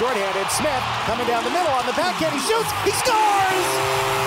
shorthanded. 0.00 0.50
Smith 0.50 0.82
coming 1.04 1.26
down 1.26 1.44
the 1.44 1.50
middle 1.50 1.72
on 1.72 1.84
the 1.84 1.92
backhand. 1.92 2.32
He 2.32 2.40
shoots. 2.40 2.72
He 2.84 2.90
scores! 2.90 4.19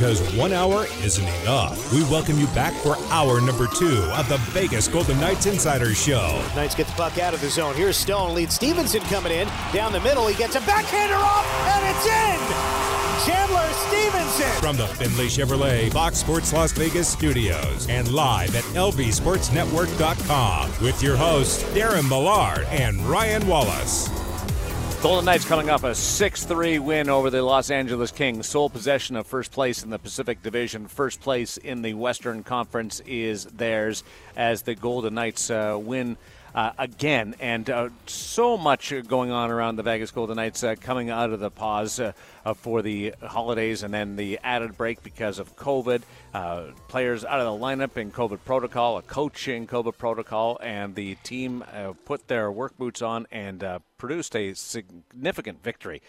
Because 0.00 0.24
one 0.34 0.52
hour 0.54 0.86
isn't 1.02 1.28
enough. 1.42 1.92
We 1.92 2.02
welcome 2.04 2.38
you 2.38 2.46
back 2.54 2.72
for 2.72 2.96
hour 3.10 3.38
number 3.38 3.66
two 3.66 4.00
of 4.14 4.26
the 4.30 4.38
Vegas 4.48 4.88
Golden 4.88 5.20
Knights 5.20 5.44
Insider 5.44 5.94
Show. 5.94 6.42
Knights 6.56 6.74
get 6.74 6.86
the 6.86 6.94
puck 6.94 7.18
out 7.18 7.34
of 7.34 7.42
the 7.42 7.50
zone. 7.50 7.74
Here's 7.74 7.98
Stone. 7.98 8.34
Lead 8.34 8.50
Stephenson 8.50 9.02
coming 9.02 9.30
in. 9.30 9.46
Down 9.74 9.92
the 9.92 10.00
middle. 10.00 10.26
He 10.26 10.34
gets 10.34 10.56
a 10.56 10.60
backhander 10.60 11.16
off, 11.16 11.44
and 11.66 11.94
it's 11.94 12.06
in! 12.06 12.38
Chandler 13.26 13.68
Stephenson. 13.88 14.48
From 14.62 14.78
the 14.78 14.86
Findlay 14.86 15.26
Chevrolet 15.26 15.92
Fox 15.92 16.16
Sports 16.16 16.54
Las 16.54 16.72
Vegas 16.72 17.06
studios 17.06 17.86
and 17.90 18.10
live 18.10 18.56
at 18.56 18.64
lvsportsnetwork.com 18.64 20.70
with 20.82 21.02
your 21.02 21.18
hosts, 21.18 21.62
Darren 21.74 22.08
Millard 22.08 22.66
and 22.70 22.98
Ryan 23.02 23.46
Wallace. 23.46 24.08
Golden 25.02 25.24
Knights 25.24 25.46
coming 25.46 25.70
off 25.70 25.82
a 25.84 25.94
6 25.94 26.44
3 26.44 26.78
win 26.78 27.08
over 27.08 27.30
the 27.30 27.40
Los 27.40 27.70
Angeles 27.70 28.10
Kings. 28.10 28.46
Sole 28.46 28.68
possession 28.68 29.16
of 29.16 29.26
first 29.26 29.50
place 29.50 29.82
in 29.82 29.88
the 29.88 29.98
Pacific 29.98 30.42
Division. 30.42 30.88
First 30.88 31.22
place 31.22 31.56
in 31.56 31.80
the 31.80 31.94
Western 31.94 32.42
Conference 32.42 33.00
is 33.06 33.46
theirs 33.46 34.04
as 34.36 34.60
the 34.60 34.74
Golden 34.74 35.14
Knights 35.14 35.48
uh, 35.48 35.78
win. 35.80 36.18
Uh, 36.54 36.72
again, 36.78 37.34
and 37.38 37.70
uh, 37.70 37.88
so 38.06 38.58
much 38.58 38.92
going 39.06 39.30
on 39.30 39.50
around 39.50 39.76
the 39.76 39.84
Vegas 39.84 40.10
Golden 40.10 40.36
Knights 40.36 40.64
uh, 40.64 40.74
coming 40.80 41.08
out 41.08 41.30
of 41.30 41.38
the 41.38 41.50
pause 41.50 42.00
uh, 42.00 42.12
uh, 42.44 42.54
for 42.54 42.82
the 42.82 43.14
holidays 43.22 43.84
and 43.84 43.94
then 43.94 44.16
the 44.16 44.38
added 44.42 44.76
break 44.76 45.02
because 45.04 45.38
of 45.38 45.54
COVID. 45.54 46.02
Uh, 46.34 46.66
players 46.88 47.24
out 47.24 47.38
of 47.40 47.46
the 47.46 47.64
lineup 47.64 47.96
in 47.96 48.10
COVID 48.10 48.40
protocol, 48.44 48.98
a 48.98 49.02
coach 49.02 49.46
in 49.46 49.66
COVID 49.66 49.96
protocol, 49.96 50.58
and 50.60 50.94
the 50.94 51.14
team 51.16 51.64
put 52.04 52.26
their 52.28 52.50
work 52.50 52.76
boots 52.78 53.02
on 53.02 53.26
and 53.30 53.64
produced 53.98 54.34
a 54.36 54.54
significant 54.54 55.62
victory 55.62 56.02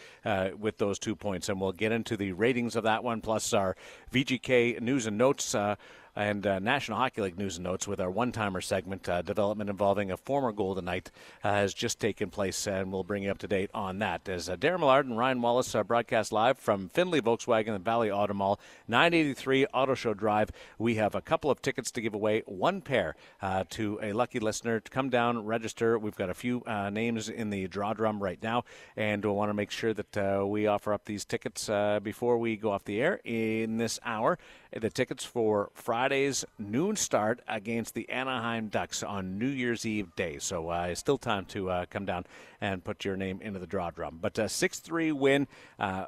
with 0.59 0.77
those 0.77 0.99
two 0.99 1.16
points. 1.16 1.49
And 1.49 1.59
we'll 1.59 1.71
get 1.71 1.91
into 1.91 2.17
the 2.17 2.33
ratings 2.33 2.75
of 2.75 2.83
that 2.83 3.03
one, 3.03 3.21
plus 3.21 3.51
our 3.51 3.75
VGK 4.11 4.79
news 4.79 5.07
and 5.07 5.17
notes 5.17 5.55
and 6.15 6.45
uh, 6.45 6.59
National 6.59 6.97
Hockey 6.97 7.21
League 7.21 7.37
news 7.37 7.57
and 7.57 7.63
notes 7.63 7.87
with 7.87 7.99
our 7.99 8.11
one 8.11 8.31
timer 8.31 8.61
segment. 8.61 9.07
Uh, 9.07 9.21
development 9.21 9.69
involving 9.69 10.11
a 10.11 10.17
former 10.17 10.51
Golden 10.51 10.85
Knight 10.85 11.11
uh, 11.43 11.53
has 11.53 11.73
just 11.73 11.99
taken 11.99 12.29
place, 12.29 12.67
and 12.67 12.91
we'll 12.91 13.03
bring 13.03 13.23
you 13.23 13.31
up 13.31 13.37
to 13.39 13.47
date 13.47 13.69
on 13.73 13.99
that. 13.99 14.27
As 14.27 14.49
uh, 14.49 14.57
Darren 14.57 14.79
Millard 14.79 15.05
and 15.05 15.17
Ryan 15.17 15.41
Wallace 15.41 15.73
uh, 15.73 15.83
broadcast 15.83 16.31
live 16.31 16.57
from 16.57 16.89
Findlay 16.89 17.21
Volkswagen 17.21 17.75
and 17.75 17.85
Valley 17.85 18.11
Auto 18.11 18.33
Mall, 18.33 18.59
983 18.87 19.65
Auto 19.67 19.95
Show 19.95 20.13
Drive, 20.13 20.51
we 20.77 20.95
have 20.95 21.15
a 21.15 21.21
couple 21.21 21.49
of 21.49 21.61
tickets 21.61 21.91
to 21.91 22.01
give 22.01 22.13
away, 22.13 22.43
one 22.45 22.81
pair 22.81 23.15
uh, 23.41 23.63
to 23.69 23.99
a 24.01 24.13
lucky 24.13 24.39
listener 24.39 24.79
to 24.79 24.91
come 24.91 25.09
down, 25.09 25.45
register. 25.45 25.97
We've 25.97 26.15
got 26.15 26.29
a 26.29 26.33
few 26.33 26.63
names 26.91 27.29
in 27.29 27.49
the 27.49 27.67
draw 27.67 27.93
drum 27.93 28.21
right 28.21 28.41
now, 28.41 28.63
and 28.95 29.23
we'll 29.23 29.35
want 29.35 29.49
to 29.49 29.53
make 29.53 29.71
sure 29.71 29.93
that 29.93 30.47
we 30.47 30.67
offer 30.67 30.93
up 30.93 31.05
these 31.05 31.25
tickets 31.25 31.69
before 32.03 32.37
we 32.37 32.57
go 32.57 32.71
off 32.71 32.83
the 32.83 33.01
air 33.01 33.19
in 33.23 33.77
this 33.77 33.99
hour. 34.03 34.37
The 34.73 34.89
tickets 34.89 35.25
for 35.25 35.69
Friday's 35.73 36.45
noon 36.58 36.95
start 36.95 37.41
against 37.45 37.94
the 37.94 38.09
Anaheim 38.09 38.69
Ducks 38.69 39.03
on 39.03 39.38
New 39.38 39.47
Year's 39.47 39.86
Eve 39.86 40.16
day. 40.16 40.38
So 40.39 40.69
uh, 40.69 40.95
still 40.95 41.17
time 41.17 41.44
to 41.47 41.69
uh, 41.69 41.86
come 41.89 42.05
down 42.05 42.25
and 42.61 42.81
put 42.81 43.03
your 43.03 43.17
name 43.17 43.41
into 43.41 43.59
the 43.59 43.67
draw 43.67 43.89
drum. 43.89 44.19
But 44.22 44.39
a 44.39 44.45
uh, 44.45 44.47
6 44.47 44.80
3 44.80 45.11
win. 45.11 45.47
Uh, 45.78 46.05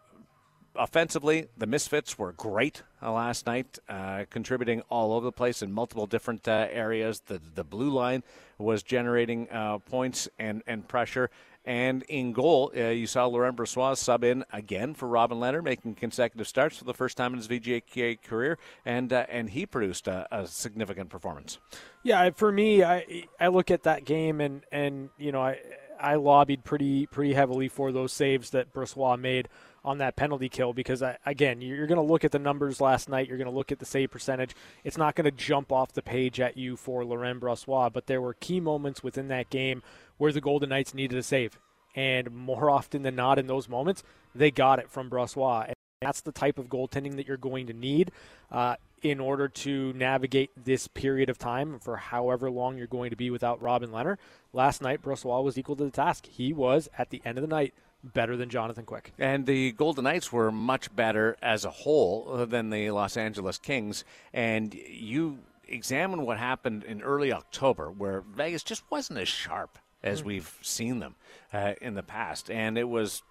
offensively, 0.76 1.48
the 1.58 1.68
Misfits 1.68 2.18
were 2.18 2.32
great 2.32 2.84
uh, 3.02 3.12
last 3.12 3.46
night, 3.46 3.80
uh, 3.90 4.24
contributing 4.30 4.82
all 4.90 5.14
over 5.14 5.26
the 5.26 5.32
place 5.34 5.62
in 5.62 5.72
multiple 5.72 6.08
different 6.08 6.48
uh, 6.48 6.68
areas. 6.72 7.22
The 7.26 7.42
the 7.56 7.66
blue 7.66 7.90
line 7.90 8.24
was 8.58 8.84
generating 8.84 9.50
uh, 9.52 9.80
points 9.80 10.30
and, 10.40 10.64
and 10.68 10.88
pressure. 10.88 11.30
And 11.66 12.04
in 12.04 12.34
goal, 12.34 12.72
uh, 12.76 12.90
you 12.90 13.08
saw 13.08 13.26
Laurent 13.26 13.56
Brossoit 13.56 13.98
sub 13.98 14.24
in 14.24 14.44
again 14.52 14.94
for 14.94 15.08
Robin 15.08 15.38
Lehner, 15.38 15.64
making 15.64 15.96
consecutive 15.96 16.48
starts 16.48 16.78
for 16.78 16.84
the 16.84 16.94
first 16.94 17.16
time 17.16 17.32
in 17.32 17.38
his 17.38 17.48
VGK 17.48 18.22
career, 18.22 18.58
and 18.86 19.14
uh, 19.14 19.26
and 19.30 19.50
he 19.50 19.66
produced 19.66 20.08
a, 20.08 20.28
a, 20.30 20.46
significant 20.46 21.10
performance. 21.10 21.60
Yeah, 22.04 22.30
for 22.32 22.52
me, 22.52 22.84
I 22.84 23.28
I 23.40 23.48
look 23.48 23.72
at 23.72 23.84
that 23.84 24.04
game 24.04 24.42
and 24.42 24.66
and 24.74 25.10
you 25.18 25.32
know 25.32 25.42
I 25.42 25.60
I 26.00 26.16
lobbied 26.16 26.66
pretty 26.66 27.06
pretty 27.06 27.34
heavily 27.34 27.70
for 27.70 27.94
those 27.94 28.12
saves 28.12 28.50
that 28.50 28.74
Brossoit 28.74 29.20
made 29.20 29.48
on 29.86 29.98
that 29.98 30.16
penalty 30.16 30.50
kill 30.50 30.74
because 30.74 31.02
I, 31.02 31.18
again 31.26 31.62
you're 31.62 31.88
going 31.88 31.98
to 31.98 32.02
look 32.02 32.24
at 32.24 32.32
the 32.32 32.40
numbers 32.40 32.80
last 32.80 33.10
night 33.10 33.28
you're 33.28 33.38
going 33.38 33.50
to 33.50 33.56
look 33.56 33.72
at 33.72 33.80
the 33.80 33.86
save 33.86 34.12
percentage 34.12 34.56
it's 34.84 34.98
not 34.98 35.16
going 35.16 35.26
to 35.26 35.32
jump 35.32 35.72
off 35.72 35.92
the 35.92 36.02
page 36.02 36.40
at 36.40 36.58
you 36.58 36.78
for 36.78 37.04
Laurent 37.04 37.42
Brossoit 37.42 37.92
but 37.94 38.08
there 38.08 38.22
were 38.22 38.34
key 38.34 38.60
moments 38.60 39.04
within 39.04 39.28
that 39.28 39.50
game 39.50 39.82
where 40.18 40.32
the 40.32 40.42
Golden 40.42 40.70
Knights 40.70 40.94
needed 40.94 41.18
a 41.18 41.24
save. 41.24 41.60
And 41.96 42.32
more 42.32 42.70
often 42.70 43.04
than 43.04 43.16
not, 43.16 43.38
in 43.38 43.48
those 43.48 43.70
moments, 43.70 44.04
they 44.34 44.52
got 44.52 44.80
it 44.80 44.90
from 44.90 45.10
Brossoit. 45.10 45.66
And 45.66 45.76
that's 46.02 46.22
the 46.22 46.32
type 46.32 46.58
of 46.58 46.68
goaltending 46.68 47.18
that 47.18 47.28
you're 47.28 47.38
going 47.38 47.68
to 47.68 47.74
need 47.74 48.12
uh, 48.52 48.76
in 49.02 49.20
order 49.20 49.48
to 49.48 49.94
navigate 49.94 50.52
this 50.56 50.88
period 50.88 51.30
of 51.30 51.38
time 51.38 51.78
for 51.80 51.98
however 51.98 52.50
long 52.50 52.78
you're 52.78 52.88
going 52.88 53.10
to 53.10 53.16
be 53.16 53.30
without 53.30 53.62
Robin 53.62 53.92
Lehner. 53.92 54.18
Last 54.54 54.82
night, 54.82 55.02
Brossoit 55.02 55.44
was 55.44 55.58
equal 55.58 55.76
to 55.76 55.84
the 55.84 55.92
task. 55.92 56.26
He 56.26 56.54
was, 56.54 56.90
at 56.98 57.10
the 57.10 57.22
end 57.26 57.38
of 57.38 57.42
the 57.42 57.48
night, 57.48 57.74
better 58.04 58.36
than 58.36 58.50
Jonathan 58.50 58.86
Quick. 58.86 59.14
And 59.18 59.46
the 59.46 59.72
Golden 59.72 60.04
Knights 60.04 60.32
were 60.32 60.52
much 60.52 60.94
better 60.96 61.38
as 61.42 61.66
a 61.66 61.70
whole 61.70 62.46
than 62.46 62.70
the 62.70 62.92
Los 62.92 63.18
Angeles 63.18 63.58
Kings. 63.58 64.04
And 64.34 64.74
you 64.74 65.40
examine 65.68 66.26
what 66.26 66.38
happened 66.38 66.84
in 66.84 67.02
early 67.02 67.32
October, 67.32 67.90
where 67.90 68.22
Vegas 68.22 68.64
just 68.64 68.84
wasn't 68.90 69.20
as 69.20 69.28
sharp 69.28 69.78
as 70.04 70.22
mm. 70.22 70.26
we've 70.26 70.58
seen 70.62 71.00
them 71.00 71.16
uh, 71.54 71.74
in 71.82 71.96
the 71.96 72.04
past. 72.04 72.52
And 72.52 72.78
it 72.78 72.90
was 72.90 73.24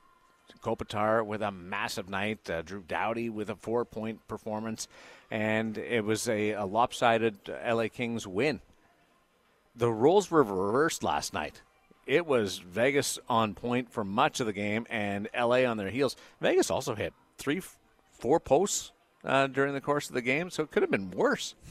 Kopitar 0.63 1.25
with 1.25 1.43
a 1.43 1.51
massive 1.51 2.09
night, 2.09 2.49
uh, 2.49 2.63
Drew 2.63 2.83
Doughty 2.83 3.29
with 3.29 3.51
a 3.51 3.57
four 3.57 3.85
point 3.85 4.27
performance, 4.29 4.89
and 5.31 5.77
it 5.79 6.05
was 6.05 6.29
a, 6.29 6.53
a 6.53 6.65
lopsided 6.65 7.37
LA 7.49 7.89
Kings 7.89 8.27
win. 8.27 8.61
The 9.75 9.91
roles 9.91 10.31
were 10.31 10.43
reversed 10.43 11.03
last 11.03 11.33
night. 11.33 11.63
It 12.07 12.27
was 12.27 12.59
Vegas 12.59 13.19
on 13.29 13.55
point 13.55 13.93
for 13.93 14.05
much 14.05 14.41
of 14.41 14.47
the 14.47 14.53
game 14.53 14.87
and 14.91 15.29
LA 15.39 15.65
on 15.65 15.77
their 15.77 15.91
heels. 15.91 16.17
Vegas 16.41 16.71
also 16.71 16.95
hit 16.95 17.13
three, 17.39 17.63
four 18.19 18.41
posts 18.41 18.93
uh, 19.25 19.47
during 19.47 19.75
the 19.75 19.81
course 19.81 20.09
of 20.09 20.15
the 20.15 20.23
game, 20.23 20.51
so 20.51 20.63
it 20.63 20.71
could 20.71 20.83
have 20.83 20.91
been 20.91 21.11
worse. 21.11 21.55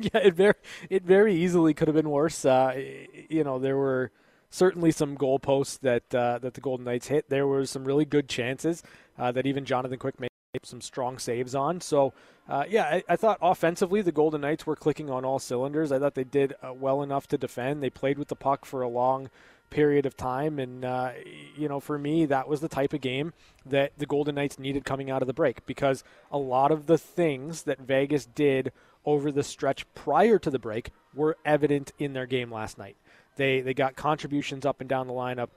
Yeah, 0.00 0.20
it 0.22 0.34
very 0.34 0.54
it 0.88 1.02
very 1.02 1.34
easily 1.34 1.74
could 1.74 1.88
have 1.88 1.96
been 1.96 2.08
worse. 2.08 2.44
Uh, 2.44 2.80
you 3.28 3.42
know, 3.42 3.58
there 3.58 3.76
were 3.76 4.12
certainly 4.48 4.92
some 4.92 5.16
goalposts 5.16 5.80
that 5.80 6.14
uh, 6.14 6.38
that 6.38 6.54
the 6.54 6.60
Golden 6.60 6.84
Knights 6.84 7.08
hit. 7.08 7.28
There 7.28 7.48
were 7.48 7.66
some 7.66 7.84
really 7.84 8.04
good 8.04 8.28
chances 8.28 8.84
uh, 9.18 9.32
that 9.32 9.44
even 9.44 9.64
Jonathan 9.64 9.98
Quick 9.98 10.20
made 10.20 10.30
some 10.62 10.80
strong 10.80 11.18
saves 11.18 11.54
on. 11.54 11.80
So, 11.80 12.12
uh, 12.48 12.64
yeah, 12.68 12.84
I, 12.84 13.02
I, 13.08 13.16
thought 13.16 13.38
offensively 13.42 14.00
the 14.00 14.12
Golden 14.12 14.40
Knights 14.40 14.66
were 14.66 14.76
clicking 14.76 15.10
on 15.10 15.24
all 15.24 15.38
cylinders. 15.38 15.92
I 15.92 15.98
thought 15.98 16.14
they 16.14 16.24
did 16.24 16.54
uh, 16.62 16.72
well 16.72 17.02
enough 17.02 17.26
to 17.28 17.38
defend. 17.38 17.82
They 17.82 17.90
played 17.90 18.18
with 18.18 18.28
the 18.28 18.36
puck 18.36 18.64
for 18.64 18.82
a 18.82 18.88
long 18.88 19.30
period 19.70 20.06
of 20.06 20.16
time, 20.16 20.58
and 20.58 20.84
uh, 20.84 21.12
you 21.56 21.68
know, 21.68 21.80
for 21.80 21.98
me, 21.98 22.26
that 22.26 22.48
was 22.48 22.60
the 22.60 22.68
type 22.68 22.92
of 22.92 23.00
game 23.00 23.32
that 23.66 23.92
the 23.98 24.06
Golden 24.06 24.34
Knights 24.34 24.58
needed 24.58 24.84
coming 24.84 25.10
out 25.10 25.22
of 25.22 25.28
the 25.28 25.34
break 25.34 25.64
because 25.66 26.04
a 26.30 26.38
lot 26.38 26.70
of 26.70 26.86
the 26.86 26.98
things 26.98 27.64
that 27.64 27.80
Vegas 27.80 28.26
did 28.26 28.72
over 29.04 29.30
the 29.30 29.42
stretch 29.42 29.86
prior 29.94 30.38
to 30.38 30.50
the 30.50 30.58
break 30.58 30.90
were 31.14 31.36
evident 31.44 31.92
in 31.98 32.12
their 32.12 32.26
game 32.26 32.52
last 32.52 32.78
night. 32.78 32.96
They 33.36 33.60
they 33.60 33.74
got 33.74 33.96
contributions 33.96 34.66
up 34.66 34.80
and 34.80 34.88
down 34.88 35.06
the 35.06 35.12
lineup, 35.12 35.48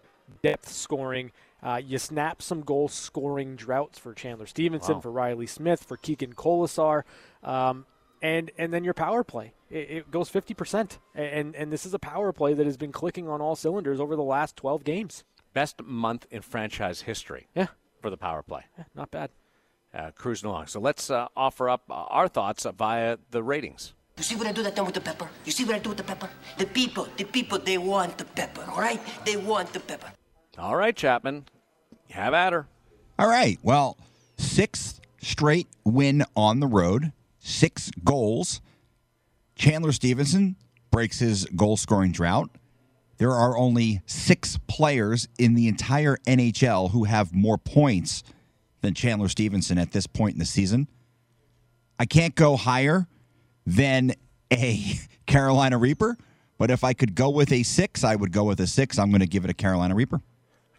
depth 0.41 0.69
scoring. 0.69 1.31
Uh, 1.63 1.79
you 1.83 1.99
snap 1.99 2.41
some 2.41 2.61
goal 2.61 2.87
scoring 2.87 3.55
droughts 3.55 3.99
for 3.99 4.13
Chandler 4.13 4.47
Stephenson, 4.47 4.95
wow. 4.95 5.01
for 5.01 5.11
Riley 5.11 5.45
Smith, 5.45 5.83
for 5.83 5.95
Keegan 5.95 6.33
Kolesar, 6.33 7.03
um, 7.43 7.85
and 8.21 8.51
and 8.57 8.73
then 8.73 8.83
your 8.83 8.93
power 8.93 9.23
play 9.23 9.53
it, 9.69 9.91
it 9.91 10.11
goes 10.11 10.29
fifty 10.29 10.53
percent, 10.53 10.99
and 11.15 11.55
and 11.55 11.71
this 11.71 11.85
is 11.85 11.93
a 11.93 11.99
power 11.99 12.31
play 12.31 12.53
that 12.53 12.65
has 12.65 12.77
been 12.77 12.91
clicking 12.91 13.27
on 13.27 13.41
all 13.41 13.55
cylinders 13.55 13.99
over 13.99 14.15
the 14.15 14.23
last 14.23 14.55
twelve 14.55 14.83
games. 14.83 15.23
Best 15.53 15.81
month 15.83 16.25
in 16.31 16.41
franchise 16.41 17.01
history. 17.01 17.47
Yeah, 17.55 17.67
for 18.01 18.09
the 18.09 18.17
power 18.17 18.41
play. 18.41 18.63
Yeah, 18.77 18.85
not 18.95 19.11
bad. 19.11 19.31
Uh, 19.93 20.11
cruising 20.11 20.49
along. 20.49 20.67
So 20.67 20.79
let's 20.79 21.09
uh, 21.09 21.27
offer 21.35 21.69
up 21.69 21.83
our 21.89 22.29
thoughts 22.29 22.65
via 22.77 23.17
the 23.31 23.43
ratings. 23.43 23.93
You 24.17 24.23
see 24.23 24.35
what 24.35 24.47
I 24.47 24.51
do 24.51 24.63
that 24.63 24.75
time 24.75 24.85
with 24.85 24.95
the 24.95 25.01
pepper? 25.01 25.29
You 25.45 25.51
see 25.51 25.65
what 25.65 25.75
I 25.75 25.79
do 25.79 25.89
with 25.89 25.97
the 25.97 26.03
pepper? 26.03 26.29
The 26.57 26.65
people, 26.65 27.07
the 27.17 27.23
people, 27.25 27.59
they 27.59 27.77
want 27.77 28.17
the 28.17 28.25
pepper, 28.25 28.63
all 28.71 28.79
right? 28.79 29.01
They 29.25 29.35
want 29.35 29.73
the 29.73 29.79
pepper. 29.79 30.11
All 30.57 30.75
right, 30.75 30.95
Chapman. 30.95 31.45
Have 32.11 32.33
at 32.33 32.53
her. 32.53 32.67
All 33.17 33.27
right. 33.27 33.57
Well, 33.63 33.97
sixth 34.37 35.01
straight 35.21 35.67
win 35.83 36.23
on 36.35 36.59
the 36.59 36.67
road, 36.67 37.11
six 37.41 37.91
goals. 38.03 38.61
Chandler 39.55 39.91
Stephenson 39.91 40.55
breaks 40.91 41.19
his 41.19 41.45
goal 41.55 41.77
scoring 41.77 42.11
drought. 42.11 42.49
There 43.17 43.31
are 43.31 43.57
only 43.57 44.01
six 44.05 44.57
players 44.67 45.27
in 45.37 45.53
the 45.53 45.67
entire 45.67 46.17
NHL 46.25 46.91
who 46.91 47.03
have 47.03 47.33
more 47.35 47.57
points 47.57 48.23
than 48.81 48.93
Chandler 48.93 49.27
Stephenson 49.27 49.77
at 49.77 49.91
this 49.91 50.07
point 50.07 50.33
in 50.33 50.39
the 50.39 50.45
season. 50.45 50.87
I 51.99 52.05
can't 52.05 52.33
go 52.33 52.55
higher 52.55 53.07
than 53.65 54.13
a 54.51 54.95
Carolina 55.27 55.77
Reaper 55.77 56.17
But 56.57 56.71
if 56.71 56.83
I 56.83 56.93
could 56.93 57.15
go 57.15 57.29
with 57.29 57.51
a 57.51 57.63
six, 57.63 58.03
I 58.03 58.15
would 58.15 58.31
go 58.31 58.43
with 58.43 58.59
a 58.59 58.67
six. 58.67 58.97
I'm 58.97 59.09
going 59.09 59.21
to 59.21 59.27
give 59.27 59.43
it 59.43 59.51
a 59.51 59.53
Carolina 59.53 59.95
Reaper. 59.95 60.21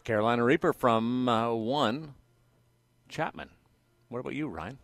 Carolina 0.04 0.44
Reaper 0.44 0.72
from 0.72 1.28
uh, 1.28 1.52
one 1.52 2.14
Chapman. 3.08 3.50
What 4.08 4.18
about 4.18 4.34
you, 4.34 4.48
Ryan? 4.48 4.78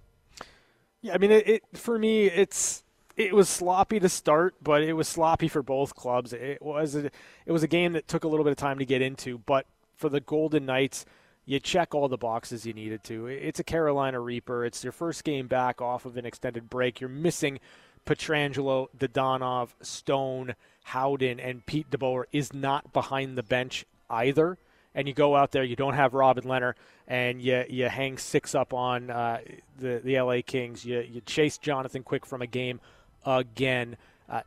Yeah, 1.00 1.14
I 1.14 1.18
mean, 1.18 1.30
it, 1.30 1.48
it 1.48 1.62
for 1.74 1.98
me, 1.98 2.26
it's 2.26 2.82
it 3.16 3.34
was 3.34 3.48
sloppy 3.48 4.00
to 4.00 4.08
start, 4.08 4.54
but 4.62 4.82
it 4.82 4.92
was 4.92 5.08
sloppy 5.08 5.48
for 5.48 5.62
both 5.62 5.94
clubs. 5.94 6.32
It 6.32 6.62
was 6.62 6.94
a, 6.94 7.10
it 7.46 7.52
was 7.52 7.62
a 7.62 7.68
game 7.68 7.92
that 7.94 8.08
took 8.08 8.24
a 8.24 8.28
little 8.28 8.44
bit 8.44 8.50
of 8.50 8.56
time 8.56 8.78
to 8.78 8.84
get 8.84 9.02
into, 9.02 9.38
but 9.38 9.66
for 9.96 10.08
the 10.08 10.20
Golden 10.20 10.66
Knights, 10.66 11.04
you 11.44 11.58
check 11.58 11.94
all 11.94 12.08
the 12.08 12.16
boxes 12.16 12.66
you 12.66 12.72
needed 12.72 13.02
to. 13.04 13.26
It's 13.26 13.58
a 13.58 13.64
Carolina 13.64 14.20
Reaper. 14.20 14.64
It's 14.64 14.84
your 14.84 14.92
first 14.92 15.24
game 15.24 15.46
back 15.48 15.80
off 15.80 16.04
of 16.04 16.16
an 16.16 16.26
extended 16.26 16.68
break. 16.70 17.00
You're 17.00 17.10
missing 17.10 17.58
Pietrangelo, 18.06 18.88
Dadonov, 18.96 19.70
Stone, 19.82 20.54
Howden, 20.84 21.40
and 21.40 21.66
Pete 21.66 21.90
DeBoer 21.90 22.24
is 22.32 22.52
not 22.52 22.92
behind 22.92 23.36
the 23.36 23.42
bench 23.42 23.84
either. 24.08 24.58
And 24.98 25.06
you 25.06 25.14
go 25.14 25.36
out 25.36 25.52
there, 25.52 25.62
you 25.62 25.76
don't 25.76 25.94
have 25.94 26.12
Robin 26.12 26.42
Lehner, 26.42 26.74
and 27.06 27.40
you 27.40 27.64
you 27.68 27.88
hang 27.88 28.18
six 28.18 28.52
up 28.52 28.74
on 28.74 29.10
uh, 29.10 29.38
the 29.78 30.00
the 30.02 30.20
LA 30.20 30.40
Kings. 30.44 30.84
You 30.84 30.98
you 31.08 31.20
chase 31.20 31.56
Jonathan 31.56 32.02
Quick 32.02 32.26
from 32.26 32.42
a 32.42 32.48
game 32.48 32.80
again. 33.24 33.96
Uh, 34.28 34.40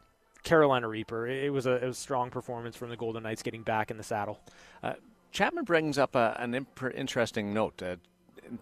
Carolina 0.43 0.89
Reaper. 0.89 1.25
It 1.25 1.53
was 1.53 1.67
a, 1.67 1.75
it 1.75 1.85
was 1.85 1.97
a 1.97 2.01
strong 2.01 2.31
performance 2.31 2.75
from 2.75 2.89
the 2.89 2.97
Golden 2.97 3.23
Knights 3.23 3.43
getting 3.43 3.63
back 3.63 3.91
in 3.91 3.97
the 3.97 4.03
saddle. 4.03 4.41
Uh, 4.83 4.95
Chapman 5.31 5.63
brings 5.63 5.97
up 5.97 6.15
a, 6.15 6.35
an 6.37 6.53
imp- 6.53 6.93
interesting 6.95 7.53
note. 7.53 7.81
Uh, 7.81 7.95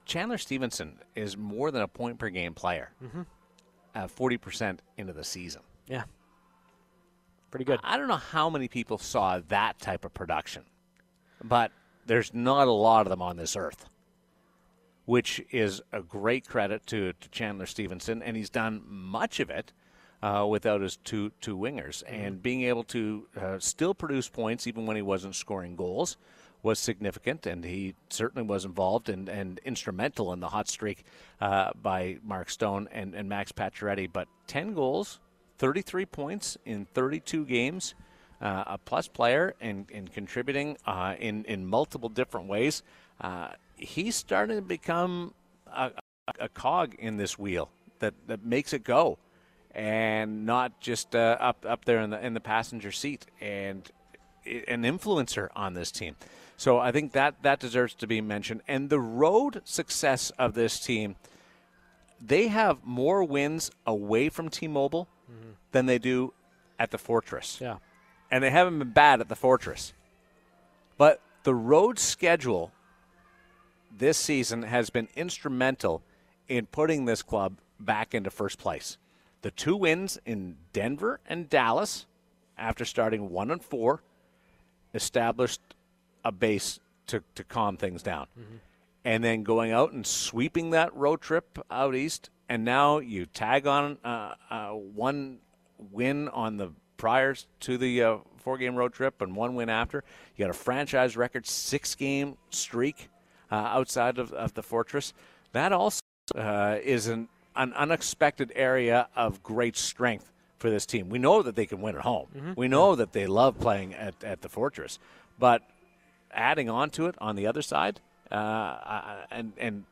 Chandler 0.06 0.38
Stephenson 0.38 1.00
is 1.16 1.36
more 1.36 1.72
than 1.72 1.82
a 1.82 1.88
point 1.88 2.20
per 2.20 2.30
game 2.30 2.54
player, 2.54 2.92
mm-hmm. 3.04 3.22
uh, 3.96 4.08
40% 4.08 4.78
into 4.98 5.14
the 5.14 5.24
season. 5.24 5.64
Yeah. 5.88 6.04
Pretty 7.50 7.66
good. 7.66 7.80
I 7.84 7.98
don't 7.98 8.08
know 8.08 8.18
how 8.18 8.50
many 8.50 8.68
people 8.68 9.00
saw 9.00 9.40
that 9.48 9.80
type 9.80 10.06
of 10.06 10.14
production, 10.14 10.66
but 11.44 11.72
there's 12.10 12.34
not 12.34 12.68
a 12.68 12.72
lot 12.72 13.06
of 13.06 13.12
them 13.12 13.22
on 13.22 13.38
this 13.38 13.56
earth, 13.56 13.86
which 15.06 15.46
is 15.52 15.80
a 15.94 16.02
great 16.02 16.48
credit 16.48 16.84
to, 16.88 17.14
to 17.14 17.30
Chandler 17.30 17.68
Stephenson, 17.68 18.24
and 18.24 18.36
he's 18.36 18.50
done 18.50 18.82
much 18.88 19.40
of 19.40 19.52
it 19.52 19.72
uh, 20.24 20.44
without 20.50 20.82
his 20.82 20.98
two 20.98 21.32
two 21.40 21.56
wingers, 21.56 22.04
mm-hmm. 22.04 22.16
and 22.16 22.42
being 22.42 22.64
able 22.64 22.84
to 22.86 23.28
uh, 23.40 23.60
still 23.60 23.94
produce 23.94 24.28
points 24.28 24.66
even 24.66 24.88
when 24.88 24.96
he 24.96 25.04
wasn't 25.04 25.36
scoring 25.36 25.76
goals 25.76 26.18
was 26.64 26.80
significant, 26.80 27.46
and 27.46 27.64
he 27.64 27.94
certainly 28.10 28.46
was 28.46 28.66
involved 28.66 29.08
and, 29.08 29.30
and 29.30 29.60
instrumental 29.64 30.34
in 30.34 30.40
the 30.40 30.50
hot 30.50 30.68
streak 30.68 31.06
uh, 31.40 31.70
by 31.80 32.18
Mark 32.24 32.50
Stone 32.50 32.90
and, 32.92 33.14
and 33.14 33.30
Max 33.30 33.52
Pacioretty. 33.52 34.12
But 34.12 34.28
10 34.48 34.74
goals, 34.74 35.20
33 35.60 36.08
points 36.08 36.58
in 36.66 36.86
32 36.86 37.46
games, 37.46 37.94
uh, 38.42 38.64
a 38.68 38.78
plus 38.78 39.08
player 39.08 39.56
and, 39.60 39.86
and 39.94 40.12
contributing 40.12 40.78
uh, 40.86 41.16
in, 41.20 41.44
in 41.46 41.66
multiple 41.66 42.10
different 42.10 42.48
ways. 42.48 42.84
Uh, 43.20 43.50
he's 43.76 44.16
starting 44.16 44.58
to 44.58 44.62
become 44.62 45.34
a, 45.68 45.92
a, 46.40 46.50
cog 46.50 46.96
in 46.96 47.18
this 47.18 47.38
wheel 47.38 47.70
that, 48.00 48.14
that 48.28 48.46
makes 48.46 48.72
it 48.74 48.84
go 48.84 49.18
and 49.72 50.46
not 50.46 50.80
just 50.80 51.16
uh, 51.16 51.38
up, 51.40 51.66
up 51.68 51.86
there 51.86 52.02
in 52.02 52.10
the, 52.10 52.26
in 52.26 52.34
the 52.34 52.40
passenger 52.40 52.92
seat 52.92 53.26
and 53.42 53.92
an 54.46 54.84
influencer 54.84 55.50
on 55.56 55.74
this 55.74 55.92
team. 55.92 56.16
So 56.58 56.78
I 56.78 56.92
think 56.92 57.14
that 57.14 57.44
that 57.44 57.60
deserves 57.60 57.94
to 57.96 58.08
be 58.08 58.20
mentioned. 58.20 58.62
And 58.68 58.90
the 58.90 59.00
road 59.00 59.62
success 59.64 60.30
of 60.32 60.54
this 60.54 60.80
team, 60.80 61.16
they 62.20 62.48
have 62.48 62.86
more 62.86 63.24
wins 63.24 63.72
away 63.86 64.30
from 64.30 64.50
T-Mobile 64.50 65.08
mm-hmm. 65.30 65.52
than 65.72 65.86
they 65.86 66.00
do 66.00 66.34
at 66.78 66.92
the 66.92 66.98
Fortress. 66.98 67.60
Yeah. 67.62 67.78
And 68.32 68.44
they 68.44 68.50
haven't 68.50 68.80
been 68.80 68.92
bad 68.92 69.22
at 69.22 69.30
the 69.30 69.36
Fortress. 69.36 69.94
But 70.98 71.22
the 71.44 71.56
road 71.56 71.98
schedule 71.98 72.72
this 73.96 74.18
season 74.18 74.64
has 74.64 74.90
been 74.90 75.08
instrumental 75.16 76.04
in 76.48 76.66
putting 76.66 77.06
this 77.06 77.24
club 77.24 77.58
back 77.80 78.14
into 78.14 78.30
first 78.30 78.60
place. 78.60 78.98
The 79.42 79.52
two 79.52 79.76
wins 79.76 80.20
in 80.26 80.58
Denver 80.74 81.20
and 81.28 81.50
Dallas 81.50 82.06
after 82.58 82.84
starting 82.84 83.30
1 83.30 83.52
and 83.52 83.64
4 83.64 84.02
established 84.94 85.62
a 86.26 86.32
base 86.32 86.80
to, 87.08 87.24
to 87.36 87.44
calm 87.44 87.78
things 87.78 88.04
down. 88.04 88.28
Mm-hmm. 88.38 88.56
And 89.06 89.24
then 89.24 89.44
going 89.44 89.72
out 89.72 89.94
and 89.94 90.06
sweeping 90.06 90.72
that 90.72 90.94
road 90.94 91.22
trip 91.22 91.58
out 91.72 91.96
east, 91.96 92.30
and 92.50 92.66
now 92.66 93.00
you 93.00 93.26
tag 93.26 93.66
on 93.66 93.98
uh, 94.04 94.34
uh, 94.50 94.70
one 94.72 95.40
win 95.92 96.28
on 96.28 96.58
the 96.58 96.72
priors 97.00 97.48
to 97.62 97.80
the 97.80 98.04
uh, 98.04 98.18
four 98.38 98.60
game 98.60 98.76
road 98.76 98.94
trip 98.94 99.22
and 99.22 99.36
one 99.36 99.56
win 99.56 99.70
after. 99.70 100.04
You 100.36 100.46
got 100.46 100.52
a 100.52 100.58
franchise 100.58 101.18
record 101.18 101.48
six 101.48 101.96
game 101.96 102.38
streak 102.52 103.10
uh, 103.52 103.56
outside 103.56 104.20
of, 104.20 104.32
of 104.34 104.54
the 104.54 104.62
Fortress. 104.62 105.14
That 105.54 105.72
also 105.72 106.02
uh, 106.36 106.78
is 106.84 107.08
an, 107.08 107.28
an 107.56 107.74
unexpected 107.74 108.52
area 108.56 109.08
of 109.16 109.42
great 109.42 109.76
strength 109.76 110.32
for 110.60 110.70
this 110.70 110.86
team. 110.86 111.10
We 111.10 111.18
know 111.18 111.42
that 111.42 111.56
they 111.56 111.66
can 111.66 111.82
win 111.82 111.96
at 111.96 112.02
home. 112.02 112.28
Mm-hmm. 112.36 112.54
We 112.56 112.68
know 112.68 112.96
that 112.96 113.14
they 113.14 113.26
love 113.26 113.60
playing 113.60 113.96
at, 113.96 114.24
at 114.24 114.42
the 114.42 114.50
Fortress. 114.50 115.00
But 115.40 115.64
adding 116.32 116.70
on 116.70 116.90
to 116.92 117.08
it 117.08 117.16
on 117.20 117.36
the 117.36 117.48
other 117.48 117.62
side, 117.62 118.02
uh, 118.30 119.24
and 119.32 119.54
and 119.58 119.86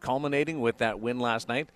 culminating 0.00 0.60
with 0.60 0.78
that 0.78 0.98
win 0.98 1.20
last 1.20 1.48
night, 1.48 1.68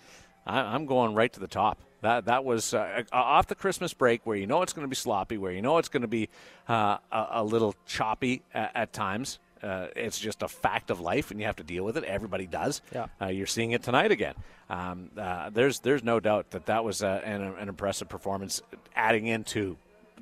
I, 0.46 0.75
am 0.75 0.87
going 0.87 1.14
right 1.14 1.32
to 1.32 1.41
the 1.41 1.46
top. 1.46 1.79
That 2.00 2.26
that 2.26 2.44
was 2.44 2.74
uh, 2.74 3.02
off 3.12 3.48
the 3.48 3.54
Christmas 3.54 3.92
break, 3.92 4.24
where 4.24 4.36
you 4.36 4.46
know 4.46 4.62
it's 4.62 4.72
going 4.72 4.84
to 4.84 4.88
be 4.88 4.96
sloppy, 4.96 5.36
where 5.36 5.52
you 5.52 5.62
know 5.62 5.78
it's 5.78 5.88
going 5.88 6.02
to 6.02 6.08
be 6.08 6.28
uh, 6.68 6.98
a, 7.10 7.26
a, 7.32 7.44
little 7.44 7.74
choppy 7.86 8.42
at, 8.54 8.70
at 8.74 8.92
times. 8.92 9.38
Uh, 9.62 9.88
it's 9.96 10.20
just 10.20 10.42
a 10.42 10.48
fact 10.48 10.90
of 10.90 11.00
life, 11.00 11.32
and 11.32 11.40
you 11.40 11.46
have 11.46 11.56
to 11.56 11.64
deal 11.64 11.84
with 11.84 11.96
it. 11.96 12.04
Everybody 12.04 12.46
does. 12.46 12.80
Yeah. 12.94 13.06
Uh, 13.20 13.26
you're 13.26 13.46
seeing 13.46 13.72
it 13.72 13.82
tonight 13.82 14.12
again. 14.12 14.34
Um, 14.70 15.10
uh, 15.18 15.50
there's 15.50 15.80
there's 15.80 16.04
no 16.04 16.20
doubt 16.20 16.50
that 16.52 16.66
that 16.66 16.84
was 16.84 17.02
uh, 17.02 17.20
an, 17.24 17.42
an 17.42 17.68
impressive 17.68 18.08
performance, 18.08 18.62
adding 18.94 19.26
into 19.26 19.76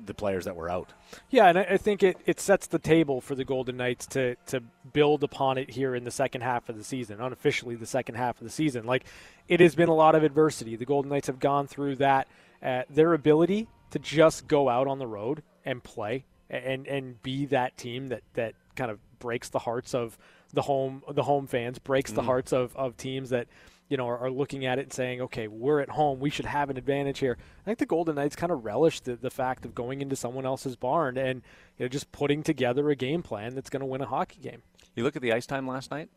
the 0.05 0.13
players 0.13 0.45
that 0.45 0.55
were 0.55 0.69
out. 0.69 0.93
Yeah, 1.29 1.47
and 1.47 1.57
I 1.57 1.77
think 1.77 2.03
it, 2.03 2.17
it 2.25 2.39
sets 2.39 2.67
the 2.67 2.79
table 2.79 3.21
for 3.21 3.35
the 3.35 3.45
Golden 3.45 3.77
Knights 3.77 4.05
to 4.07 4.35
to 4.47 4.61
build 4.93 5.23
upon 5.23 5.57
it 5.57 5.69
here 5.69 5.95
in 5.95 6.03
the 6.03 6.11
second 6.11 6.41
half 6.41 6.69
of 6.69 6.77
the 6.77 6.83
season, 6.83 7.19
unofficially 7.19 7.75
the 7.75 7.85
second 7.85 8.15
half 8.15 8.39
of 8.39 8.43
the 8.43 8.51
season. 8.51 8.85
Like 8.85 9.05
it 9.47 9.59
has 9.59 9.75
been 9.75 9.89
a 9.89 9.95
lot 9.95 10.15
of 10.15 10.23
adversity. 10.23 10.75
The 10.75 10.85
Golden 10.85 11.09
Knights 11.09 11.27
have 11.27 11.39
gone 11.39 11.67
through 11.67 11.97
that. 11.97 12.27
Uh, 12.61 12.83
their 12.89 13.13
ability 13.13 13.67
to 13.91 13.99
just 13.99 14.47
go 14.47 14.67
out 14.69 14.87
on 14.87 14.99
the 14.99 15.07
road 15.07 15.43
and 15.63 15.83
play 15.83 16.25
and 16.49 16.87
and 16.87 17.21
be 17.21 17.45
that 17.47 17.77
team 17.77 18.07
that 18.07 18.23
that 18.33 18.55
kind 18.75 18.91
of 18.91 18.99
breaks 19.19 19.49
the 19.49 19.59
hearts 19.59 19.93
of 19.93 20.17
the 20.53 20.61
home 20.61 21.03
the 21.09 21.23
home 21.23 21.47
fans, 21.47 21.79
breaks 21.79 22.11
mm-hmm. 22.11 22.17
the 22.17 22.23
hearts 22.23 22.53
of, 22.53 22.75
of 22.75 22.97
teams 22.97 23.29
that 23.29 23.47
you 23.89 23.97
know, 23.97 24.07
are, 24.07 24.17
are, 24.17 24.31
looking 24.31 24.65
at 24.65 24.79
it 24.79 24.83
and 24.83 24.93
saying, 24.93 25.21
okay, 25.21 25.47
we're 25.47 25.79
at 25.79 25.89
home. 25.89 26.19
We 26.19 26.29
should 26.29 26.45
have 26.45 26.69
an 26.69 26.77
advantage 26.77 27.19
here. 27.19 27.37
I 27.61 27.63
think 27.63 27.79
the 27.79 27.85
Golden 27.85 28.15
Knights 28.15 28.35
kind 28.35 28.51
of 28.51 28.65
relish 28.65 28.99
the, 28.99 29.15
the 29.15 29.29
fact 29.29 29.65
of 29.65 29.73
going 29.73 30.01
into 30.01 30.15
someone 30.15 30.45
else's 30.45 30.75
barn 30.75 31.17
and 31.17 31.41
you 31.77 31.85
know, 31.85 31.87
just 31.87 32.11
putting 32.11 32.43
together 32.43 32.89
a 32.89 32.95
game 32.95 33.23
plan 33.23 33.55
that's 33.55 33.69
going 33.69 33.79
to 33.79 33.85
win 33.85 34.01
a 34.01 34.05
hockey 34.05 34.41
game. 34.41 34.61
You 34.95 35.03
look 35.03 35.15
at 35.15 35.21
the 35.21 35.31
ice 35.31 35.45
time 35.45 35.67
last 35.67 35.91
night? 35.91 36.09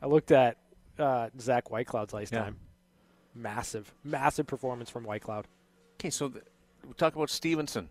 I 0.00 0.06
looked 0.06 0.30
at 0.30 0.58
uh, 0.98 1.30
Zach 1.40 1.66
Whitecloud's 1.70 2.14
ice 2.14 2.30
yeah. 2.32 2.44
time. 2.44 2.56
Massive, 3.34 3.92
massive 4.04 4.46
performance 4.46 4.90
from 4.90 5.04
Whitecloud. 5.04 5.46
Okay, 5.94 6.10
so 6.10 6.28
the, 6.28 6.42
we 6.86 6.92
talk 6.94 7.16
about 7.16 7.30
Stephenson 7.30 7.88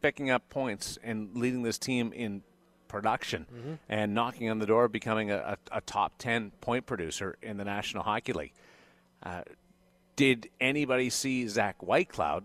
picking 0.00 0.30
up 0.30 0.48
points 0.48 0.98
and 1.02 1.36
leading 1.36 1.62
this 1.62 1.78
team 1.78 2.12
in 2.12 2.42
production 2.96 3.44
mm-hmm. 3.54 3.74
and 3.90 4.14
knocking 4.14 4.48
on 4.48 4.58
the 4.58 4.64
door, 4.64 4.88
becoming 4.88 5.30
a, 5.30 5.36
a, 5.36 5.76
a, 5.76 5.80
top 5.82 6.14
10 6.16 6.50
point 6.62 6.86
producer 6.86 7.36
in 7.42 7.58
the 7.58 7.64
National 7.64 8.02
Hockey 8.02 8.32
League. 8.32 8.52
Uh, 9.22 9.42
did 10.16 10.48
anybody 10.62 11.10
see 11.10 11.46
Zach 11.46 11.76
Whitecloud 11.80 12.44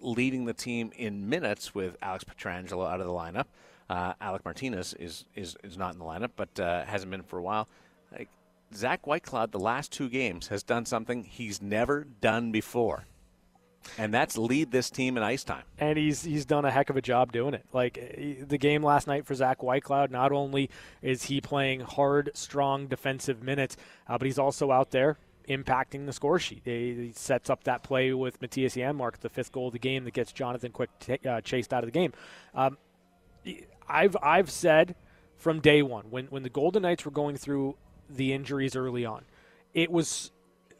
leading 0.00 0.44
the 0.44 0.54
team 0.54 0.90
in 0.96 1.28
minutes 1.28 1.72
with 1.72 1.96
Alex 2.02 2.24
Pietrangelo 2.24 2.90
out 2.90 3.00
of 3.00 3.06
the 3.06 3.12
lineup? 3.12 3.44
Uh, 3.88 4.14
Alec 4.20 4.44
Martinez 4.44 4.92
is, 4.98 5.24
is, 5.36 5.56
is 5.62 5.78
not 5.78 5.92
in 5.92 6.00
the 6.00 6.04
lineup, 6.04 6.30
but 6.34 6.58
uh, 6.58 6.84
hasn't 6.84 7.10
been 7.12 7.22
for 7.22 7.38
a 7.38 7.42
while. 7.42 7.68
Like, 8.10 8.28
Zach 8.74 9.04
Whitecloud, 9.04 9.52
the 9.52 9.60
last 9.60 9.92
two 9.92 10.08
games, 10.08 10.48
has 10.48 10.64
done 10.64 10.84
something 10.84 11.22
he's 11.22 11.62
never 11.62 12.04
done 12.20 12.50
before 12.50 13.04
and 13.98 14.12
that's 14.12 14.38
lead 14.38 14.70
this 14.70 14.90
team 14.90 15.16
in 15.16 15.22
ice 15.22 15.44
time. 15.44 15.64
And 15.78 15.98
he's 15.98 16.22
he's 16.22 16.44
done 16.44 16.64
a 16.64 16.70
heck 16.70 16.90
of 16.90 16.96
a 16.96 17.02
job 17.02 17.32
doing 17.32 17.54
it. 17.54 17.64
Like 17.72 18.44
the 18.46 18.58
game 18.58 18.82
last 18.82 19.06
night 19.06 19.26
for 19.26 19.34
Zach 19.34 19.60
Whitecloud, 19.60 20.10
not 20.10 20.32
only 20.32 20.70
is 21.00 21.24
he 21.24 21.40
playing 21.40 21.80
hard, 21.80 22.30
strong 22.34 22.86
defensive 22.86 23.42
minutes, 23.42 23.76
uh, 24.08 24.18
but 24.18 24.26
he's 24.26 24.38
also 24.38 24.70
out 24.70 24.90
there 24.90 25.18
impacting 25.48 26.06
the 26.06 26.12
score 26.12 26.38
sheet. 26.38 26.62
He, 26.64 27.12
sets 27.14 27.50
up 27.50 27.64
that 27.64 27.82
play 27.82 28.12
with 28.12 28.40
Mattias 28.40 28.76
Janmark, 28.76 29.18
the 29.18 29.28
fifth 29.28 29.52
goal 29.52 29.68
of 29.68 29.72
the 29.72 29.78
game 29.78 30.04
that 30.04 30.14
gets 30.14 30.32
Jonathan 30.32 30.72
Quick 30.72 30.90
t- 30.98 31.18
uh, 31.28 31.40
chased 31.40 31.72
out 31.72 31.84
of 31.84 31.88
the 31.88 31.92
game. 31.92 32.12
Um, 32.54 32.78
I've 33.88 34.16
I've 34.22 34.50
said 34.50 34.94
from 35.36 35.60
day 35.60 35.82
one 35.82 36.06
when 36.10 36.26
when 36.26 36.42
the 36.42 36.50
Golden 36.50 36.82
Knights 36.82 37.04
were 37.04 37.10
going 37.10 37.36
through 37.36 37.76
the 38.08 38.32
injuries 38.32 38.76
early 38.76 39.04
on, 39.04 39.24
it 39.74 39.90
was 39.90 40.31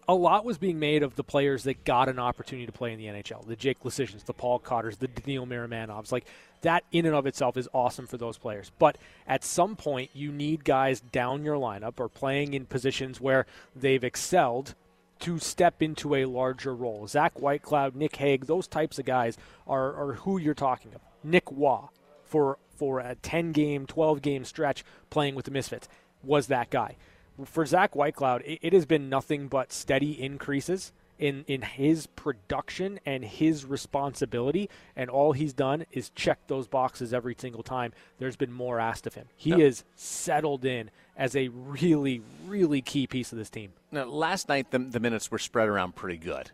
a 0.08 0.14
lot 0.14 0.44
was 0.44 0.58
being 0.58 0.78
made 0.78 1.02
of 1.02 1.14
the 1.14 1.24
players 1.24 1.64
that 1.64 1.84
got 1.84 2.08
an 2.08 2.18
opportunity 2.18 2.66
to 2.66 2.72
play 2.72 2.92
in 2.92 2.98
the 2.98 3.06
NHL. 3.06 3.46
The 3.46 3.56
Jake 3.56 3.80
Leschyshyn's, 3.82 4.24
the 4.24 4.32
Paul 4.32 4.58
Cotters, 4.58 4.96
the 4.96 5.08
Daniil 5.08 5.46
Miromanovs. 5.46 6.10
Like 6.10 6.26
that 6.62 6.84
in 6.92 7.06
and 7.06 7.14
of 7.14 7.26
itself 7.26 7.56
is 7.56 7.68
awesome 7.72 8.06
for 8.06 8.16
those 8.16 8.38
players. 8.38 8.72
But 8.78 8.98
at 9.26 9.44
some 9.44 9.76
point, 9.76 10.10
you 10.12 10.32
need 10.32 10.64
guys 10.64 11.00
down 11.00 11.44
your 11.44 11.56
lineup 11.56 12.00
or 12.00 12.08
playing 12.08 12.54
in 12.54 12.66
positions 12.66 13.20
where 13.20 13.46
they've 13.76 14.02
excelled 14.02 14.74
to 15.20 15.38
step 15.38 15.82
into 15.82 16.16
a 16.16 16.24
larger 16.24 16.74
role. 16.74 17.06
Zach 17.06 17.34
Whitecloud, 17.34 17.94
Nick 17.94 18.16
Hague, 18.16 18.46
those 18.46 18.66
types 18.66 18.98
of 18.98 19.04
guys 19.04 19.38
are, 19.68 19.94
are 19.94 20.12
who 20.14 20.36
you're 20.38 20.54
talking 20.54 20.90
about. 20.92 21.12
Nick 21.22 21.52
Waugh 21.52 21.88
for 22.24 22.58
for 22.74 22.98
a 22.98 23.14
10 23.14 23.52
game, 23.52 23.86
12 23.86 24.20
game 24.22 24.44
stretch 24.44 24.84
playing 25.10 25.36
with 25.36 25.44
the 25.44 25.52
Misfits 25.52 25.88
was 26.24 26.48
that 26.48 26.70
guy. 26.70 26.96
For 27.44 27.64
Zach 27.66 27.92
Whitecloud, 27.92 28.42
it, 28.44 28.58
it 28.62 28.72
has 28.72 28.86
been 28.86 29.08
nothing 29.08 29.48
but 29.48 29.72
steady 29.72 30.20
increases 30.20 30.92
in, 31.18 31.44
in 31.46 31.62
his 31.62 32.06
production 32.08 32.98
and 33.06 33.24
his 33.24 33.64
responsibility, 33.64 34.68
and 34.96 35.08
all 35.08 35.32
he's 35.32 35.52
done 35.52 35.86
is 35.92 36.10
check 36.10 36.38
those 36.48 36.66
boxes 36.66 37.14
every 37.14 37.36
single 37.38 37.62
time. 37.62 37.92
There's 38.18 38.36
been 38.36 38.52
more 38.52 38.80
asked 38.80 39.06
of 39.06 39.14
him. 39.14 39.28
He 39.36 39.50
Yep. 39.50 39.60
is 39.60 39.84
settled 39.94 40.64
in 40.64 40.90
as 41.16 41.36
a 41.36 41.48
really, 41.48 42.22
really 42.46 42.82
key 42.82 43.06
piece 43.06 43.32
of 43.32 43.38
this 43.38 43.50
team. 43.50 43.72
Now, 43.92 44.04
last 44.04 44.48
night 44.48 44.70
the, 44.70 44.78
the 44.80 45.00
minutes 45.00 45.30
were 45.30 45.38
spread 45.38 45.68
around 45.68 45.94
pretty 45.94 46.16
good, 46.18 46.50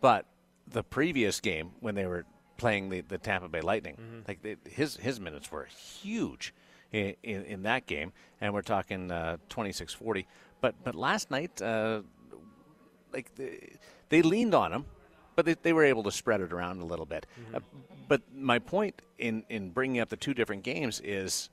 but 0.00 0.26
the 0.68 0.82
previous 0.82 1.40
game 1.40 1.72
when 1.80 1.94
they 1.94 2.06
were 2.06 2.24
playing 2.56 2.88
the, 2.88 3.00
the 3.00 3.18
Tampa 3.18 3.48
Bay 3.48 3.60
Lightning, 3.62 3.96
mm-hmm. 3.96 4.20
like 4.28 4.42
they, 4.42 4.56
his 4.70 4.96
his 4.98 5.18
minutes 5.18 5.50
were 5.50 5.64
huge 5.64 6.54
in, 6.94 7.14
in, 7.22 7.44
in 7.44 7.62
that 7.64 7.86
game, 7.86 8.12
and 8.40 8.54
we're 8.54 8.62
talking 8.62 9.10
uh, 9.10 9.36
26-40. 9.50 10.24
But 10.60 10.74
but 10.84 10.94
last 10.94 11.30
night, 11.30 11.60
uh, 11.60 12.02
like 13.12 13.34
they, 13.34 13.72
they 14.08 14.22
leaned 14.22 14.54
on 14.54 14.72
him, 14.72 14.84
but 15.36 15.44
they, 15.44 15.54
they 15.62 15.72
were 15.72 15.84
able 15.84 16.02
to 16.04 16.12
spread 16.12 16.40
it 16.40 16.52
around 16.52 16.80
a 16.80 16.84
little 16.86 17.04
bit. 17.06 17.26
Uh, 17.54 17.60
but 18.08 18.22
my 18.34 18.58
point 18.58 19.02
in 19.18 19.44
in 19.50 19.70
bringing 19.70 20.00
up 20.00 20.08
the 20.08 20.16
two 20.16 20.32
different 20.34 20.62
games 20.62 21.00
is 21.04 21.50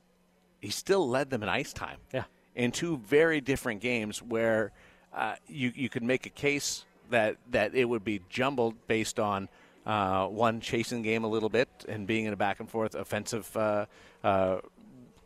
he 0.60 0.70
still 0.70 1.08
led 1.08 1.28
them 1.30 1.42
in 1.42 1.48
ice 1.48 1.72
time 1.72 1.98
Yeah. 2.14 2.24
in 2.54 2.70
two 2.70 2.98
very 2.98 3.40
different 3.40 3.80
games 3.80 4.22
where 4.22 4.70
uh, 5.14 5.34
you 5.48 5.72
you 5.74 5.88
could 5.88 6.02
make 6.04 6.24
a 6.26 6.30
case 6.30 6.84
that 7.10 7.36
that 7.50 7.74
it 7.74 7.84
would 7.84 8.04
be 8.04 8.20
jumbled 8.30 8.74
based 8.86 9.18
on 9.18 9.48
uh, 9.84 10.26
one 10.26 10.60
chasing 10.60 11.02
game 11.02 11.24
a 11.24 11.28
little 11.28 11.48
bit 11.50 11.68
and 11.88 12.06
being 12.06 12.24
in 12.26 12.32
a 12.32 12.36
back 12.36 12.60
and 12.60 12.70
forth 12.70 12.94
offensive 12.94 13.54
uh, 13.56 13.84
uh, 14.24 14.58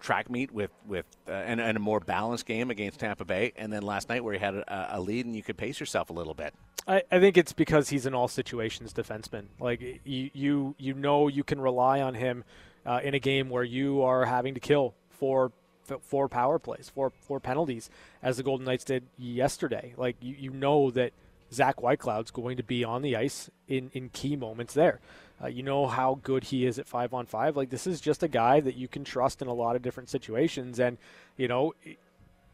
track 0.00 0.30
meet 0.30 0.52
with 0.52 0.70
with 0.86 1.06
uh, 1.28 1.32
and, 1.32 1.60
and 1.60 1.76
a 1.76 1.80
more 1.80 2.00
balanced 2.00 2.46
game 2.46 2.70
against 2.70 3.00
Tampa 3.00 3.24
Bay, 3.24 3.52
and 3.56 3.72
then 3.72 3.82
last 3.82 4.08
night 4.08 4.22
where 4.22 4.34
he 4.34 4.40
had 4.40 4.54
a, 4.54 4.96
a 4.98 5.00
lead 5.00 5.26
and 5.26 5.34
you 5.34 5.42
could 5.42 5.56
pace 5.56 5.80
yourself 5.80 6.10
a 6.10 6.12
little 6.12 6.34
bit. 6.34 6.54
I, 6.86 7.02
I 7.10 7.18
think 7.18 7.36
it's 7.36 7.52
because 7.52 7.88
he's 7.88 8.06
an 8.06 8.14
all 8.14 8.28
situations 8.28 8.92
defenseman. 8.92 9.46
Like 9.58 9.80
you, 10.04 10.30
you, 10.32 10.74
you 10.78 10.94
know, 10.94 11.28
you 11.28 11.42
can 11.42 11.60
rely 11.60 12.00
on 12.00 12.14
him 12.14 12.44
uh, 12.84 13.00
in 13.02 13.14
a 13.14 13.18
game 13.18 13.50
where 13.50 13.64
you 13.64 14.02
are 14.02 14.24
having 14.24 14.54
to 14.54 14.60
kill 14.60 14.94
four, 15.10 15.52
f- 15.90 16.00
four 16.02 16.28
power 16.28 16.58
plays, 16.58 16.90
four, 16.94 17.12
four 17.20 17.40
penalties, 17.40 17.90
as 18.22 18.36
the 18.36 18.42
Golden 18.42 18.66
Knights 18.66 18.84
did 18.84 19.04
yesterday. 19.18 19.94
Like 19.96 20.16
you, 20.20 20.36
you 20.38 20.50
know 20.50 20.90
that 20.92 21.12
Zach 21.52 21.76
Whitecloud's 21.76 22.30
going 22.30 22.56
to 22.56 22.62
be 22.62 22.84
on 22.84 23.02
the 23.02 23.16
ice 23.16 23.50
in, 23.66 23.90
in 23.92 24.10
key 24.10 24.36
moments 24.36 24.74
there. 24.74 25.00
Uh, 25.42 25.48
you 25.48 25.62
know 25.62 25.86
how 25.86 26.18
good 26.22 26.44
he 26.44 26.64
is 26.64 26.78
at 26.78 26.88
five 26.88 27.12
on 27.12 27.26
five. 27.26 27.56
Like 27.56 27.70
this 27.70 27.86
is 27.86 28.00
just 28.00 28.22
a 28.22 28.28
guy 28.28 28.60
that 28.60 28.76
you 28.76 28.88
can 28.88 29.04
trust 29.04 29.42
in 29.42 29.48
a 29.48 29.52
lot 29.52 29.76
of 29.76 29.82
different 29.82 30.08
situations, 30.08 30.78
and 30.80 30.96
you 31.36 31.46
know, 31.46 31.74
y- 31.84 31.96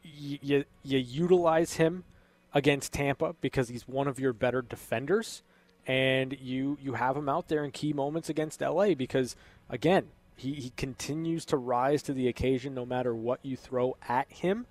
you 0.03 0.65
you 0.83 0.99
utilize 0.99 1.75
him 1.75 2.05
against 2.55 2.93
Tampa 2.93 3.35
because 3.41 3.69
he's 3.69 3.87
one 3.87 4.09
of 4.09 4.19
your 4.19 4.33
better 4.33 4.63
defenders, 4.63 5.43
and 5.87 6.37
you 6.41 6.77
you 6.83 6.95
have 6.95 7.17
him 7.17 7.29
out 7.29 7.49
there 7.49 7.65
in 7.65 7.71
key 7.71 7.93
moments 7.93 8.29
against 8.29 8.61
LA 8.61 8.95
because 8.95 9.37
again 9.71 10.09
he, 10.37 10.55
he 10.55 10.71
continues 10.77 11.45
to 11.45 11.57
rise 11.57 12.03
to 12.03 12.13
the 12.13 12.27
occasion 12.27 12.75
no 12.75 12.85
matter 12.85 13.15
what 13.15 13.39
you 13.45 13.57
throw 13.57 13.97
at 14.09 14.31
him. 14.31 14.67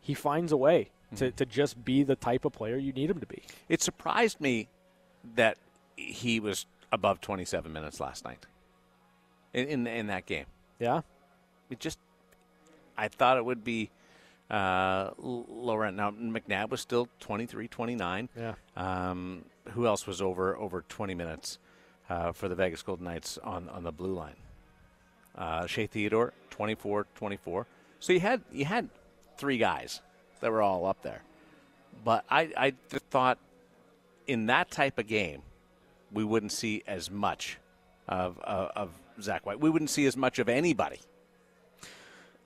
He 0.00 0.14
finds 0.14 0.52
a 0.52 0.56
way 0.56 0.90
to, 1.16 1.32
to 1.32 1.44
just 1.44 1.84
be 1.84 2.04
the 2.04 2.14
type 2.14 2.44
of 2.44 2.52
player 2.52 2.76
you 2.76 2.92
need 2.92 3.10
him 3.10 3.18
to 3.18 3.26
be. 3.26 3.42
It 3.68 3.82
surprised 3.82 4.40
me 4.40 4.68
that 5.34 5.58
he 5.96 6.38
was 6.38 6.66
above 6.92 7.20
27 7.20 7.72
minutes 7.72 8.00
last 8.00 8.24
night 8.24 8.46
in 9.52 9.66
in, 9.68 9.86
in 9.86 10.06
that 10.08 10.26
game. 10.26 10.46
Yeah, 10.78 11.00
it 11.70 11.80
just 11.80 11.98
I 12.96 13.08
thought 13.08 13.36
it 13.36 13.44
would 13.44 13.64
be 13.64 13.90
uh, 14.50 15.10
l- 15.22 15.46
lower. 15.48 15.90
Now 15.90 16.10
McNabb 16.10 16.70
was 16.70 16.80
still 16.80 17.08
23, 17.20 17.68
29. 17.68 18.28
Yeah. 18.36 18.54
Um, 18.76 19.44
who 19.70 19.86
else 19.86 20.06
was 20.06 20.22
over 20.22 20.56
over 20.56 20.84
20 20.88 21.14
minutes 21.14 21.58
uh, 22.08 22.32
for 22.32 22.48
the 22.48 22.54
Vegas 22.54 22.82
Golden 22.82 23.04
Knights 23.04 23.38
on, 23.42 23.68
on 23.68 23.82
the 23.82 23.92
blue 23.92 24.14
line? 24.14 24.36
Uh, 25.36 25.66
Shea 25.66 25.86
Theodore, 25.86 26.32
24, 26.50 27.06
24. 27.14 27.66
So 27.98 28.12
you 28.12 28.20
had 28.20 28.42
you 28.52 28.64
had 28.64 28.88
three 29.36 29.58
guys 29.58 30.00
that 30.40 30.50
were 30.50 30.62
all 30.62 30.86
up 30.86 31.02
there. 31.02 31.22
But 32.04 32.24
I, 32.30 32.50
I 32.56 32.70
th- 32.90 33.02
thought 33.10 33.38
in 34.26 34.46
that 34.46 34.70
type 34.70 34.98
of 34.98 35.06
game, 35.06 35.42
we 36.12 36.24
wouldn't 36.24 36.52
see 36.52 36.82
as 36.86 37.10
much 37.10 37.58
of, 38.08 38.38
of, 38.40 38.70
of 38.76 38.90
Zach 39.20 39.44
White. 39.46 39.60
We 39.60 39.70
wouldn't 39.70 39.90
see 39.90 40.06
as 40.06 40.16
much 40.16 40.38
of 40.38 40.48
anybody 40.48 40.98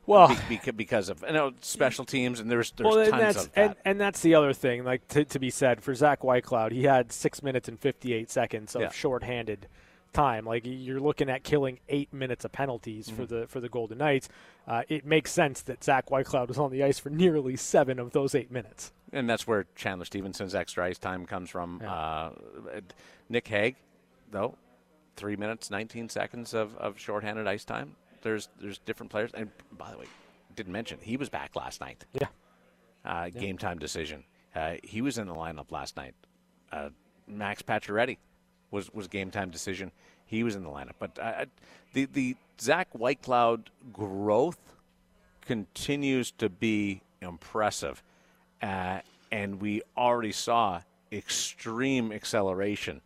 well, 0.06 0.28
be, 0.48 0.56
beca- 0.56 0.76
because 0.76 1.08
of 1.08 1.22
you 1.26 1.32
know 1.32 1.52
special 1.60 2.04
teams 2.04 2.40
and 2.40 2.50
there's 2.50 2.72
there's 2.72 2.86
well, 2.88 2.98
and 2.98 3.10
tons 3.10 3.20
that's 3.22 3.46
of 3.46 3.52
that. 3.52 3.64
and, 3.64 3.74
and 3.84 4.00
that's 4.00 4.20
the 4.22 4.34
other 4.34 4.52
thing, 4.52 4.82
like 4.82 5.06
to, 5.08 5.24
to 5.24 5.38
be 5.38 5.50
said 5.50 5.82
for 5.82 5.94
Zach 5.94 6.20
Whitecloud, 6.22 6.72
he 6.72 6.84
had 6.84 7.12
six 7.12 7.42
minutes 7.42 7.68
and 7.68 7.78
fifty 7.78 8.12
eight 8.12 8.30
seconds 8.30 8.74
of 8.74 8.80
Yeah. 8.82 8.90
shorthanded 8.90 9.68
time. 10.12 10.44
Like 10.46 10.62
you're 10.64 10.98
looking 11.00 11.28
at 11.30 11.44
killing 11.44 11.78
eight 11.88 12.12
minutes 12.12 12.44
of 12.44 12.50
penalties 12.50 13.08
for 13.08 13.22
Mm-hmm. 13.22 13.40
the 13.42 13.46
for 13.46 13.60
the 13.60 13.68
Golden 13.68 13.98
Knights. 13.98 14.28
Uh, 14.66 14.82
it 14.88 15.04
makes 15.06 15.30
sense 15.30 15.62
that 15.62 15.84
Zach 15.84 16.06
Whitecloud 16.08 16.48
was 16.48 16.58
on 16.58 16.72
the 16.72 16.82
ice 16.82 16.98
for 16.98 17.10
nearly 17.10 17.54
seven 17.56 17.98
of 18.00 18.10
those 18.12 18.34
eight 18.34 18.50
minutes. 18.50 18.92
And 19.12 19.28
that's 19.28 19.46
where 19.46 19.66
Chandler 19.74 20.04
Stephenson's 20.04 20.54
extra 20.54 20.84
ice 20.86 20.98
time 20.98 21.26
comes 21.26 21.50
from. 21.50 21.80
Yeah. 21.82 21.92
Uh, 21.92 22.30
Nick 23.28 23.48
Hague, 23.48 23.76
though, 24.30 24.56
three 25.16 25.36
minutes 25.36 25.70
nineteen 25.70 26.08
seconds 26.08 26.54
of, 26.54 26.76
of 26.76 26.98
shorthanded 26.98 27.46
ice 27.46 27.64
time. 27.64 27.96
There's 28.22 28.48
there's 28.60 28.78
different 28.78 29.10
players, 29.10 29.30
and 29.34 29.50
by 29.76 29.90
the 29.90 29.98
way, 29.98 30.06
didn't 30.54 30.72
mention 30.72 30.98
he 31.02 31.16
was 31.16 31.28
back 31.28 31.56
last 31.56 31.80
night. 31.80 32.04
Yeah. 32.12 32.28
uh, 33.04 33.28
game 33.30 33.58
time 33.58 33.78
decision. 33.78 34.24
Uh, 34.54 34.74
he 34.82 35.00
was 35.00 35.18
in 35.18 35.26
the 35.26 35.34
lineup 35.34 35.70
last 35.70 35.96
night. 35.96 36.14
Uh, 36.72 36.90
Max 37.26 37.62
Pacioretty 37.62 38.18
was 38.70 38.90
was 38.92 39.08
game 39.08 39.30
time 39.30 39.50
decision. 39.50 39.90
He 40.26 40.44
was 40.44 40.54
in 40.54 40.62
the 40.62 40.70
lineup, 40.70 40.94
but 40.98 41.18
uh, 41.18 41.46
the 41.92 42.04
the 42.06 42.36
Zach 42.60 42.88
Whitecloud 42.92 43.70
growth 43.92 44.74
continues 45.40 46.30
to 46.32 46.48
be 46.48 47.02
impressive, 47.20 48.02
uh, 48.62 49.00
and 49.30 49.60
we 49.60 49.82
already 49.96 50.32
saw 50.32 50.80
extreme 51.12 52.12
acceleration 52.12 53.00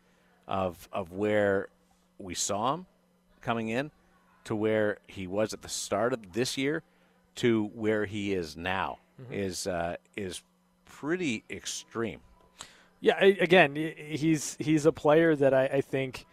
of 0.47 0.89
of 0.93 1.13
where 1.13 1.69
we 2.19 2.35
saw 2.35 2.75
him 2.75 2.87
coming 3.41 3.69
in 3.69 3.91
to 4.45 4.55
where 4.55 4.99
he 5.07 5.27
was 5.27 5.53
at 5.53 5.63
the 5.63 5.69
start 5.69 6.13
of 6.13 6.33
this 6.33 6.59
year 6.59 6.83
to 7.35 7.71
where 7.75 8.05
he 8.05 8.35
is 8.35 8.57
now 8.57 8.99
is 9.31 9.67
uh, 9.67 9.97
is 10.17 10.43
pretty 10.85 11.45
extreme. 11.51 12.21
Yeah, 13.01 13.23
again, 13.23 13.77
he's 13.77 14.57
he's 14.59 14.87
a 14.87 14.93
player 14.93 15.37
that 15.37 15.53
I, 15.53 15.65
I 15.67 15.81
think 15.81 16.27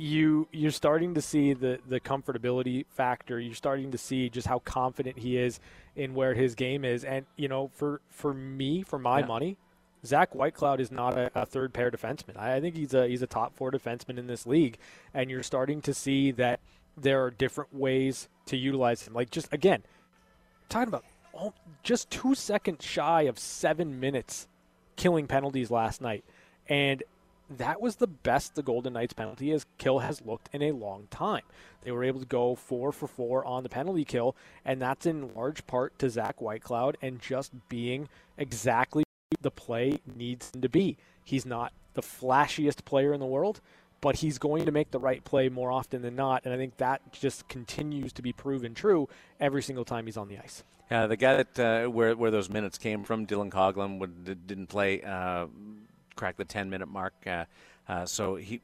you 0.00 0.48
you're 0.50 0.70
starting 0.70 1.14
to 1.14 1.20
see 1.20 1.52
the 1.52 1.78
the 1.86 2.00
comfortability 2.00 2.86
factor. 2.88 3.38
You're 3.38 3.54
starting 3.54 3.90
to 3.92 3.98
see 3.98 4.30
just 4.30 4.46
how 4.46 4.60
confident 4.60 5.18
he 5.18 5.36
is 5.36 5.60
in 5.94 6.14
where 6.14 6.34
his 6.34 6.54
game 6.54 6.84
is, 6.84 7.04
and 7.04 7.26
you 7.36 7.48
know, 7.48 7.70
for 7.74 8.00
for 8.08 8.32
me, 8.32 8.82
for 8.82 8.98
my 8.98 9.20
Yeah. 9.20 9.26
money, 9.26 9.56
Zach 10.04 10.32
Whitecloud 10.32 10.80
is 10.80 10.90
not 10.90 11.18
a, 11.18 11.30
a 11.34 11.44
third 11.46 11.74
pair 11.74 11.90
defenseman. 11.90 12.36
I, 12.38 12.56
I 12.56 12.60
think 12.60 12.76
he's 12.76 12.94
a 12.94 13.06
he's 13.06 13.22
a 13.22 13.26
top 13.26 13.54
four 13.54 13.70
defenseman 13.70 14.18
in 14.18 14.26
this 14.26 14.46
league, 14.46 14.78
and 15.12 15.30
you're 15.30 15.42
starting 15.42 15.82
to 15.82 15.92
see 15.92 16.30
that 16.32 16.60
there 16.96 17.22
are 17.22 17.30
different 17.30 17.74
ways 17.74 18.28
to 18.46 18.56
utilize 18.56 19.06
him. 19.06 19.12
Like 19.12 19.30
just 19.30 19.52
again, 19.52 19.82
talking 20.70 20.88
about 20.88 21.04
oh, 21.34 21.52
just 21.82 22.10
two 22.10 22.34
seconds 22.34 22.84
shy 22.84 23.22
of 23.22 23.38
seven 23.38 24.00
minutes 24.00 24.48
killing 24.96 25.26
penalties 25.26 25.70
last 25.70 26.00
night. 26.00 26.24
And 26.68 27.02
that 27.56 27.80
was 27.80 27.96
the 27.96 28.06
best 28.06 28.54
the 28.54 28.62
Golden 28.62 28.92
Knights 28.92 29.12
penalty 29.12 29.52
as 29.52 29.66
kill 29.78 29.98
has 30.00 30.22
looked 30.22 30.48
in 30.52 30.62
a 30.62 30.72
long 30.72 31.08
time. 31.10 31.42
They 31.82 31.90
were 31.90 32.04
able 32.04 32.20
to 32.20 32.26
go 32.26 32.54
four 32.54 32.92
for 32.92 33.06
four 33.06 33.44
on 33.44 33.62
the 33.62 33.68
penalty 33.68 34.04
kill, 34.04 34.36
and 34.64 34.80
that's 34.80 35.06
in 35.06 35.34
large 35.34 35.66
part 35.66 35.98
to 35.98 36.10
Zach 36.10 36.38
Whitecloud 36.38 36.96
and 37.02 37.20
just 37.20 37.52
being 37.68 38.08
exactly 38.38 39.04
the 39.40 39.50
play 39.50 40.00
needs 40.14 40.50
him 40.54 40.60
to 40.62 40.68
be. 40.68 40.96
He's 41.24 41.46
not 41.46 41.72
the 41.94 42.02
flashiest 42.02 42.84
player 42.84 43.12
in 43.12 43.20
the 43.20 43.26
world, 43.26 43.60
but 44.00 44.16
he's 44.16 44.38
going 44.38 44.64
to 44.66 44.72
make 44.72 44.90
the 44.90 44.98
right 44.98 45.24
play 45.24 45.48
more 45.48 45.70
often 45.70 46.02
than 46.02 46.16
not, 46.16 46.44
and 46.44 46.54
I 46.54 46.56
think 46.56 46.76
that 46.78 47.12
just 47.12 47.48
continues 47.48 48.12
to 48.14 48.22
be 48.22 48.32
proven 48.32 48.74
true 48.74 49.08
every 49.38 49.62
single 49.62 49.84
time 49.84 50.06
he's 50.06 50.16
on 50.16 50.28
the 50.28 50.38
ice. 50.38 50.62
Yeah, 50.90 51.06
the 51.06 51.16
guy 51.16 51.42
that 51.42 51.58
uh, 51.58 51.88
where 51.88 52.16
where 52.16 52.32
those 52.32 52.48
minutes 52.50 52.76
came 52.76 53.04
from, 53.04 53.26
Dylan 53.26 53.50
Coghlan, 53.50 54.00
would, 54.00 54.46
didn't 54.46 54.66
play, 54.66 55.02
uh, 55.02 55.46
crack 56.16 56.36
the 56.36 56.44
10 56.44 56.70
minute 56.70 56.88
mark, 56.88 57.14
uh, 57.26 57.44
uh, 57.88 58.06
so 58.06 58.36
he 58.36 58.60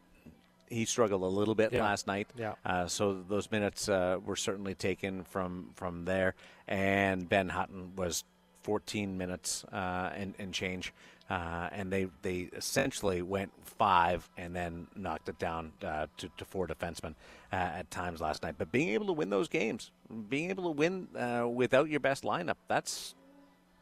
he 0.68 0.84
struggled 0.84 1.22
a 1.22 1.26
little 1.26 1.54
bit 1.54 1.72
Yeah. 1.72 1.84
last 1.84 2.06
night. 2.08 2.28
Yeah. 2.36 2.54
Uh, 2.64 2.86
so 2.88 3.22
those 3.28 3.50
minutes 3.52 3.88
uh, 3.88 4.18
were 4.24 4.34
certainly 4.36 4.74
taken 4.74 5.22
from 5.24 5.70
from 5.76 6.04
there, 6.04 6.34
and 6.66 7.28
Ben 7.28 7.48
Hutton 7.50 7.94
was 7.96 8.24
14 8.62 9.16
minutes 9.16 9.64
uh, 9.72 10.10
and 10.16 10.34
and 10.40 10.52
change, 10.52 10.92
uh, 11.30 11.68
and 11.70 11.92
they 11.92 12.08
they 12.22 12.48
essentially 12.52 13.22
went 13.22 13.52
five 13.64 14.28
and 14.36 14.56
then 14.56 14.88
knocked 14.96 15.28
it 15.28 15.38
down 15.38 15.70
uh, 15.84 16.06
to, 16.16 16.28
to 16.36 16.44
four 16.44 16.66
defensemen 16.66 17.14
uh, 17.52 17.56
at 17.56 17.90
times 17.92 18.20
last 18.20 18.42
night. 18.42 18.56
But 18.58 18.72
being 18.72 18.88
able 18.88 19.06
to 19.06 19.12
win 19.12 19.30
those 19.30 19.48
games, 19.48 19.92
being 20.28 20.50
able 20.50 20.64
to 20.64 20.70
win 20.70 21.06
uh, 21.16 21.46
without 21.48 21.88
your 21.88 22.00
best 22.00 22.24
lineup, 22.24 22.56
that's 22.66 23.14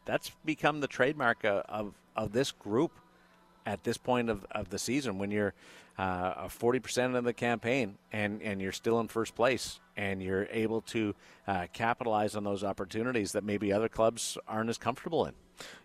that's 0.05 0.31
become 0.45 0.81
the 0.81 0.87
trademark 0.87 1.45
of, 1.45 1.95
of 2.15 2.33
this 2.33 2.53
group 2.53 2.93
at 3.67 3.85
this 3.85 3.97
point 3.97 4.29
of, 4.29 4.47
of 4.51 4.71
the 4.71 4.79
season 4.79 5.19
when 5.19 5.31
you're 5.31 5.55
uh, 5.99 6.47
40% 6.49 7.17
of 7.17 7.25
the 7.25 7.33
campaign 7.33 7.97
and, 8.13 8.43
and 8.43 8.61
you're 8.61 8.73
still 8.73 9.01
in 9.01 9.09
first 9.09 9.35
place 9.35 9.79
and 9.97 10.23
you're 10.23 10.49
able 10.51 10.81
to 10.81 11.15
uh, 11.47 11.67
capitalize 11.73 12.35
on 12.35 12.45
those 12.45 12.65
opportunities 12.65 13.33
that 13.33 13.45
maybe 13.45 13.73
other 13.73 13.89
clubs 13.89 14.37
aren't 14.49 14.69
as 14.69 14.79
comfortable 14.79 15.25
in. 15.27 15.33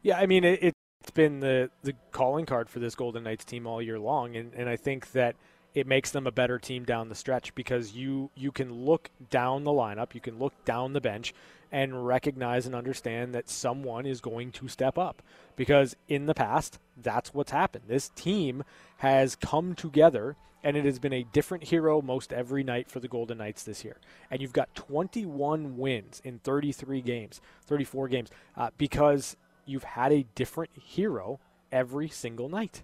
Yeah, 0.02 0.18
I 0.18 0.26
mean, 0.26 0.44
it, 0.44 0.74
it's 1.02 1.12
been 1.12 1.40
the, 1.40 1.70
the 1.84 1.94
calling 2.12 2.46
card 2.46 2.70
for 2.70 2.80
this 2.80 2.96
Golden 2.96 3.24
Knights 3.24 3.46
team 3.46 3.68
all 3.68 3.82
year 3.82 4.00
long, 4.00 4.36
and, 4.36 4.54
and 4.54 4.68
I 4.68 4.76
think 4.76 5.12
that 5.12 5.36
it 5.74 5.88
makes 5.88 6.12
them 6.12 6.28
a 6.28 6.32
better 6.32 6.58
team 6.58 6.84
down 6.84 7.10
the 7.10 7.16
stretch 7.16 7.54
because 7.56 7.94
you 7.94 8.30
you 8.36 8.52
can 8.52 8.86
look 8.86 9.10
down 9.30 9.64
the 9.64 9.72
lineup, 9.72 10.14
you 10.14 10.22
can 10.22 10.40
look 10.40 10.54
down 10.66 10.94
the 10.94 11.02
bench, 11.02 11.34
and 11.72 12.06
recognize 12.06 12.66
and 12.66 12.76
understand 12.76 13.34
that 13.34 13.50
someone 13.50 14.06
is 14.06 14.22
going 14.22 14.52
to 14.52 14.68
step 14.68 14.98
up. 14.98 15.22
Because 15.56 15.96
in 16.08 16.26
the 16.26 16.34
past, 16.34 16.80
that's 16.98 17.34
what's 17.34 17.52
happened. 17.52 17.86
This 17.88 18.10
team 18.10 18.64
has 18.98 19.36
come 19.36 19.76
together 19.76 20.36
and 20.64 20.76
it 20.76 20.86
has 20.86 21.00
been 21.00 21.14
a 21.14 21.24
different 21.24 21.66
hero 21.66 22.02
most 22.02 22.34
every 22.34 22.64
night 22.64 22.90
for 22.90 23.00
the 23.00 23.08
Golden 23.08 23.38
Knights 23.38 23.64
this 23.64 23.84
year. 23.84 23.98
And 24.30 24.42
you've 24.42 24.54
got 24.54 24.74
21 24.76 25.78
wins 25.78 26.22
in 26.24 26.40
33 26.40 27.02
games, 27.02 27.40
34 27.66 28.10
games, 28.10 28.30
uh, 28.58 28.70
because 28.78 29.38
you've 29.66 29.84
had 29.84 30.12
a 30.12 30.26
different 30.36 30.72
hero 30.78 31.40
every 31.72 32.10
single 32.10 32.50
night. 32.50 32.84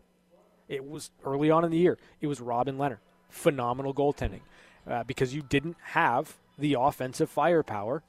It 0.67 0.87
was 0.87 1.11
early 1.23 1.51
on 1.51 1.63
in 1.63 1.71
the 1.71 1.77
year. 1.77 1.97
It 2.21 2.27
was 2.27 2.41
Robin 2.41 2.77
Lehner, 2.77 2.97
phenomenal 3.29 3.93
goaltending, 3.93 4.41
uh, 4.89 5.03
because 5.03 5.33
you 5.33 5.41
didn't 5.41 5.77
have 5.81 6.37
the 6.57 6.75
offensive 6.79 7.29
firepower 7.29 8.03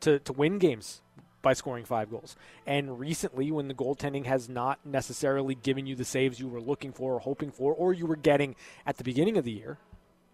to, 0.00 0.18
to 0.18 0.32
win 0.32 0.58
games 0.58 1.00
by 1.42 1.52
scoring 1.52 1.84
five 1.84 2.10
goals. 2.10 2.36
And 2.66 2.98
recently, 2.98 3.50
when 3.50 3.68
the 3.68 3.74
goaltending 3.74 4.26
has 4.26 4.48
not 4.48 4.84
necessarily 4.84 5.54
given 5.54 5.86
you 5.86 5.94
the 5.94 6.04
saves 6.04 6.40
you 6.40 6.48
were 6.48 6.60
looking 6.60 6.92
for 6.92 7.14
or 7.14 7.20
hoping 7.20 7.50
for, 7.50 7.72
or 7.72 7.92
you 7.92 8.06
were 8.06 8.16
getting 8.16 8.56
at 8.86 8.96
the 8.96 9.04
beginning 9.04 9.36
of 9.36 9.44
the 9.44 9.52
year, 9.52 9.78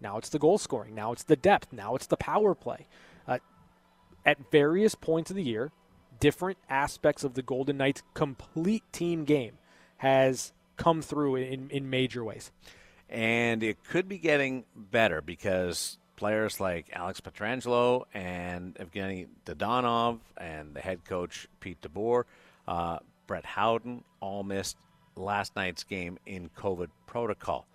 now 0.01 0.17
it's 0.17 0.31
the 0.31 0.39
goal 0.39 0.57
scoring. 0.57 0.95
Now 0.95 1.13
it's 1.13 1.25
the 1.25 1.37
depth. 1.37 1.73
Now 1.73 1.95
it's 1.95 2.07
the 2.07 2.17
power 2.17 2.55
play. 2.55 2.87
Uh, 3.29 3.39
at 4.25 4.51
various 4.51 4.95
points 4.95 5.31
of 5.31 5.37
the 5.37 5.43
year, 5.43 5.73
different 6.21 6.59
aspects 6.69 7.25
of 7.25 7.35
the 7.35 7.43
Golden 7.43 7.77
Knights' 7.77 8.03
complete 8.15 8.85
team 8.93 9.25
game 9.25 9.59
has 9.99 10.53
come 10.81 11.03
through 11.03 11.37
in, 11.37 11.69
in 11.71 11.91
major 11.91 12.25
ways. 12.25 12.51
And 13.11 13.63
it 13.63 13.85
could 13.85 14.09
be 14.09 14.17
getting 14.17 14.65
better 14.75 15.21
because 15.21 15.99
players 16.17 16.59
like 16.59 16.89
Alex 16.95 17.21
Pietrangelo 17.21 18.05
and 18.15 18.75
Evgeny 18.77 19.27
Dadonov 19.45 20.21
and 20.39 20.75
the 20.75 20.81
head 20.81 21.05
coach 21.05 21.49
Pete 21.61 21.81
DeBoer, 21.83 22.25
uh, 22.67 22.99
Brett 23.27 23.45
Howden 23.45 24.05
all 24.21 24.43
missed 24.43 24.79
last 25.17 25.55
night's 25.55 25.85
game 25.85 26.19
in 26.25 26.49
COVID 26.57 26.89
protocol. 27.07 27.67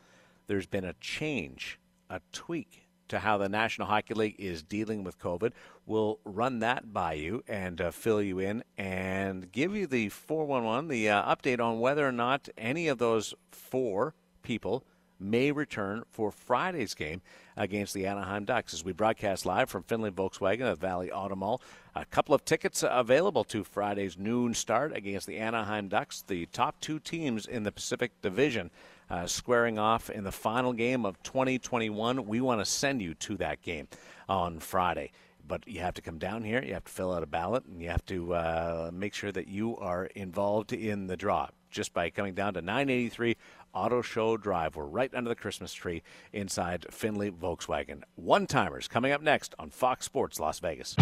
There's 0.47 0.65
been 0.65 0.85
a 0.85 0.93
change, 0.99 1.79
a 2.09 2.21
tweak 2.31 2.84
to 3.07 3.19
how 3.19 3.37
the 3.37 3.49
National 3.49 3.87
Hockey 3.87 4.13
League 4.13 4.35
is 4.39 4.63
dealing 4.63 5.03
with 5.03 5.19
COVID. 5.19 5.51
We'll 5.85 6.19
run 6.23 6.59
that 6.59 6.93
by 6.93 7.13
you 7.13 7.43
and 7.47 7.79
uh, 7.79 7.91
fill 7.91 8.21
you 8.21 8.39
in 8.39 8.63
and 8.77 9.51
give 9.51 9.75
you 9.75 9.87
the 9.87 10.09
411, 10.09 10.89
the 10.89 11.09
uh, 11.09 11.35
update 11.35 11.59
on 11.59 11.79
whether 11.79 12.07
or 12.07 12.11
not 12.11 12.49
any 12.57 12.87
of 12.87 12.97
those 12.97 13.33
four 13.51 14.13
people 14.41 14.83
may 15.19 15.51
return 15.51 16.03
for 16.11 16.31
Friday's 16.31 16.93
game 16.93 17.21
against 17.55 17.93
the 17.93 18.05
Anaheim 18.05 18.45
Ducks 18.45 18.73
as 18.73 18.83
we 18.83 18.91
broadcast 18.91 19.45
live 19.45 19.69
from 19.69 19.83
Findlay 19.83 20.11
Volkswagen 20.11 20.69
at 20.69 20.77
Valley 20.77 21.11
Auto 21.11 21.35
Mall. 21.35 21.61
A 21.95 22.05
couple 22.05 22.35
of 22.35 22.43
tickets 22.43 22.83
available 22.87 23.43
to 23.45 23.63
Friday's 23.63 24.17
noon 24.17 24.53
start 24.53 24.95
against 24.95 25.27
the 25.27 25.37
Anaheim 25.37 25.87
Ducks, 25.87 26.23
the 26.27 26.45
top 26.47 26.79
two 26.81 26.99
teams 26.99 27.45
in 27.45 27.63
the 27.63 27.71
Pacific 27.71 28.11
Division. 28.21 28.71
Uh, 29.09 29.27
squaring 29.27 29.77
off 29.77 30.09
in 30.09 30.23
the 30.23 30.31
final 30.31 30.73
game 30.73 31.05
of 31.05 31.21
2021. 31.21 32.25
We 32.25 32.41
want 32.41 32.59
to 32.61 32.65
send 32.65 33.01
you 33.01 33.13
to 33.15 33.37
that 33.37 33.61
game 33.61 33.87
on 34.27 34.59
Friday. 34.59 35.11
But 35.47 35.67
you 35.67 35.81
have 35.81 35.93
to 35.93 36.01
come 36.01 36.17
down 36.17 36.43
here, 36.43 36.63
you 36.63 36.73
have 36.73 36.85
to 36.85 36.91
fill 36.91 37.13
out 37.13 37.21
a 37.21 37.27
ballot, 37.27 37.65
and 37.65 37.79
you 37.79 37.89
have 37.89 38.03
to 38.07 38.33
uh, 38.33 38.89
make 38.91 39.13
sure 39.13 39.31
that 39.31 39.47
you 39.47 39.77
are 39.77 40.05
involved 40.15 40.73
in 40.73 41.05
the 41.05 41.15
draw 41.15 41.49
just 41.69 41.93
by 41.93 42.09
coming 42.09 42.33
down 42.33 42.55
to 42.55 42.61
983 42.61 43.35
Auto 43.75 44.01
Show 44.01 44.37
Drive. 44.37 44.75
We're 44.75 44.85
right 44.85 45.13
under 45.13 45.29
the 45.29 45.35
Christmas 45.35 45.73
tree 45.73 46.01
inside 46.31 46.85
Findlay 46.89 47.29
Volkswagen. 47.29 48.03
One 48.15 48.47
timers 48.47 48.87
coming 48.87 49.11
up 49.11 49.21
next 49.21 49.53
on 49.59 49.69
Fox 49.69 50.05
Sports 50.05 50.39
Las 50.39 50.59
Vegas. 50.59 50.95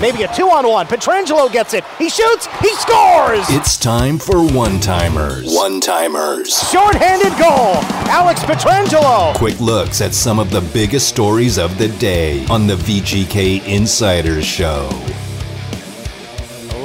Maybe 0.00 0.24
a 0.24 0.34
two 0.34 0.48
on 0.50 0.66
one. 0.68 0.86
Pietrangelo 0.86 1.50
gets 1.50 1.74
it. 1.74 1.84
He 1.98 2.10
shoots. 2.10 2.46
He 2.60 2.74
scores. 2.74 3.44
It's 3.50 3.76
time 3.76 4.18
for 4.18 4.44
one 4.44 4.80
timers. 4.80 5.54
One 5.54 5.80
timers. 5.80 6.56
Short-handed 6.70 7.32
goal. 7.38 7.76
Alex 8.10 8.40
Pietrangelo. 8.42 9.34
Quick 9.36 9.60
looks 9.60 10.00
at 10.00 10.14
some 10.14 10.38
of 10.38 10.50
the 10.50 10.60
biggest 10.72 11.08
stories 11.08 11.58
of 11.58 11.78
the 11.78 11.88
day 11.88 12.44
on 12.46 12.66
the 12.66 12.76
VGK 12.76 13.64
Insiders 13.66 14.44
Show. 14.44 14.88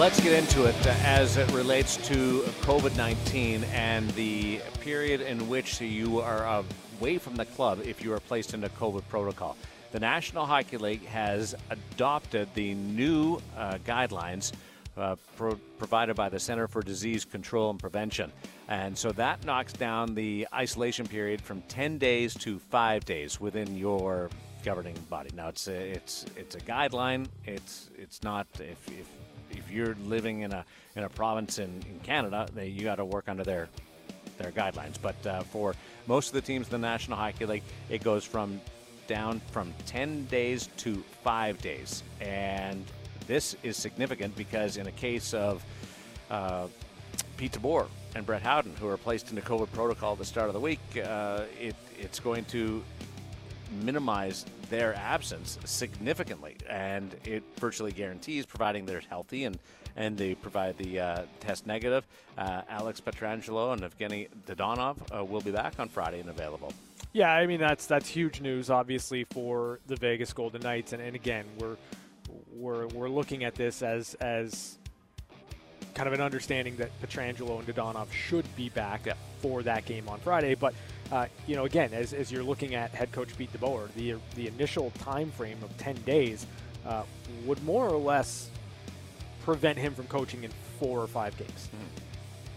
Let's 0.04 0.20
get 0.20 0.34
into 0.34 0.66
it 0.66 0.86
as 0.86 1.38
it 1.38 1.50
relates 1.54 1.96
to 2.10 2.42
COVID 2.64 2.98
19 2.98 3.64
and 3.72 4.10
the 4.12 4.60
period 4.82 5.22
in 5.22 5.48
which 5.48 5.80
you 5.80 6.20
are 6.20 6.62
away 7.00 7.18
from 7.18 7.38
the 7.38 7.46
club 7.46 7.80
if 7.86 8.04
you 8.04 8.12
are 8.12 8.20
placed 8.20 8.54
into 8.54 8.68
COVID 8.68 9.08
protocol. 9.08 9.56
The 9.94 10.02
National 10.02 10.46
Hockey 10.46 10.76
League 10.76 11.06
has 11.06 11.56
adopted 11.70 12.50
the 12.54 12.74
new 12.74 13.40
uh, 13.56 13.76
guidelines 13.86 14.52
uh, 14.98 15.16
pro- 15.38 15.56
provided 15.78 16.18
by 16.18 16.28
the 16.28 16.38
Center 16.38 16.68
for 16.68 16.82
Disease 16.82 17.24
Control 17.24 17.70
and 17.70 17.80
Prevention. 17.80 18.30
And 18.68 18.98
so 18.98 19.14
that 19.14 19.46
knocks 19.46 19.72
down 19.72 20.16
the 20.16 20.46
isolation 20.54 21.08
period 21.08 21.40
from 21.40 21.62
10 21.70 21.98
days 21.98 22.34
to 22.40 22.60
five 22.60 23.06
days 23.06 23.40
within 23.40 23.78
your 23.78 24.30
governing 24.66 24.98
body. 25.10 25.30
Now 25.34 25.48
it's 25.48 25.70
a, 25.70 25.92
it's 25.92 26.26
it's 26.36 26.56
a 26.56 26.60
guideline. 26.60 27.28
It's 27.46 27.90
it's 27.98 28.22
not 28.22 28.48
if, 28.60 28.86
if 28.90 29.08
if 29.58 29.72
you're 29.72 29.96
living 30.06 30.42
in 30.42 30.52
a 30.52 30.66
in 30.96 31.04
a 31.04 31.10
province 31.10 31.60
in, 31.60 31.82
in 31.90 32.00
Canada, 32.04 32.48
they, 32.54 32.68
you 32.68 32.84
got 32.84 32.96
to 32.96 33.06
work 33.06 33.26
under 33.28 33.44
their 33.44 33.70
their 34.38 34.52
guidelines. 34.52 34.98
But 35.02 35.26
uh, 35.26 35.42
for 35.42 35.76
most 36.08 36.28
of 36.28 36.34
the 36.34 36.42
teams 36.42 36.68
in 36.68 36.72
the 36.72 36.88
National 36.88 37.18
Hockey 37.18 37.46
League, 37.46 37.64
it 37.90 38.04
goes 38.04 38.24
from 38.24 38.60
down 39.08 39.42
from 39.52 39.74
10 39.86 40.26
days 40.26 40.70
to 40.78 41.04
five 41.24 41.62
days, 41.62 42.04
and 42.22 42.86
this 43.28 43.56
is 43.64 43.78
significant 43.78 44.36
because 44.36 44.78
in 44.78 44.88
a 44.88 44.92
case 44.92 45.34
of 45.34 45.64
uh, 46.30 46.68
Pete 47.38 47.52
DeBoer 47.52 47.88
and 48.16 48.26
Brett 48.26 48.42
Howden, 48.42 48.76
who 48.80 48.88
are 48.88 48.98
placed 48.98 49.30
into 49.30 49.42
COVID 49.42 49.72
protocol 49.72 50.14
at 50.14 50.20
the 50.20 50.26
start 50.26 50.48
of 50.48 50.54
the 50.54 50.60
week, 50.60 50.80
uh, 51.04 51.44
it, 51.60 51.76
it's 52.00 52.20
going 52.20 52.46
to 52.46 52.84
minimize 53.72 54.46
their 54.70 54.96
absence 54.96 55.58
significantly, 55.66 56.58
and 56.70 57.16
it 57.26 57.44
virtually 57.60 57.92
guarantees, 57.92 58.46
providing 58.46 58.86
they're 58.86 59.02
healthy 59.10 59.46
and 59.46 59.58
and 59.96 60.18
they 60.18 60.34
provide 60.34 60.76
the 60.80 61.00
uh, 61.00 61.22
test 61.40 61.68
negative. 61.68 62.04
Uh, 62.36 62.64
Alex 62.68 63.00
Pietrangelo 63.00 63.74
and 63.74 63.82
Evgeny 63.84 64.28
Dadonov 64.48 64.96
uh, 65.16 65.24
will 65.24 65.42
be 65.42 65.52
back 65.52 65.76
on 65.80 65.88
Friday 65.88 66.20
and 66.20 66.30
available. 66.30 66.74
Yeah, 67.14 67.32
I 67.32 67.46
mean 67.46 67.60
that's 67.60 67.86
that's 67.86 68.10
huge 68.10 68.42
news, 68.42 68.72
obviously, 68.72 69.24
for 69.26 69.80
the 69.86 69.96
Vegas 69.96 70.34
Golden 70.34 70.62
Knights, 70.62 70.94
and, 70.94 71.02
and 71.02 71.16
again, 71.16 71.46
we're 71.60 71.76
we're 72.54 72.88
we're 72.88 73.10
looking 73.10 73.44
at 73.44 73.54
this 73.54 73.84
as 73.84 74.16
as 74.16 74.80
kind 75.94 76.08
of 76.08 76.14
an 76.14 76.22
understanding 76.22 76.76
that 76.78 76.90
Pietrangelo 77.04 77.60
and 77.60 77.68
Dadonov 77.68 78.12
should 78.12 78.46
be 78.56 78.70
back 78.70 79.06
Yeah. 79.06 79.14
for 79.42 79.62
that 79.62 79.86
game 79.86 80.10
on 80.10 80.20
Friday. 80.22 80.56
But 80.56 80.74
uh, 81.12 81.28
you 81.48 81.56
know, 81.56 81.66
again, 81.66 81.94
as, 81.94 82.14
as 82.14 82.32
you're 82.32 82.44
looking 82.44 82.76
at 82.76 82.92
head 82.92 83.12
coach 83.12 83.36
Pete 83.38 83.52
DeBoer, 83.54 83.94
the 83.96 84.16
the 84.36 84.48
initial 84.48 84.92
time 85.00 85.32
frame 85.32 85.58
of 85.64 85.76
10 85.78 85.96
days 86.04 86.46
uh, 86.86 87.04
would 87.46 87.64
more 87.64 87.88
or 87.88 87.98
less 87.98 88.50
prevent 89.44 89.78
him 89.78 89.94
from 89.94 90.08
coaching 90.08 90.44
in 90.44 90.52
four 90.80 91.00
or 91.00 91.08
five 91.08 91.38
games. 91.38 91.70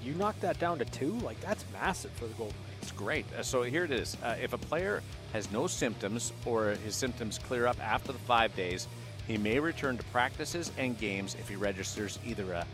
You 0.02 0.14
knock 0.14 0.38
that 0.40 0.59
down 0.61 0.78
to 0.78 0.85
two, 0.85 1.12
like 1.20 1.40
that's 1.40 1.64
massive 1.72 2.12
for 2.12 2.26
the 2.26 2.35
Golden 2.35 2.54
Knights. 2.62 2.82
It's 2.82 2.92
great. 2.92 3.26
Uh, 3.37 3.42
so 3.42 3.62
here 3.62 3.85
it 3.85 3.90
is. 3.90 4.16
Uh, 4.22 4.37
if 4.40 4.52
a 4.52 4.59
player 4.59 5.02
has 5.32 5.50
no 5.50 5.66
symptoms 5.66 6.32
or 6.44 6.70
his 6.85 6.94
symptoms 6.94 7.38
clear 7.38 7.66
up 7.66 7.80
after 7.80 8.12
the 8.12 8.18
five 8.20 8.54
days, 8.54 8.87
he 9.26 9.37
may 9.37 9.59
return 9.59 9.98
to 9.98 10.04
practices 10.04 10.70
and 10.78 10.96
games 10.96 11.35
if 11.40 11.48
he 11.48 11.56
registers 11.56 12.20
either 12.24 12.52
a 12.52 12.64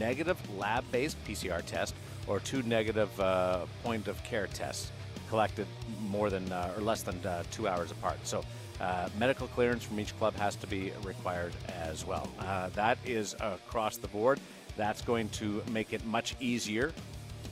negative 0.00 0.36
lab 0.58 0.84
based 0.90 1.16
PCR 1.24 1.64
test 1.64 1.94
or 2.26 2.40
two 2.40 2.62
negative 2.62 3.20
uh, 3.20 3.66
point 3.84 4.08
of 4.08 4.22
care 4.24 4.48
tests 4.48 4.90
collected 5.34 5.66
more 6.08 6.30
than 6.30 6.46
uh, 6.52 6.72
or 6.76 6.80
less 6.80 7.02
than 7.02 7.18
uh, 7.26 7.42
two 7.50 7.66
hours 7.66 7.90
apart. 7.90 8.18
So, 8.22 8.44
uh, 8.80 9.08
medical 9.18 9.48
clearance 9.48 9.82
from 9.82 9.98
each 9.98 10.16
club 10.16 10.32
has 10.36 10.54
to 10.56 10.66
be 10.68 10.92
required 11.02 11.52
as 11.90 12.06
well. 12.06 12.28
Uh, 12.38 12.68
that 12.76 12.98
is 13.04 13.34
across 13.40 13.96
the 13.96 14.06
board. 14.06 14.38
That's 14.76 15.02
going 15.02 15.28
to 15.40 15.60
make 15.72 15.92
it 15.92 16.04
much 16.06 16.36
easier 16.38 16.92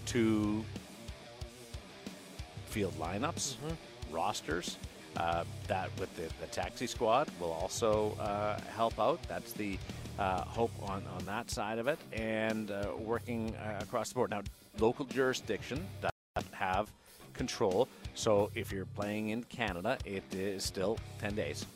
to 0.07 0.65
field 2.67 2.95
lineups, 3.01 3.57
rosters. 4.13 4.79
Uh, 5.17 5.43
that 5.67 5.91
with 5.99 6.15
the, 6.17 6.29
the 6.41 6.47
taxi 6.53 6.87
squad 6.87 7.29
will 7.41 7.53
also 7.53 8.17
uh, 8.21 8.59
help 8.77 8.99
out. 8.99 9.19
That's 9.29 9.53
the 9.53 9.77
uh, 10.21 10.43
hope 10.45 10.71
on, 10.89 11.03
on 11.17 11.25
that 11.27 11.51
side 11.51 11.79
of 11.79 11.89
it, 11.89 11.99
and 12.13 12.71
uh, 12.71 12.93
working 12.97 13.57
uh, 13.57 13.81
across 13.83 14.11
the 14.11 14.15
board. 14.15 14.31
Now, 14.31 14.43
local 14.79 15.05
jurisdiction 15.05 15.85
that 16.01 16.13
have 16.53 16.87
control. 17.47 17.89
So 18.15 18.51
if 18.55 18.71
you're 18.71 18.85
playing 18.87 19.31
in 19.31 19.43
Canada, 19.45 19.99
it 20.05 20.23
is 20.33 20.63
still 20.63 20.97
10 21.21 21.35
days 21.35 21.67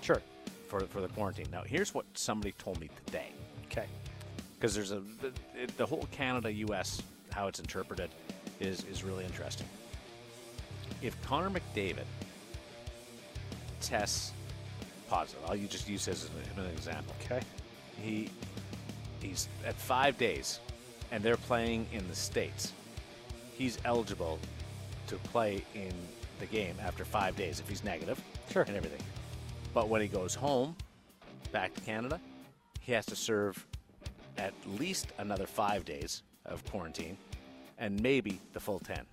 Sure. 0.00 0.22
for, 0.68 0.80
for 0.80 1.00
the 1.02 1.08
quarantine. 1.08 1.46
Now, 1.52 1.62
here's 1.66 1.92
what 1.92 2.06
somebody 2.14 2.52
told 2.52 2.80
me 2.80 2.88
today 3.04 3.28
Okay. 3.66 3.86
because 4.54 4.74
there's 4.74 4.92
a 4.92 5.02
the, 5.20 5.32
it, 5.54 5.76
the 5.76 5.84
whole 5.84 6.06
Canada 6.12 6.50
U.S. 6.68 7.02
how 7.30 7.46
it's 7.48 7.58
interpreted 7.58 8.08
is 8.60 8.84
is 8.84 9.04
really 9.04 9.24
interesting. 9.24 9.66
If 11.02 11.14
Connor 11.22 11.50
McDavid 11.50 12.08
tests 13.80 14.32
positive, 15.10 15.42
I'll 15.46 15.56
just 15.58 15.88
use 15.88 16.04
his 16.06 16.24
as 16.24 16.30
an, 16.56 16.64
an 16.64 16.70
example. 16.70 17.14
Okay. 17.24 17.42
He 18.00 18.30
he's 19.20 19.48
at 19.66 19.74
five 19.74 20.16
days, 20.16 20.60
and 21.10 21.22
they're 21.22 21.36
playing 21.50 21.86
in 21.92 22.06
the 22.08 22.14
states. 22.14 22.72
He's 23.58 23.78
eligible 23.84 24.38
to 25.08 25.16
play 25.16 25.64
in 25.74 25.92
the 26.40 26.46
game 26.46 26.74
after 26.82 27.04
five 27.04 27.36
days 27.36 27.60
if 27.60 27.68
he's 27.68 27.82
negative 27.84 28.20
Sure. 28.50 28.62
and 28.62 28.76
everything. 28.76 29.02
But 29.72 29.88
when 29.88 30.00
he 30.00 30.08
goes 30.08 30.34
home, 30.34 30.76
back 31.52 31.74
to 31.74 31.80
Canada, 31.82 32.20
he 32.80 32.92
has 32.92 33.06
to 33.06 33.16
serve 33.16 33.66
at 34.38 34.52
least 34.66 35.08
another 35.18 35.46
five 35.46 35.84
days 35.84 36.22
of 36.44 36.64
quarantine, 36.70 37.16
and 37.78 38.00
maybe 38.02 38.40
the 38.52 38.60
full 38.60 38.78
ten. 38.78 39.04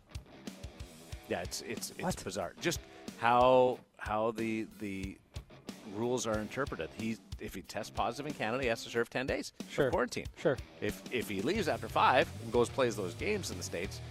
Yeah, 1.30 1.42
it's 1.42 1.62
it's 1.62 1.92
it's 1.92 2.02
What? 2.04 2.24
bizarre. 2.24 2.54
Just 2.62 2.80
how 3.20 3.80
how 3.98 4.32
the 4.32 4.68
the 4.80 5.18
rules 5.96 6.28
are 6.28 6.40
interpreted. 6.40 6.90
He 6.98 7.18
if 7.40 7.54
he 7.56 7.62
tests 7.62 7.90
positive 7.90 8.28
in 8.28 8.34
Canada, 8.34 8.64
he 8.64 8.70
has 8.70 8.84
to 8.84 8.90
serve 8.90 9.10
ten 9.10 9.26
days 9.26 9.54
Sure. 9.70 9.88
of 9.88 9.92
quarantine. 9.94 10.26
Sure. 10.38 10.58
If 10.82 11.02
if 11.12 11.30
he 11.30 11.42
leaves 11.42 11.68
after 11.68 11.88
five 11.88 12.30
and 12.44 12.52
goes 12.52 12.70
plays 12.70 12.96
those 12.96 13.14
games 13.16 13.52
in 13.52 13.58
the 13.58 13.64
states, 13.64 14.02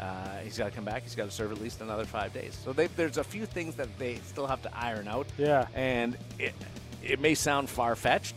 uh, 0.00 0.38
he's 0.44 0.58
got 0.58 0.66
to 0.66 0.70
come 0.70 0.84
back. 0.84 1.02
He's 1.02 1.14
got 1.14 1.24
to 1.24 1.30
serve 1.30 1.52
at 1.52 1.60
least 1.60 1.80
another 1.80 2.04
five 2.04 2.32
days. 2.32 2.58
So 2.62 2.72
they, 2.72 2.86
there's 2.88 3.18
a 3.18 3.24
few 3.24 3.46
things 3.46 3.74
that 3.76 3.88
they 3.98 4.16
still 4.16 4.46
have 4.46 4.62
to 4.62 4.70
iron 4.76 5.08
out. 5.08 5.26
Yeah. 5.38 5.66
And 5.74 6.16
it 6.38 6.54
it 7.02 7.20
may 7.20 7.34
sound 7.34 7.68
far 7.70 7.94
fetched, 7.94 8.34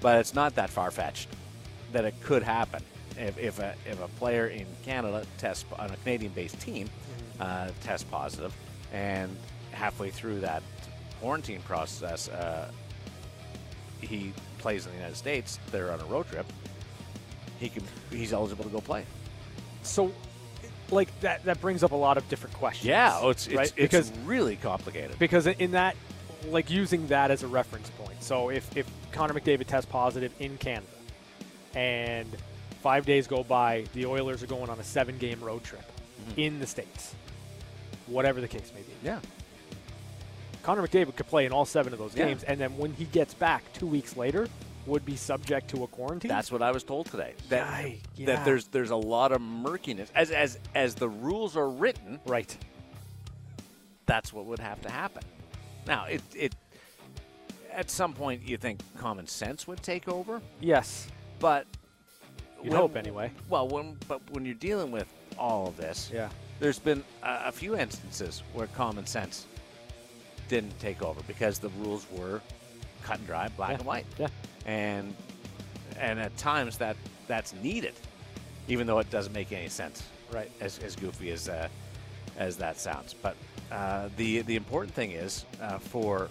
but 0.00 0.18
it's 0.18 0.34
not 0.34 0.54
that 0.56 0.70
far 0.70 0.90
fetched 0.90 1.28
that 1.92 2.04
it 2.04 2.14
could 2.22 2.42
happen 2.42 2.82
if, 3.16 3.38
if 3.38 3.58
a 3.58 3.74
if 3.86 4.02
a 4.02 4.08
player 4.08 4.48
in 4.48 4.66
Canada 4.84 5.24
tests 5.38 5.64
on 5.78 5.90
a 5.90 5.96
Canadian-based 5.98 6.60
team 6.60 6.88
uh, 7.38 7.70
tests 7.82 8.06
positive, 8.10 8.54
and 8.92 9.34
halfway 9.72 10.10
through 10.10 10.40
that 10.40 10.62
quarantine 11.20 11.60
process, 11.62 12.28
uh, 12.28 12.70
he 14.00 14.32
plays 14.58 14.86
in 14.86 14.92
the 14.92 14.96
United 14.98 15.16
States. 15.16 15.58
They're 15.70 15.92
on 15.92 16.00
a 16.00 16.04
road 16.04 16.28
trip. 16.28 16.46
He 17.58 17.68
can 17.68 17.84
he's 18.10 18.32
eligible 18.32 18.64
to 18.64 18.70
go 18.70 18.80
play. 18.80 19.04
So, 19.82 20.12
like 20.92 21.20
that 21.20 21.44
that 21.44 21.60
brings 21.60 21.82
up 21.82 21.92
a 21.92 21.96
lot 21.96 22.16
of 22.16 22.28
different 22.28 22.54
questions. 22.56 22.86
Yeah, 22.86 23.18
oh, 23.20 23.30
it's 23.30 23.46
it's, 23.46 23.56
right? 23.56 23.72
it's 23.76 23.76
because 23.76 24.12
really 24.24 24.56
complicated. 24.56 25.18
because 25.18 25.46
in 25.46 25.72
that, 25.72 25.96
like 26.48 26.70
using 26.70 27.06
that 27.08 27.30
as 27.30 27.42
a 27.42 27.46
reference 27.46 27.90
point. 27.90 28.22
So 28.22 28.50
if 28.50 28.76
if 28.76 28.86
Connor 29.12 29.34
McDavid 29.34 29.66
tests 29.66 29.90
positive 29.90 30.32
in 30.38 30.56
Canada, 30.58 30.86
and 31.74 32.28
five 32.82 33.06
days 33.06 33.26
go 33.26 33.42
by, 33.44 33.84
the 33.92 34.06
Oilers 34.06 34.42
are 34.42 34.46
going 34.46 34.70
on 34.70 34.78
a 34.78 34.84
seven-game 34.84 35.40
road 35.40 35.62
trip 35.62 35.82
mm-hmm. 35.82 36.40
in 36.40 36.60
the 36.60 36.66
states. 36.66 37.14
Whatever 38.06 38.40
the 38.40 38.48
case 38.48 38.72
may 38.74 38.82
be. 38.82 38.92
Yeah. 39.04 39.20
Connor 40.62 40.86
McDavid 40.86 41.16
could 41.16 41.26
play 41.26 41.46
in 41.46 41.52
all 41.52 41.64
seven 41.64 41.92
of 41.92 41.98
those 41.98 42.14
Yeah. 42.14 42.26
games, 42.26 42.42
and 42.42 42.60
then 42.60 42.76
when 42.76 42.92
he 42.92 43.04
gets 43.04 43.34
back 43.34 43.62
two 43.72 43.86
weeks 43.86 44.16
later, 44.16 44.48
would 44.86 45.04
be 45.04 45.16
subject 45.16 45.68
to 45.70 45.84
a 45.84 45.86
quarantine. 45.86 46.28
That's 46.28 46.50
what 46.50 46.62
I 46.62 46.70
was 46.72 46.82
told 46.84 47.06
today. 47.10 47.34
That 47.48 47.66
Yikes, 47.66 47.98
yeah. 48.16 48.26
that 48.26 48.44
there's 48.44 48.66
there's 48.68 48.90
a 48.90 48.96
lot 48.96 49.32
of 49.32 49.40
murkiness 49.40 50.10
as 50.14 50.30
as 50.30 50.58
as 50.74 50.94
the 50.94 51.08
rules 51.08 51.56
are 51.56 51.68
written. 51.68 52.18
right. 52.26 52.54
That's 54.06 54.32
what 54.32 54.46
would 54.46 54.58
have 54.58 54.80
to 54.82 54.90
happen. 54.90 55.22
Now 55.86 56.06
it 56.06 56.22
it 56.34 56.54
at 57.72 57.90
some 57.90 58.12
point 58.12 58.42
you 58.42 58.56
think 58.56 58.80
common 58.98 59.26
sense 59.26 59.66
would 59.68 59.82
take 59.82 60.08
over, 60.08 60.42
Yes. 60.60 61.06
but 61.38 61.66
when- 62.58 62.72
hope 62.72 62.96
anyway. 62.96 63.30
Well, 63.48 63.68
when 63.68 63.96
but 64.08 64.20
when 64.30 64.44
you're 64.44 64.54
dealing 64.54 64.90
with 64.90 65.06
all 65.38 65.68
of 65.68 65.76
this, 65.76 66.10
Yeah. 66.12 66.28
there's 66.58 66.78
been 66.80 67.04
a, 67.22 67.42
a 67.46 67.52
few 67.52 67.76
instances 67.76 68.42
where 68.52 68.66
common 68.68 69.06
sense 69.06 69.46
didn't 70.48 70.78
take 70.80 71.02
over 71.02 71.20
because 71.28 71.58
the 71.60 71.68
rules 71.80 72.04
were 72.10 72.40
cut 73.04 73.18
and 73.18 73.26
dry, 73.26 73.48
black 73.56 73.70
Yeah. 73.70 73.76
and 73.76 73.84
white. 73.86 74.06
Yeah. 74.18 74.26
And 74.66 75.14
and 75.98 76.18
at 76.18 76.36
times 76.36 76.78
that 76.78 76.96
that's 77.26 77.52
needed, 77.54 77.94
even 78.68 78.86
though 78.86 78.98
it 78.98 79.10
doesn't 79.10 79.32
make 79.32 79.52
any 79.52 79.68
sense. 79.68 80.02
Right. 80.32 80.50
As, 80.60 80.78
as 80.78 80.94
goofy 80.94 81.30
as 81.32 81.48
uh, 81.48 81.68
as 82.36 82.56
that 82.58 82.78
sounds, 82.78 83.14
but 83.14 83.36
uh, 83.72 84.08
the 84.16 84.42
the 84.42 84.56
important 84.56 84.94
thing 84.94 85.10
is 85.10 85.44
uh, 85.60 85.78
for 85.78 86.28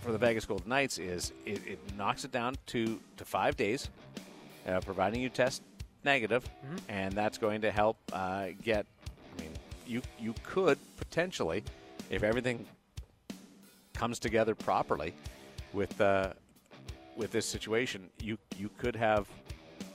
for 0.00 0.12
the 0.12 0.18
Vegas 0.18 0.44
Golden 0.44 0.68
Knights 0.68 0.98
is 0.98 1.32
it, 1.44 1.60
it 1.66 1.78
knocks 1.96 2.24
it 2.24 2.32
down 2.32 2.56
to 2.66 2.98
to 3.16 3.24
five 3.24 3.56
days, 3.56 3.88
uh, 4.66 4.80
providing 4.80 5.20
you 5.20 5.28
test 5.28 5.62
negative, 6.04 6.48
and 6.88 7.12
that's 7.12 7.38
going 7.38 7.60
to 7.60 7.70
help 7.70 7.96
uh, 8.12 8.48
get. 8.62 8.86
I 9.36 9.42
mean, 9.42 9.50
you 9.86 10.02
you 10.18 10.34
could 10.42 10.78
potentially, 10.96 11.62
if 12.10 12.22
everything 12.22 12.66
comes 13.92 14.18
together 14.18 14.54
properly, 14.54 15.14
with 15.72 16.00
uh, 16.00 16.32
with 17.16 17.30
this 17.32 17.46
situation, 17.46 18.08
you 18.22 18.38
you 18.56 18.70
could 18.78 18.94
have 18.96 19.26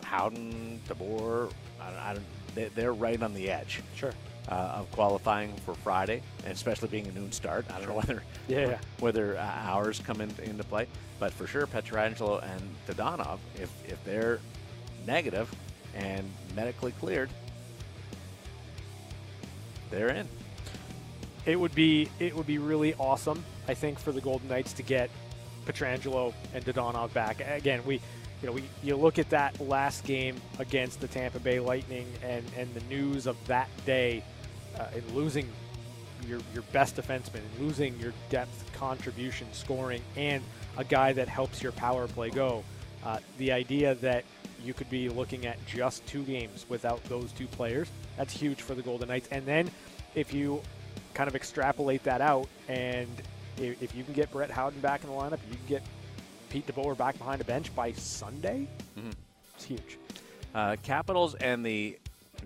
Howden, 0.04 0.82
DeBoer. 0.88 1.52
I 1.80 1.90
don't, 1.90 2.00
I 2.00 2.14
don't, 2.14 2.26
they, 2.56 2.66
they're 2.76 2.94
right 2.94 3.22
on 3.22 3.34
the 3.34 3.50
edge 3.50 3.82
Sure. 3.96 4.14
uh, 4.50 4.54
of 4.80 4.92
qualifying 4.92 5.54
for 5.66 5.74
Friday, 5.76 6.22
and 6.44 6.54
especially 6.54 6.90
being 6.90 7.08
a 7.08 7.12
noon 7.12 7.32
start. 7.32 7.66
I 7.74 7.80
don't 7.80 7.88
know 7.88 7.96
whether 7.96 8.24
Yeah, 8.48 8.60
yeah. 8.72 8.78
whether 9.00 9.38
uh, 9.38 9.42
hours 9.42 10.00
come 10.00 10.20
in, 10.22 10.32
into 10.44 10.64
play, 10.64 10.88
but 11.20 11.32
for 11.34 11.48
sure, 11.48 11.66
Pietrangelo 11.68 12.44
and 12.44 12.62
Dadonov, 12.88 13.40
if 13.56 13.72
if 13.88 14.04
they're 14.04 14.40
negative 15.06 15.54
and 15.96 16.30
medically 16.56 16.92
cleared, 16.94 17.30
they're 19.90 20.10
in. 20.10 20.28
it 21.46 21.60
would 21.60 21.74
be 21.76 22.10
it 22.20 22.36
would 22.36 22.48
be 22.48 22.58
really 22.58 22.94
awesome. 22.96 23.44
I 23.68 23.74
think 23.74 24.00
for 24.00 24.12
the 24.12 24.22
Golden 24.22 24.48
Knights 24.50 24.74
to 24.74 24.84
get 24.84 25.10
Pietrangelo 25.66 26.34
and 26.54 26.66
Dadonov 26.66 27.14
back 27.14 27.42
again. 27.48 27.82
We, 27.86 27.96
you 28.42 28.48
know, 28.48 28.52
we 28.52 28.64
you 28.84 28.96
look 28.96 29.20
at 29.20 29.30
that 29.30 29.60
last 29.60 30.04
game 30.06 30.36
against 30.60 31.00
the 31.02 31.08
Tampa 31.08 31.40
Bay 31.40 31.60
Lightning 31.60 32.08
and 32.24 32.44
and 32.58 32.74
the 32.74 32.82
news 32.82 33.28
of 33.28 33.38
that 33.48 33.70
day, 33.86 34.24
uh, 34.80 34.88
and 34.96 35.10
losing 35.12 35.48
your 36.28 36.40
your 36.54 36.64
best 36.72 36.96
defenseman, 36.96 37.36
and 37.36 37.68
losing 37.68 37.98
your 38.00 38.14
depth 38.30 38.72
contribution 38.74 39.48
scoring, 39.52 40.02
and 40.16 40.44
a 40.78 40.84
guy 40.84 41.14
that 41.14 41.28
helps 41.28 41.62
your 41.62 41.72
power 41.74 42.08
play 42.08 42.30
go. 42.30 42.64
Uh, 43.04 43.18
the 43.38 43.52
idea 43.52 43.96
that 43.96 44.24
you 44.64 44.74
could 44.74 44.90
be 44.90 45.10
looking 45.10 45.46
at 45.48 45.58
just 45.66 46.06
two 46.06 46.24
games 46.24 46.66
without 46.70 47.04
those 47.06 47.32
two 47.32 47.48
players, 47.48 47.90
that's 48.18 48.34
huge 48.34 48.62
for 48.62 48.76
the 48.76 48.82
Golden 48.82 49.08
Knights. 49.08 49.28
And 49.32 49.46
then 49.46 49.72
if 50.14 50.34
you 50.34 50.62
kind 51.14 51.28
of 51.28 51.36
extrapolate 51.36 52.04
that 52.04 52.22
out, 52.22 52.48
and 52.68 53.10
if, 53.58 53.96
you 53.96 54.04
can 54.04 54.14
get 54.14 54.32
Brett 54.32 54.52
Howden 54.52 54.80
back 54.82 55.04
in 55.04 55.10
the 55.10 55.16
lineup, 55.16 55.40
you 55.50 55.56
can 55.56 55.68
get 55.68 55.84
Pete 56.50 56.68
DeBoer 56.68 56.98
back 56.98 57.18
behind 57.18 57.42
a 57.42 57.46
bench 57.46 57.74
by 57.76 57.92
Sunday, 57.94 58.68
it's 59.62 59.68
huge. 59.68 59.98
Uh, 60.56 60.76
Capitals 60.82 61.36
and 61.36 61.64
the 61.64 61.98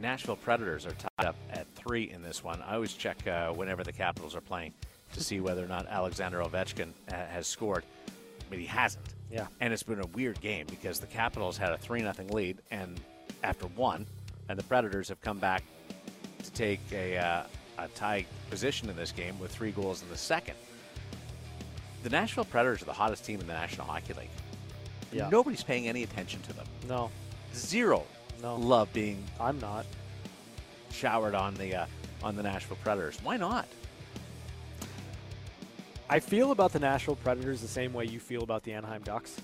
Nashville 0.01 0.35
Predators 0.35 0.85
are 0.85 0.91
tied 0.91 1.27
up 1.27 1.35
at 1.49 1.65
three 1.75 2.11
in 2.11 2.21
this 2.21 2.43
one. 2.43 2.61
I 2.61 2.75
always 2.75 2.93
check 2.93 3.25
uh, 3.25 3.51
whenever 3.53 3.83
the 3.83 3.93
Capitals 3.93 4.35
are 4.35 4.41
playing 4.41 4.73
to 5.13 5.23
see 5.23 5.39
whether 5.39 5.63
or 5.63 5.67
not 5.67 5.87
Alexander 5.87 6.39
Ovechkin 6.39 6.89
uh, 7.09 7.13
has 7.13 7.47
scored, 7.47 7.83
but 8.49 8.59
he 8.59 8.65
hasn't. 8.65 9.05
Yeah. 9.31 9.47
And 9.61 9.71
it's 9.71 9.83
been 9.83 10.01
a 10.01 10.07
weird 10.07 10.41
game 10.41 10.65
because 10.69 10.99
the 10.99 11.07
Capitals 11.07 11.57
had 11.57 11.71
a 11.71 11.77
3 11.77 12.01
0 12.01 12.13
lead 12.29 12.57
and 12.69 12.99
after 13.43 13.67
one, 13.67 14.05
and 14.49 14.59
the 14.59 14.63
Predators 14.63 15.07
have 15.07 15.21
come 15.21 15.39
back 15.39 15.63
to 16.43 16.51
take 16.51 16.81
a, 16.91 17.17
uh, 17.17 17.43
a 17.77 17.87
tie 17.89 18.25
position 18.49 18.89
in 18.89 18.95
this 18.95 19.11
game 19.11 19.39
with 19.39 19.51
three 19.51 19.71
goals 19.71 20.03
in 20.03 20.09
the 20.09 20.17
second. 20.17 20.55
The 22.05 22.11
Nashville 22.11 22.45
Predators 22.45 22.83
are 22.83 22.85
the 22.85 22.93
hottest 22.93 23.25
team 23.25 23.41
in 23.41 23.47
the 23.47 23.53
National 23.53 23.87
Hockey 23.87 24.13
League. 24.13 24.29
Yeah. 25.11 25.27
Nobody's 25.31 25.63
paying 25.63 25.87
any 25.87 26.03
attention 26.03 26.39
to 26.43 26.53
them. 26.53 26.67
No, 26.87 27.09
Zero 27.55 28.03
No. 28.43 28.57
love 28.57 28.93
being 28.93 29.23
I'm 29.39 29.59
not. 29.59 29.87
showered 30.91 31.33
on 31.33 31.55
the 31.55 31.73
uh, 31.73 31.85
on 32.21 32.35
the 32.35 32.43
Nashville 32.43 32.77
Predators. 32.83 33.17
Why 33.23 33.37
not? 33.37 33.67
I 36.07 36.19
feel 36.19 36.51
about 36.51 36.73
the 36.73 36.79
Nashville 36.79 37.15
Predators 37.15 37.59
the 37.59 37.67
same 37.67 37.91
way 37.91 38.05
you 38.05 38.19
feel 38.19 38.43
about 38.43 38.61
the 38.61 38.73
Anaheim 38.73 39.01
Ducks. 39.01 39.41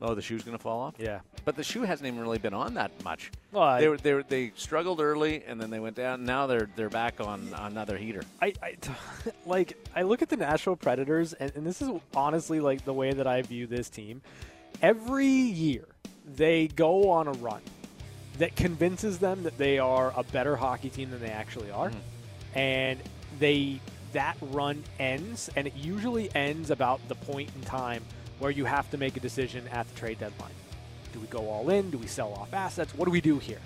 Oh, 0.00 0.14
the 0.14 0.22
shoe's 0.22 0.44
going 0.44 0.56
to 0.56 0.62
fall 0.62 0.80
off. 0.80 0.94
Yeah. 0.96 1.20
But 1.46 1.54
the 1.54 1.62
shoe 1.62 1.82
hasn't 1.82 2.08
even 2.08 2.18
really 2.18 2.38
been 2.38 2.54
on 2.54 2.74
that 2.74 2.90
much. 3.04 3.30
Well, 3.52 3.78
they 3.78 3.86
were, 3.86 3.96
they 3.96 4.14
were, 4.14 4.24
they 4.24 4.50
struggled 4.56 5.00
early 5.00 5.44
and 5.46 5.60
then 5.60 5.70
they 5.70 5.78
went 5.78 5.94
down. 5.94 6.24
Now 6.24 6.48
they're 6.48 6.68
they're 6.74 6.90
back 6.90 7.20
on 7.20 7.54
another 7.56 7.96
heater. 7.96 8.22
I, 8.42 8.52
I 8.60 8.74
like 9.46 9.78
I 9.94 10.02
look 10.02 10.22
at 10.22 10.28
the 10.28 10.36
Nashville 10.36 10.74
Predators, 10.74 11.34
and, 11.34 11.52
and 11.54 11.64
this 11.64 11.80
is 11.80 11.88
honestly 12.16 12.58
like 12.58 12.84
the 12.84 12.92
way 12.92 13.12
that 13.12 13.28
I 13.28 13.42
view 13.42 13.68
this 13.68 13.88
team. 13.88 14.22
Every 14.82 15.28
year, 15.28 15.84
they 16.34 16.66
go 16.66 17.10
on 17.10 17.28
a 17.28 17.32
run 17.32 17.62
that 18.38 18.56
convinces 18.56 19.18
them 19.18 19.44
that 19.44 19.56
they 19.56 19.78
are 19.78 20.12
a 20.16 20.24
better 20.24 20.56
hockey 20.56 20.90
team 20.90 21.12
than 21.12 21.20
they 21.20 21.30
actually 21.30 21.70
are, 21.70 21.90
mm-hmm. 21.90 22.58
and 22.58 23.00
they 23.38 23.80
that 24.14 24.36
run 24.40 24.82
ends, 24.98 25.48
and 25.54 25.68
it 25.68 25.76
usually 25.76 26.28
ends 26.34 26.70
about 26.70 27.06
the 27.06 27.14
point 27.14 27.50
in 27.54 27.60
time 27.60 28.02
where 28.40 28.50
you 28.50 28.64
have 28.64 28.90
to 28.90 28.98
make 28.98 29.16
a 29.16 29.20
decision 29.20 29.68
at 29.68 29.88
the 29.88 29.94
trade 29.94 30.18
deadline. 30.18 30.50
Do 31.16 31.22
we 31.22 31.28
go 31.28 31.48
all 31.48 31.70
in? 31.70 31.90
Do 31.90 31.96
we 31.96 32.06
sell 32.06 32.34
off 32.34 32.52
assets? 32.52 32.94
What 32.94 33.06
do 33.06 33.10
we 33.10 33.22
do 33.22 33.38
here? 33.38 33.60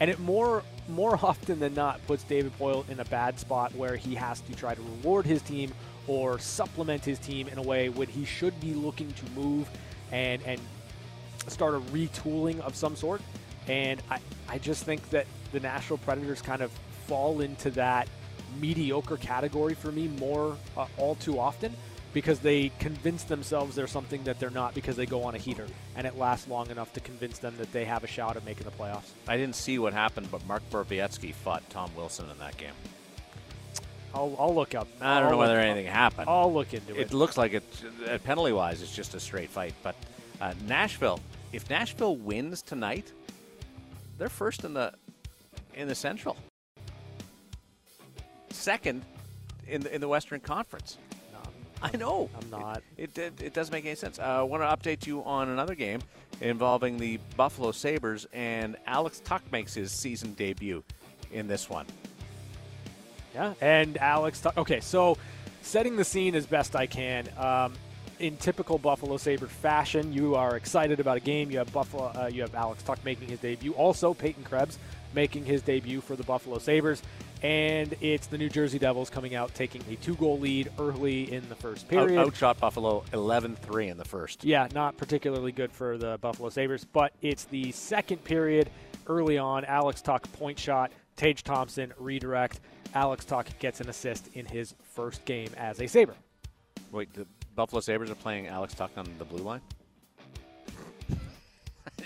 And 0.00 0.10
it 0.10 0.18
more 0.18 0.64
more 0.88 1.14
often 1.22 1.60
than 1.60 1.74
not 1.74 2.04
puts 2.08 2.24
David 2.24 2.52
Poile 2.58 2.88
in 2.88 2.98
a 2.98 3.04
bad 3.04 3.38
spot 3.38 3.72
where 3.76 3.94
he 3.94 4.16
has 4.16 4.40
to 4.40 4.54
try 4.54 4.74
to 4.74 4.82
reward 4.82 5.24
his 5.24 5.40
team 5.42 5.72
or 6.08 6.40
supplement 6.40 7.04
his 7.04 7.20
team 7.20 7.46
in 7.46 7.56
a 7.58 7.62
way 7.62 7.88
when 7.88 8.08
he 8.08 8.24
should 8.24 8.58
be 8.60 8.74
looking 8.74 9.12
to 9.12 9.30
move 9.40 9.70
and 10.10 10.42
and 10.42 10.60
start 11.46 11.74
a 11.74 11.80
retooling 11.92 12.58
of 12.60 12.74
some 12.74 12.96
sort. 12.96 13.22
And 13.68 14.02
I, 14.10 14.18
I 14.48 14.58
just 14.58 14.82
think 14.82 15.08
that 15.10 15.26
the 15.52 15.60
Nashville 15.60 15.98
Predators 15.98 16.42
kind 16.42 16.62
of 16.62 16.72
fall 17.06 17.42
into 17.42 17.70
that 17.70 18.08
mediocre 18.60 19.18
category 19.18 19.74
for 19.74 19.92
me 19.92 20.08
more 20.08 20.56
uh, 20.76 20.86
all 20.96 21.14
too 21.14 21.38
often 21.38 21.76
because 22.18 22.40
they 22.40 22.72
convince 22.80 23.22
themselves 23.22 23.76
they're 23.76 23.86
something 23.86 24.24
that 24.24 24.40
they're 24.40 24.50
not 24.50 24.74
because 24.74 24.96
they 24.96 25.06
go 25.06 25.22
on 25.22 25.36
a 25.36 25.38
heater 25.38 25.64
and 25.94 26.04
it 26.04 26.18
lasts 26.18 26.48
long 26.48 26.68
enough 26.68 26.92
to 26.92 26.98
convince 26.98 27.38
them 27.38 27.54
that 27.58 27.70
they 27.70 27.84
have 27.84 28.02
a 28.02 28.08
shot 28.08 28.36
at 28.36 28.44
making 28.44 28.64
the 28.64 28.72
playoffs. 28.72 29.10
I 29.28 29.36
didn't 29.36 29.54
see 29.54 29.78
what 29.78 29.92
happened, 29.92 30.28
but 30.28 30.44
Mark 30.44 30.68
Borowiecki 30.68 31.32
fought 31.32 31.62
Tom 31.70 31.88
Wilson 31.96 32.28
in 32.28 32.36
that 32.40 32.56
game. 32.56 32.72
I'll, 34.12 34.34
I'll 34.36 34.52
look 34.52 34.74
up. 34.74 34.88
I 35.00 35.20
don't 35.20 35.26
I'll 35.26 35.30
know 35.30 35.36
whether 35.36 35.60
anything 35.60 35.86
happened. 35.86 36.28
I'll 36.28 36.52
look 36.52 36.74
into 36.74 36.96
it. 36.96 37.02
It 37.02 37.12
looks 37.12 37.38
like 37.38 37.52
it, 37.52 37.62
uh, 38.08 38.18
penalty 38.18 38.50
wise, 38.50 38.82
it's 38.82 38.96
just 38.96 39.14
a 39.14 39.20
straight 39.20 39.48
fight. 39.48 39.74
But 39.84 39.94
uh, 40.40 40.54
Nashville, 40.66 41.20
if 41.52 41.70
Nashville 41.70 42.16
wins 42.16 42.62
tonight, 42.62 43.12
they're 44.18 44.28
first 44.28 44.64
in 44.64 44.74
the 44.74 44.92
in 45.72 45.86
the 45.86 45.94
Central, 45.94 46.36
second 48.50 49.04
in 49.68 49.82
the 49.82 49.94
in 49.94 50.00
the 50.00 50.08
Western 50.08 50.40
Conference. 50.40 50.98
I 51.82 51.96
know. 51.96 52.28
I'm 52.40 52.50
not. 52.50 52.82
It, 52.96 53.16
it, 53.16 53.40
it 53.40 53.54
doesn't 53.54 53.72
make 53.72 53.84
any 53.84 53.94
sense. 53.94 54.18
Uh, 54.18 54.22
I 54.22 54.42
want 54.42 54.62
to 54.62 54.66
update 54.66 55.06
you 55.06 55.22
on 55.24 55.48
another 55.48 55.74
game 55.74 56.00
involving 56.40 56.98
the 56.98 57.18
Buffalo 57.36 57.72
Sabres, 57.72 58.26
and 58.32 58.76
Alex 58.86 59.20
Tuch 59.24 59.42
makes 59.52 59.74
his 59.74 59.92
season 59.92 60.32
debut 60.34 60.82
in 61.32 61.46
this 61.48 61.68
one. 61.68 61.86
Yeah, 63.34 63.54
and 63.60 63.96
Alex. 63.98 64.40
Ta- 64.40 64.52
okay, 64.56 64.80
so 64.80 65.16
setting 65.62 65.96
the 65.96 66.04
scene 66.04 66.34
as 66.34 66.46
best 66.46 66.74
I 66.74 66.86
can. 66.86 67.28
Um, 67.36 67.74
in 68.18 68.36
typical 68.36 68.78
Buffalo 68.78 69.16
Sabre 69.16 69.46
fashion, 69.46 70.12
you 70.12 70.34
are 70.34 70.56
excited 70.56 70.98
about 70.98 71.18
a 71.18 71.20
game. 71.20 71.50
You 71.50 71.58
have 71.58 71.72
Buffalo. 71.72 72.10
Uh, 72.14 72.28
you 72.32 72.42
have 72.42 72.54
Alex 72.54 72.82
Tuch 72.82 72.98
making 73.04 73.28
his 73.28 73.38
debut. 73.38 73.72
Also, 73.72 74.12
Peyton 74.14 74.42
Krebs 74.42 74.78
making 75.14 75.44
his 75.44 75.62
debut 75.62 76.00
for 76.00 76.16
the 76.16 76.24
Buffalo 76.24 76.58
Sabres. 76.58 77.02
And 77.42 77.94
it's 78.00 78.26
the 78.26 78.36
New 78.36 78.48
Jersey 78.48 78.78
Devils 78.78 79.10
coming 79.10 79.34
out 79.36 79.54
taking 79.54 79.82
a 79.90 79.96
two-goal 79.96 80.38
lead 80.40 80.70
early 80.78 81.32
in 81.32 81.48
the 81.48 81.54
first 81.54 81.86
Out, 81.86 81.90
period. 81.90 82.18
outshot 82.18 82.58
Buffalo 82.58 83.04
11-3 83.12 83.90
in 83.90 83.96
the 83.96 84.04
first. 84.04 84.44
Yeah, 84.44 84.66
not 84.74 84.96
particularly 84.96 85.52
good 85.52 85.70
for 85.70 85.96
the 85.98 86.18
Buffalo 86.20 86.48
Sabres, 86.48 86.84
but 86.84 87.12
it's 87.22 87.44
the 87.44 87.70
second 87.72 88.24
period 88.24 88.70
early 89.06 89.38
on. 89.38 89.64
Alex 89.66 90.02
Tuch 90.02 90.24
point 90.32 90.58
shot, 90.58 90.90
Tage 91.16 91.44
Thompson 91.44 91.92
redirect. 91.98 92.60
Alex 92.94 93.24
Tuch 93.24 93.46
gets 93.60 93.80
an 93.80 93.88
assist 93.88 94.28
in 94.34 94.44
his 94.44 94.74
first 94.82 95.24
game 95.24 95.50
as 95.56 95.80
a 95.80 95.86
Sabre. 95.86 96.14
Wait, 96.90 97.12
the 97.14 97.26
Buffalo 97.54 97.80
Sabres 97.80 98.10
are 98.10 98.14
playing 98.16 98.48
Alex 98.48 98.74
Tuch 98.74 98.90
on 98.96 99.06
the 99.18 99.24
blue 99.24 99.42
line? 99.44 99.60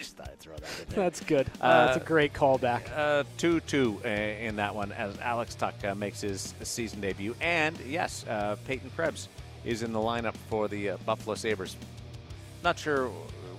Just 0.02 0.16
thought 0.16 0.28
I'd 0.28 0.40
throw 0.40 0.56
that 0.56 0.80
in 0.80 0.88
there. 0.88 1.04
That's 1.04 1.20
good. 1.20 1.46
Uh, 1.60 1.86
that's 1.86 1.96
a 1.98 2.04
great 2.04 2.32
callback. 2.32 2.82
Uh, 2.94 3.22
2 3.38 3.60
2 3.60 4.00
uh, 4.04 4.08
in 4.08 4.56
that 4.56 4.74
one 4.74 4.90
as 4.92 5.16
Alex 5.20 5.54
Tuch 5.54 5.84
uh, 5.84 5.94
makes 5.94 6.20
his 6.20 6.54
season 6.62 7.00
debut. 7.00 7.36
And 7.40 7.78
yes, 7.86 8.24
uh, 8.28 8.56
Peyton 8.66 8.90
Krebs 8.96 9.28
is 9.64 9.82
in 9.82 9.92
the 9.92 10.00
lineup 10.00 10.34
for 10.48 10.66
the 10.66 10.90
uh, 10.90 10.96
Buffalo 11.06 11.36
Sabres. 11.36 11.76
Not 12.64 12.78
sure 12.78 13.10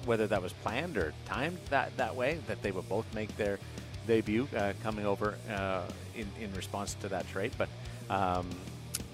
whether 0.06 0.27
that 0.27 0.41
was 0.41 0.51
planned 0.51 0.97
or 0.97 1.13
timed 1.25 1.58
that, 1.69 1.95
that 1.95 2.15
way, 2.15 2.39
that 2.47 2.62
they 2.62 2.71
would 2.71 2.89
both 2.89 3.06
make 3.13 3.36
their 3.38 3.58
debut 4.06 4.47
uh, 4.56 4.73
coming 4.84 5.06
over 5.06 5.36
uh, 5.49 5.84
in, 6.15 6.27
in 6.41 6.53
response 6.56 6.95
to 6.95 7.08
that 7.08 7.25
trade. 7.29 7.53
But 7.58 7.69
um, 8.10 8.49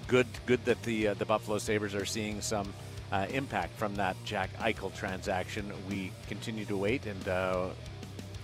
good 0.08 0.26
good 0.46 0.64
that 0.64 0.82
the, 0.82 1.08
uh, 1.08 1.14
the 1.14 1.24
Buffalo 1.24 1.58
Sabres 1.58 1.94
are 1.94 2.04
seeing 2.04 2.40
some 2.40 2.72
uh, 3.12 3.26
impact 3.30 3.76
from 3.76 3.94
that 3.96 4.16
Jack 4.24 4.50
Eichel 4.58 4.94
transaction. 4.94 5.72
We 5.88 6.12
continue 6.28 6.64
to 6.66 6.76
wait, 6.76 7.06
and 7.06 7.28
uh, 7.28 7.68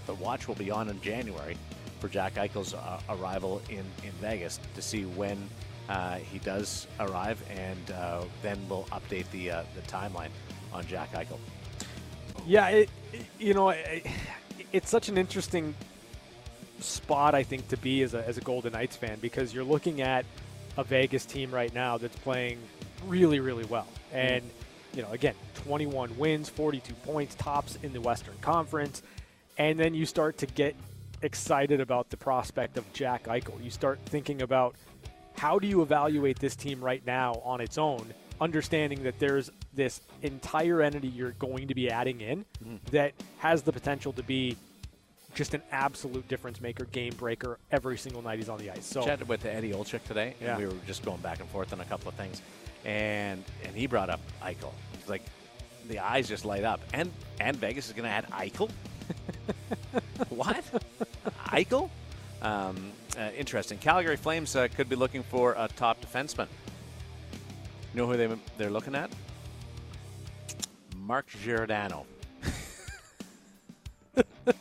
the 0.07 0.14
watch 0.14 0.48
will 0.48 0.55
be 0.55 0.70
on 0.70 0.88
in 0.88 1.00
January 1.00 1.57
for 2.00 2.09
Jack 2.09 2.35
Eichel's 2.35 2.74
uh, 2.74 3.00
arrival 3.09 3.62
in, 3.68 3.85
in 4.05 4.12
Vegas 4.20 4.61
to 4.74 4.83
see 4.83 5.05
when 5.05 5.48
uh, 5.88 6.16
he 6.16 6.38
does 6.40 6.87
arrive, 7.00 7.42
and 7.50 7.90
uh, 7.92 8.24
then 8.42 8.59
we'll 8.68 8.85
update 8.85 9.31
the 9.31 9.50
uh, 9.50 9.62
the 9.74 9.83
timeline 9.83 10.31
on 10.72 10.87
Jack 10.87 11.12
Eichel. 11.12 11.38
Yeah, 12.46 12.68
it, 12.68 12.90
you 13.38 13.55
know, 13.55 13.70
it, 13.70 14.07
it's 14.72 14.90
such 14.90 15.09
an 15.09 15.16
interesting 15.16 15.74
spot 16.81 17.35
I 17.35 17.42
think 17.42 17.68
to 17.68 17.76
be 17.76 18.02
as 18.02 18.14
a, 18.14 18.26
as 18.26 18.37
a 18.37 18.40
Golden 18.40 18.72
Knights 18.72 18.96
fan 18.96 19.18
because 19.20 19.55
you're 19.55 19.64
looking 19.64 20.02
at 20.02 20.24
a 20.76 20.85
Vegas 20.85 21.24
team 21.24 21.50
right 21.50 21.72
now 21.72 21.96
that's 21.96 22.16
playing 22.16 22.59
really 23.07 23.40
really 23.40 23.64
well, 23.64 23.87
and 24.16 24.42
you 24.94 25.02
know 25.02 25.11
again 25.12 25.35
21 25.55 26.16
wins, 26.18 26.48
42 26.48 26.94
points, 26.94 27.35
tops 27.35 27.79
in 27.83 27.92
the 27.92 28.00
Western 28.00 28.37
Conference, 28.40 29.02
and 29.59 29.79
then 29.79 29.94
you 29.94 30.07
start 30.07 30.38
to 30.38 30.46
get 30.46 30.74
excited 31.22 31.81
about 31.81 32.11
the 32.11 32.16
prospect 32.16 32.76
of 32.76 32.90
Jack 32.92 33.24
Eichel. 33.24 33.62
You 33.62 33.70
start 33.70 33.98
thinking 34.07 34.42
about 34.42 34.74
how 35.37 35.59
do 35.59 35.66
you 35.66 35.83
evaluate 35.83 36.38
this 36.38 36.57
team 36.57 36.83
right 36.83 37.05
now 37.07 37.40
on 37.44 37.61
its 37.61 37.79
own, 37.79 38.12
understanding 38.40 39.02
that 39.05 39.18
there's 39.18 39.50
this 39.74 40.00
entire 40.22 40.81
entity 40.81 41.09
you're 41.09 41.33
going 41.33 41.68
to 41.68 41.74
be 41.74 41.90
adding 41.90 42.20
in 42.20 42.44
mm-hmm. 42.64 42.76
that 42.90 43.12
has 43.38 43.62
the 43.62 43.72
potential 43.72 44.12
to 44.14 44.22
be 44.22 44.57
just 45.35 45.52
an 45.52 45.62
absolute 45.70 46.26
difference 46.29 46.61
maker, 46.62 46.87
game 46.87 47.12
breaker 47.14 47.59
every 47.70 47.98
single 47.98 48.22
night 48.22 48.38
he's 48.38 48.48
on 48.48 48.59
the 48.59 48.70
ice. 48.70 48.87
So 48.87 49.05
Chatted 49.05 49.29
with 49.29 49.44
Eddie 49.44 49.72
Olczyk 49.72 50.02
today, 50.05 50.35
and 50.40 50.59
we 50.59 50.66
were 50.66 50.72
just 50.87 51.05
going 51.05 51.20
back 51.20 51.40
and 51.40 51.48
forth 51.50 51.72
on 51.72 51.81
a 51.81 51.85
couple 51.85 52.09
of 52.09 52.14
things, 52.14 52.40
and 52.87 53.44
and 53.64 53.75
he 53.75 53.87
brought 53.87 54.09
up 54.09 54.20
Eichel. 54.42 54.72
It's 54.94 55.09
like 55.09 55.22
the 55.88 55.99
eyes 55.99 56.29
just 56.29 56.46
light 56.46 56.64
up, 56.64 56.81
and 56.94 57.11
and 57.40 57.57
Vegas 57.57 57.88
is 57.88 57.92
going 57.92 58.05
to 58.05 58.11
add 58.11 58.31
Eichel. 58.31 58.70
what? 60.31 60.64
Eichel? 61.46 61.90
Um, 62.40 62.92
uh, 63.18 63.31
interesting. 63.37 63.79
Calgary 63.79 64.16
Flames 64.16 64.55
uh, 64.55 64.68
could 64.75 64.88
be 64.88 64.96
looking 64.96 65.22
for 65.25 65.55
a 65.59 65.68
top 65.77 66.01
defenseman. 66.01 66.46
You 67.92 68.03
know 68.03 68.07
who 68.07 68.16
they 68.16 68.29
they're 68.57 68.70
looking 68.70 68.94
at? 68.94 69.11
Mark 70.96 71.27
Giordano. 71.42 72.07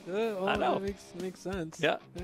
well, 0.07 0.47
I 0.47 0.55
know. 0.55 0.73
that 0.73 0.81
makes 0.81 1.03
makes 1.21 1.39
sense. 1.39 1.79
Yeah. 1.79 1.97
yeah. 2.15 2.23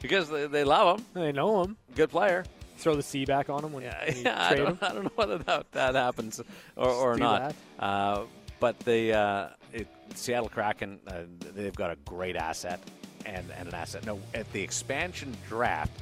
Because 0.00 0.28
they, 0.28 0.46
they 0.46 0.64
love 0.64 0.98
him. 0.98 1.06
They 1.14 1.32
know 1.32 1.62
him. 1.62 1.76
Good 1.94 2.10
player. 2.10 2.44
Throw 2.76 2.96
the 2.96 3.02
C 3.02 3.24
back 3.24 3.48
on 3.48 3.64
him 3.64 3.72
when, 3.72 3.84
Yeah, 3.84 4.04
when 4.06 4.16
you 4.16 4.22
yeah 4.22 4.44
I, 4.44 4.48
trade 4.48 4.58
him. 4.60 4.64
don't, 4.80 4.82
I 4.82 4.94
don't 4.94 5.04
know 5.04 5.12
whether 5.14 5.38
that, 5.38 5.70
that 5.72 5.94
happens 5.94 6.40
or, 6.76 6.88
or 6.90 7.16
not. 7.16 7.54
Uh, 7.78 8.22
but 8.60 8.78
the 8.80 9.12
uh, 9.12 9.48
it, 9.72 9.86
Seattle 10.14 10.48
Kraken, 10.48 10.98
uh, 11.06 11.22
they've 11.54 11.74
got 11.74 11.90
a 11.90 11.96
great 12.04 12.36
asset 12.36 12.80
and, 13.26 13.44
and 13.56 13.68
an 13.68 13.74
asset. 13.74 14.04
No, 14.06 14.18
at 14.34 14.50
the 14.52 14.60
expansion 14.62 15.36
draft, 15.48 15.92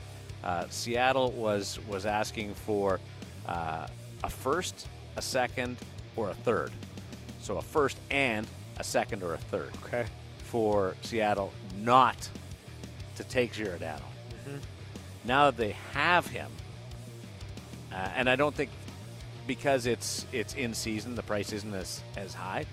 uh, 0.44 0.66
Seattle 0.70 1.32
was 1.32 1.78
was 1.88 2.06
asking 2.06 2.54
for 2.54 2.98
uh, 3.46 3.86
a 4.24 4.30
first, 4.30 4.86
a 5.16 5.22
second, 5.22 5.76
or 6.16 6.30
a 6.30 6.34
third. 6.34 6.70
So 7.42 7.58
a 7.58 7.62
first 7.62 7.98
and 8.10 8.46
a 8.78 8.84
second 8.84 9.22
or 9.22 9.34
a 9.34 9.38
third 9.38 9.72
Okay. 9.84 10.06
for 10.44 10.94
Seattle 11.02 11.52
not 11.78 12.28
to 13.16 13.24
take 13.24 13.52
Giordano. 13.52 14.02
Now 15.24 15.46
that 15.50 15.56
they 15.58 15.76
have 15.92 16.26
him, 16.26 16.50
uh, 17.92 18.08
and 18.16 18.28
I 18.28 18.36
don't 18.36 18.54
think 18.54 18.70
because 19.46 19.86
it's 19.86 20.26
it's 20.32 20.54
in 20.54 20.74
season, 20.74 21.14
the 21.14 21.22
price 21.22 21.52
isn't 21.52 21.74
as 21.74 22.02
as 22.16 22.34
high. 22.34 22.66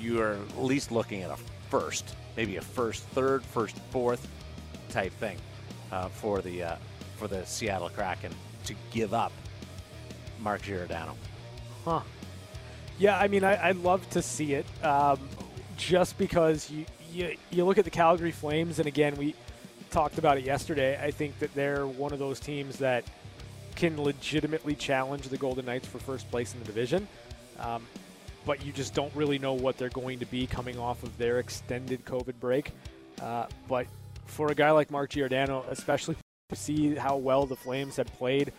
You're 0.00 0.34
at 0.34 0.58
least 0.58 0.92
looking 0.92 1.22
at 1.22 1.30
a 1.30 1.36
first, 1.68 2.16
maybe 2.36 2.56
a 2.56 2.60
first, 2.60 3.02
third, 3.08 3.42
first, 3.44 3.76
fourth 3.90 4.26
type 4.88 5.12
thing 5.14 5.38
uh, 5.92 6.08
for 6.08 6.40
the 6.40 6.62
uh, 6.62 6.76
for 7.16 7.28
the 7.28 7.44
Seattle 7.44 7.90
Kraken 7.90 8.32
to 8.64 8.74
give 8.90 9.14
up 9.14 9.32
Mark 10.40 10.62
Giordano. 10.62 11.16
Huh. 11.84 12.00
Yeah, 12.98 13.18
I 13.18 13.28
mean, 13.28 13.44
I, 13.44 13.68
I'd 13.68 13.76
love 13.76 14.08
to 14.10 14.20
see 14.20 14.54
it, 14.54 14.66
um, 14.84 15.18
just 15.76 16.18
because 16.18 16.70
you, 16.70 16.84
you 17.12 17.36
you 17.50 17.64
look 17.64 17.78
at 17.78 17.84
the 17.84 17.90
Calgary 17.90 18.30
Flames, 18.30 18.78
and 18.78 18.86
again, 18.86 19.16
we 19.16 19.34
talked 19.90 20.18
about 20.18 20.38
it 20.38 20.44
yesterday. 20.44 21.00
I 21.02 21.10
think 21.10 21.38
that 21.38 21.52
they're 21.54 21.86
one 21.86 22.12
of 22.12 22.18
those 22.18 22.38
teams 22.38 22.78
that 22.78 23.04
can 23.80 23.98
legitimately 23.98 24.74
challenge 24.74 25.26
the 25.28 25.38
Golden 25.38 25.64
Knights 25.64 25.88
for 25.88 25.98
first 25.98 26.30
place 26.30 26.52
in 26.52 26.60
the 26.60 26.66
division. 26.66 27.08
Um, 27.58 27.82
but 28.44 28.62
you 28.64 28.72
just 28.72 28.92
don't 28.92 29.14
really 29.14 29.38
know 29.38 29.54
what 29.54 29.78
they're 29.78 29.88
going 29.88 30.18
to 30.18 30.26
be 30.26 30.46
coming 30.46 30.78
off 30.78 31.02
of 31.02 31.16
their 31.16 31.38
extended 31.38 32.04
COVID 32.04 32.34
break. 32.38 32.72
Uh, 33.22 33.46
but 33.68 33.86
for 34.26 34.50
a 34.50 34.54
guy 34.54 34.70
like 34.70 34.90
Mark 34.90 35.08
Giordano, 35.08 35.64
especially 35.70 36.14
to 36.50 36.56
see 36.56 36.94
how 36.94 37.16
well 37.16 37.46
the 37.46 37.56
Flames 37.56 37.96
had 37.96 38.06
played 38.18 38.52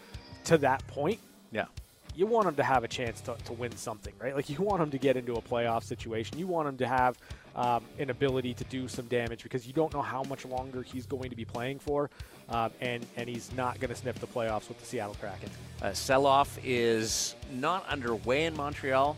to 0.46 0.58
that 0.58 0.86
point, 0.88 1.20
Yeah. 1.52 1.66
You 2.16 2.26
want 2.26 2.48
him 2.48 2.56
to 2.56 2.64
have 2.64 2.84
a 2.84 2.88
chance 2.88 3.22
to, 3.22 3.36
to 3.46 3.54
win 3.54 3.76
something, 3.76 4.14
right? 4.20 4.36
Like 4.36 4.50
you 4.50 4.62
want 4.62 4.82
him 4.82 4.92
to 4.92 4.98
get 4.98 5.18
into 5.18 5.34
a 5.34 5.42
playoff 5.42 5.84
situation. 5.84 6.38
You 6.38 6.48
want 6.48 6.68
him 6.68 6.78
to 6.78 6.88
have 6.88 7.18
um, 7.56 7.84
an 8.00 8.10
ability 8.10 8.54
to 8.56 8.64
do 8.66 8.88
some 8.88 9.06
damage 9.08 9.44
because 9.44 9.66
you 9.66 9.74
don't 9.74 9.94
know 9.94 10.02
how 10.02 10.24
much 10.24 10.46
longer 10.46 10.82
he's 10.82 11.06
going 11.06 11.30
to 11.30 11.36
be 11.36 11.46
playing 11.46 11.80
for, 11.80 12.10
um, 12.50 12.72
and 12.82 13.06
and 13.16 13.30
he's 13.30 13.52
not 13.54 13.80
going 13.80 13.90
to 13.90 13.96
sniff 13.96 14.20
the 14.20 14.28
playoffs 14.28 14.68
with 14.68 14.80
the 14.80 14.86
Seattle 14.86 15.16
Kraken. 15.20 15.50
Uh, 15.82 15.94
sell-off 15.94 16.58
is 16.64 17.36
not 17.54 17.88
underway 17.88 18.46
in 18.46 18.56
Montreal, 18.56 19.18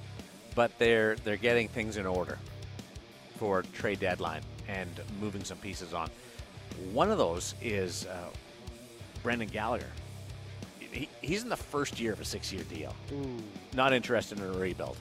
but 0.55 0.71
they're 0.79 1.15
they're 1.23 1.37
getting 1.37 1.67
things 1.67 1.97
in 1.97 2.05
order 2.05 2.37
for 3.37 3.63
trade 3.73 3.99
deadline 3.99 4.41
and 4.67 4.89
moving 5.19 5.43
some 5.43 5.57
pieces 5.57 5.93
on. 5.93 6.09
One 6.91 7.11
of 7.11 7.17
those 7.17 7.55
is 7.61 8.05
uh, 8.07 8.29
Brendan 9.21 9.49
Gallagher. 9.49 9.89
He, 10.93 11.09
he's 11.21 11.43
in 11.43 11.49
the 11.49 11.57
first 11.57 11.99
year 11.99 12.13
of 12.13 12.21
a 12.21 12.25
six-year 12.25 12.63
deal. 12.69 12.95
Not 13.73 13.93
interested 13.93 14.37
in 14.39 14.45
a 14.45 14.51
rebuild. 14.51 14.95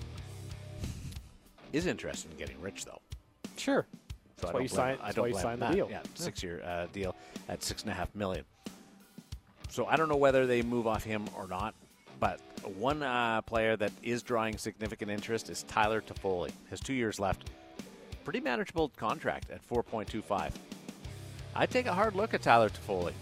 Is 1.73 1.87
interested 1.87 2.31
in 2.33 2.37
getting 2.39 2.61
rich 2.61 2.85
though. 2.85 3.01
Sure. 3.57 3.87
So 4.37 4.47
That's 4.47 4.51
I 4.51 4.55
why 4.55 4.61
you 4.63 4.69
signed- 4.69 4.99
I 5.03 5.07
that's 5.07 5.19
why 5.19 5.27
you 5.27 5.33
blame 5.33 5.43
signed 5.43 5.63
the 5.63 5.67
that. 5.67 5.75
deal. 5.75 5.89
Yeah, 5.91 5.97
Yeah. 6.05 6.11
six-year 6.15 6.63
uh, 6.65 6.87
deal 6.93 7.15
at 7.49 7.63
six 7.63 7.83
and 7.83 7.91
a 7.91 7.95
half 7.95 8.15
million. 8.15 8.45
So 9.69 9.87
I 9.87 9.97
don't 9.97 10.09
know 10.09 10.17
whether 10.17 10.47
they 10.47 10.63
move 10.63 10.87
off 10.87 11.05
him 11.05 11.27
or 11.37 11.47
not. 11.47 11.75
But 12.21 12.41
one 12.77 13.03
uh, 13.03 13.41
player 13.43 13.75
that 13.77 13.91
is 14.03 14.23
drawing 14.23 14.57
significant 14.57 15.11
interest 15.11 15.51
is 15.51 15.65
Tyler 15.65 16.01
Toffoli. 16.01 16.53
Has 16.71 16.79
two 16.79 16.95
years 16.95 17.19
left. 17.19 17.51
Pretty 18.23 18.39
manageable 18.41 18.91
contract 18.97 19.51
at 19.51 19.67
4.25. 19.69 20.53
I'd 21.57 21.71
take 21.71 21.87
a 21.87 21.93
hard 21.93 22.15
look 22.15 22.33
at 22.35 22.43
Tyler 22.43 22.69
Toffoli. 22.71 23.13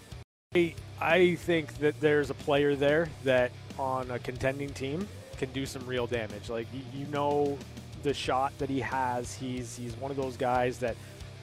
I, 0.53 1.37
think 1.37 1.79
that 1.79 2.01
there's 2.01 2.31
a 2.31 2.35
player 2.35 2.75
there 2.75 3.09
that 3.23 3.53
on 3.79 4.11
a 4.11 4.19
contending 4.19 4.71
team 4.71 5.07
can 5.37 5.53
do 5.53 5.65
some 5.65 5.87
real 5.87 6.09
damage. 6.09 6.51
Like 6.51 6.67
you, 6.75 6.81
you 6.93 7.07
know 7.07 7.57
the 8.03 8.13
shot 8.13 8.53
that 8.59 8.69
he 8.69 8.81
has. 8.81 9.33
He's 9.33 9.77
he's 9.77 9.97
one 9.99 10.11
of 10.11 10.17
those 10.17 10.37
guys 10.37 10.81
that 10.81 10.97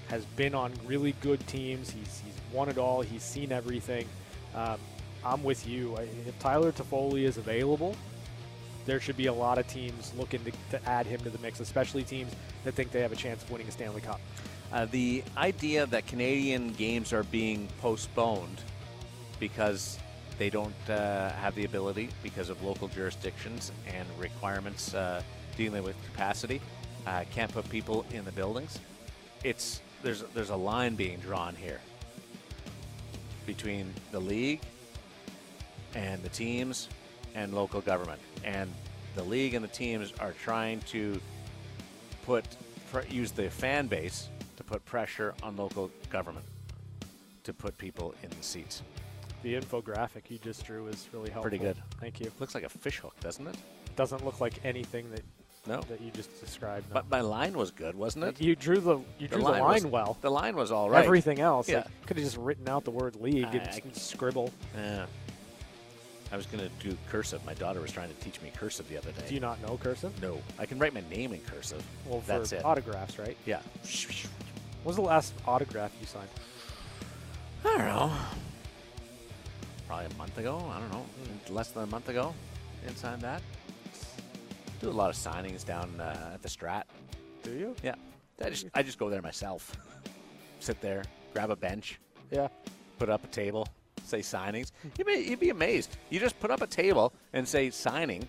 has 0.09 0.25
been 0.35 0.53
on 0.53 0.73
really 0.85 1.13
good 1.21 1.39
teams. 1.47 1.89
He's 1.89 2.21
he's 2.21 2.33
won 2.51 2.67
it 2.67 2.77
all. 2.77 2.99
He's 2.99 3.23
seen 3.23 3.53
everything. 3.53 4.09
Um, 4.53 4.77
I'm 5.23 5.41
with 5.41 5.65
you. 5.65 5.95
If 6.27 6.37
Tyler 6.39 6.73
Toffoli 6.73 7.23
is 7.23 7.37
available, 7.37 7.95
there 8.85 8.99
should 8.99 9.15
be 9.15 9.27
a 9.27 9.33
lot 9.33 9.57
of 9.57 9.65
teams 9.67 10.11
looking 10.17 10.43
to, 10.43 10.51
to 10.71 10.85
add 10.85 11.05
him 11.05 11.21
to 11.21 11.29
the 11.29 11.39
mix, 11.39 11.61
especially 11.61 12.03
teams 12.03 12.33
that 12.65 12.73
think 12.73 12.91
they 12.91 13.03
have 13.03 13.13
a 13.13 13.15
chance 13.15 13.41
of 13.41 13.51
winning 13.51 13.69
a 13.69 13.71
Stanley 13.71 14.01
Cup. 14.01 14.19
Uh, 14.73 14.83
the 14.83 15.23
idea 15.37 15.85
that 15.85 16.07
Canadian 16.07 16.73
games 16.73 17.13
are 17.13 17.23
being 17.23 17.69
postponed 17.79 18.59
because 19.39 19.99
they 20.37 20.49
don't 20.49 20.73
uh, 20.89 21.31
have 21.31 21.55
the 21.55 21.65
ability 21.65 22.09
because 22.21 22.49
of 22.49 22.61
local 22.63 22.87
jurisdictions 22.87 23.71
and 23.87 24.07
requirements 24.19 24.93
uh, 24.93 25.21
dealing 25.55 25.83
with 25.83 25.95
capacity, 26.05 26.61
uh, 27.07 27.23
can't 27.31 27.51
put 27.51 27.67
people 27.69 28.05
in 28.11 28.23
the 28.25 28.31
buildings. 28.31 28.79
It's 29.43 29.81
there's 30.03 30.23
there's 30.33 30.51
a 30.51 30.55
line 30.55 30.95
being 30.95 31.19
drawn 31.19 31.55
here 31.55 31.81
between 33.45 33.93
the 34.11 34.19
league 34.19 34.61
and 35.95 36.21
the 36.21 36.29
teams 36.29 36.89
and 37.33 37.53
local 37.53 37.81
government, 37.81 38.19
and 38.43 38.71
the 39.15 39.23
league 39.23 39.53
and 39.53 39.63
the 39.63 39.69
teams 39.69 40.13
are 40.19 40.33
trying 40.33 40.79
to 40.81 41.19
put 42.25 42.45
use 43.09 43.31
the 43.31 43.49
fan 43.49 43.87
base 43.87 44.29
to 44.57 44.63
put 44.63 44.83
pressure 44.85 45.33
on 45.43 45.55
local 45.55 45.89
government 46.09 46.45
to 47.43 47.53
put 47.53 47.77
people 47.77 48.13
in 48.23 48.29
the 48.29 48.43
seats. 48.43 48.83
The 49.43 49.53
infographic 49.53 50.23
you 50.29 50.37
just 50.39 50.65
drew 50.65 50.87
is 50.87 51.07
really 51.13 51.29
helpful. 51.29 51.49
Pretty 51.49 51.57
good. 51.63 51.77
Thank 52.01 52.19
you. 52.19 52.31
Looks 52.39 52.55
like 52.55 52.63
a 52.63 52.69
fish 52.69 52.97
hook, 52.99 53.15
doesn't 53.21 53.45
it? 53.47 53.55
Doesn't 53.95 54.25
look 54.25 54.39
like 54.41 54.53
anything 54.65 55.09
that 55.11 55.21
No. 55.67 55.81
that 55.81 56.01
you 56.01 56.11
just 56.11 56.39
described. 56.41 56.89
no. 56.89 56.95
But 56.95 57.09
my 57.09 57.21
line 57.21 57.57
was 57.57 57.71
good, 57.71 57.95
wasn't 57.95 58.25
it? 58.25 58.41
you 58.41 58.55
drew 58.55 58.79
the 58.79 58.99
you 59.19 59.27
drew 59.27 59.41
the 59.41 59.49
line, 59.49 59.61
was, 59.63 59.85
well. 59.85 60.17
The 60.21 60.31
line 60.31 60.55
was 60.55 60.71
all 60.71 60.89
right. 60.89 61.03
Everything 61.05 61.39
else, 61.39 61.69
Yeah. 61.69 61.83
could 62.05 62.17
have 62.17 62.25
just 62.25 62.37
written 62.37 62.67
out 62.67 62.83
the 62.83 62.91
word 62.91 63.15
league 63.17 63.45
I- 63.45 63.51
and 63.51 63.61
I- 63.61 63.81
s- 63.91 64.01
scribble. 64.01 64.51
Yeah. 64.75 65.05
I 66.29 66.35
was 66.35 66.45
going 66.45 66.59
to 66.67 66.69
do 66.89 66.97
cursive. 67.09 67.45
My 67.45 67.53
daughter 67.53 67.79
was 67.79 67.89
trying 67.91 68.09
to 68.09 68.15
teach 68.15 68.41
me 68.41 68.51
cursive 68.53 68.89
the 68.89 68.97
other 68.97 69.13
day. 69.13 69.23
Do 69.29 69.33
you 69.33 69.39
not 69.39 69.61
know 69.61 69.77
cursive? 69.77 70.21
No. 70.21 70.41
I 70.59 70.65
can 70.65 70.77
write 70.77 70.93
my 70.93 71.01
name 71.09 71.31
in 71.31 71.39
cursive. 71.41 71.81
Well, 72.05 72.19
for 72.19 72.27
That's 72.27 72.51
it. 72.51 72.65
autographs, 72.65 73.17
right? 73.17 73.37
Yeah. 73.45 73.61
When 74.83 74.83
was 74.83 74.95
the 74.97 75.03
last 75.03 75.33
autograph 75.47 75.93
you 76.01 76.05
signed? 76.05 76.27
I 77.63 77.77
don't 77.77 77.87
know. 77.87 78.11
Probably 79.87 80.05
a 80.05 80.17
month 80.17 80.37
ago. 80.37 80.57
I 80.73 80.79
don't 80.79 80.91
know. 80.91 81.05
Less 81.49 81.69
than 81.71 81.83
a 81.83 81.87
month 81.87 82.09
ago. 82.09 82.33
Inside 82.87 83.21
that. 83.21 83.41
Do 84.81 84.89
a 84.89 84.91
lot 84.91 85.09
of 85.09 85.15
signings 85.15 85.65
down 85.65 85.99
uh, 85.99 86.31
at 86.33 86.41
the 86.41 86.49
Strat. 86.49 86.83
Do 87.43 87.51
you? 87.51 87.75
Yeah. 87.83 87.95
I 88.43 88.49
just 88.49 88.67
I 88.73 88.83
just 88.83 88.99
go 88.99 89.09
there 89.09 89.21
myself. 89.21 89.75
Sit 90.59 90.81
there, 90.81 91.03
grab 91.33 91.49
a 91.51 91.55
bench, 91.55 91.99
Yeah. 92.31 92.47
put 92.99 93.09
up 93.09 93.23
a 93.23 93.27
table, 93.27 93.67
say 94.03 94.19
signings. 94.19 94.71
You'd 94.97 95.05
be, 95.07 95.13
you'd 95.13 95.39
be 95.39 95.49
amazed. 95.51 95.95
You 96.09 96.19
just 96.19 96.39
put 96.39 96.49
up 96.51 96.61
a 96.61 96.67
table 96.67 97.13
and 97.33 97.47
say 97.47 97.69
signing. 97.69 98.27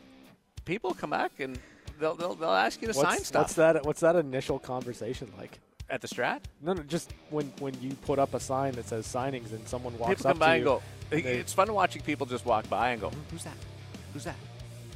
People 0.66 0.92
come 0.94 1.10
back 1.10 1.40
and 1.40 1.58
they'll 1.98 2.14
they'll, 2.14 2.34
they'll 2.34 2.50
ask 2.50 2.80
you 2.82 2.88
to 2.88 2.96
What's, 2.96 3.08
sign 3.10 3.24
stuff 3.24 3.42
what's 3.42 3.54
that? 3.54 3.84
What's 3.84 4.00
that 4.00 4.16
initial 4.16 4.58
conversation 4.58 5.30
like? 5.38 5.58
at 5.90 6.02
the 6.02 6.08
Strat. 6.08 6.40
No, 6.60 6.74
no, 6.74 6.82
just 6.82 7.14
when 7.30 7.50
when 7.60 7.74
you 7.80 7.94
put 8.06 8.18
up 8.18 8.34
a 8.34 8.40
sign 8.40 8.72
that 8.74 8.86
says 8.86 9.06
signings 9.06 9.52
and 9.52 9.66
someone 9.66 9.96
walks 9.98 10.16
people 10.16 10.26
up 10.28 10.34
come 10.34 10.38
by 10.38 10.46
to 10.46 10.52
and 10.52 10.60
you, 10.60 10.64
go. 10.64 10.82
They- 11.10 11.22
It's 11.22 11.52
fun 11.52 11.72
watching 11.72 12.02
people 12.02 12.26
just 12.26 12.44
walk 12.44 12.68
by 12.68 12.90
and 12.90 13.00
go, 13.00 13.10
"Who's 13.30 13.44
that? 13.44 13.56
Who's 14.12 14.24
that?" 14.24 14.36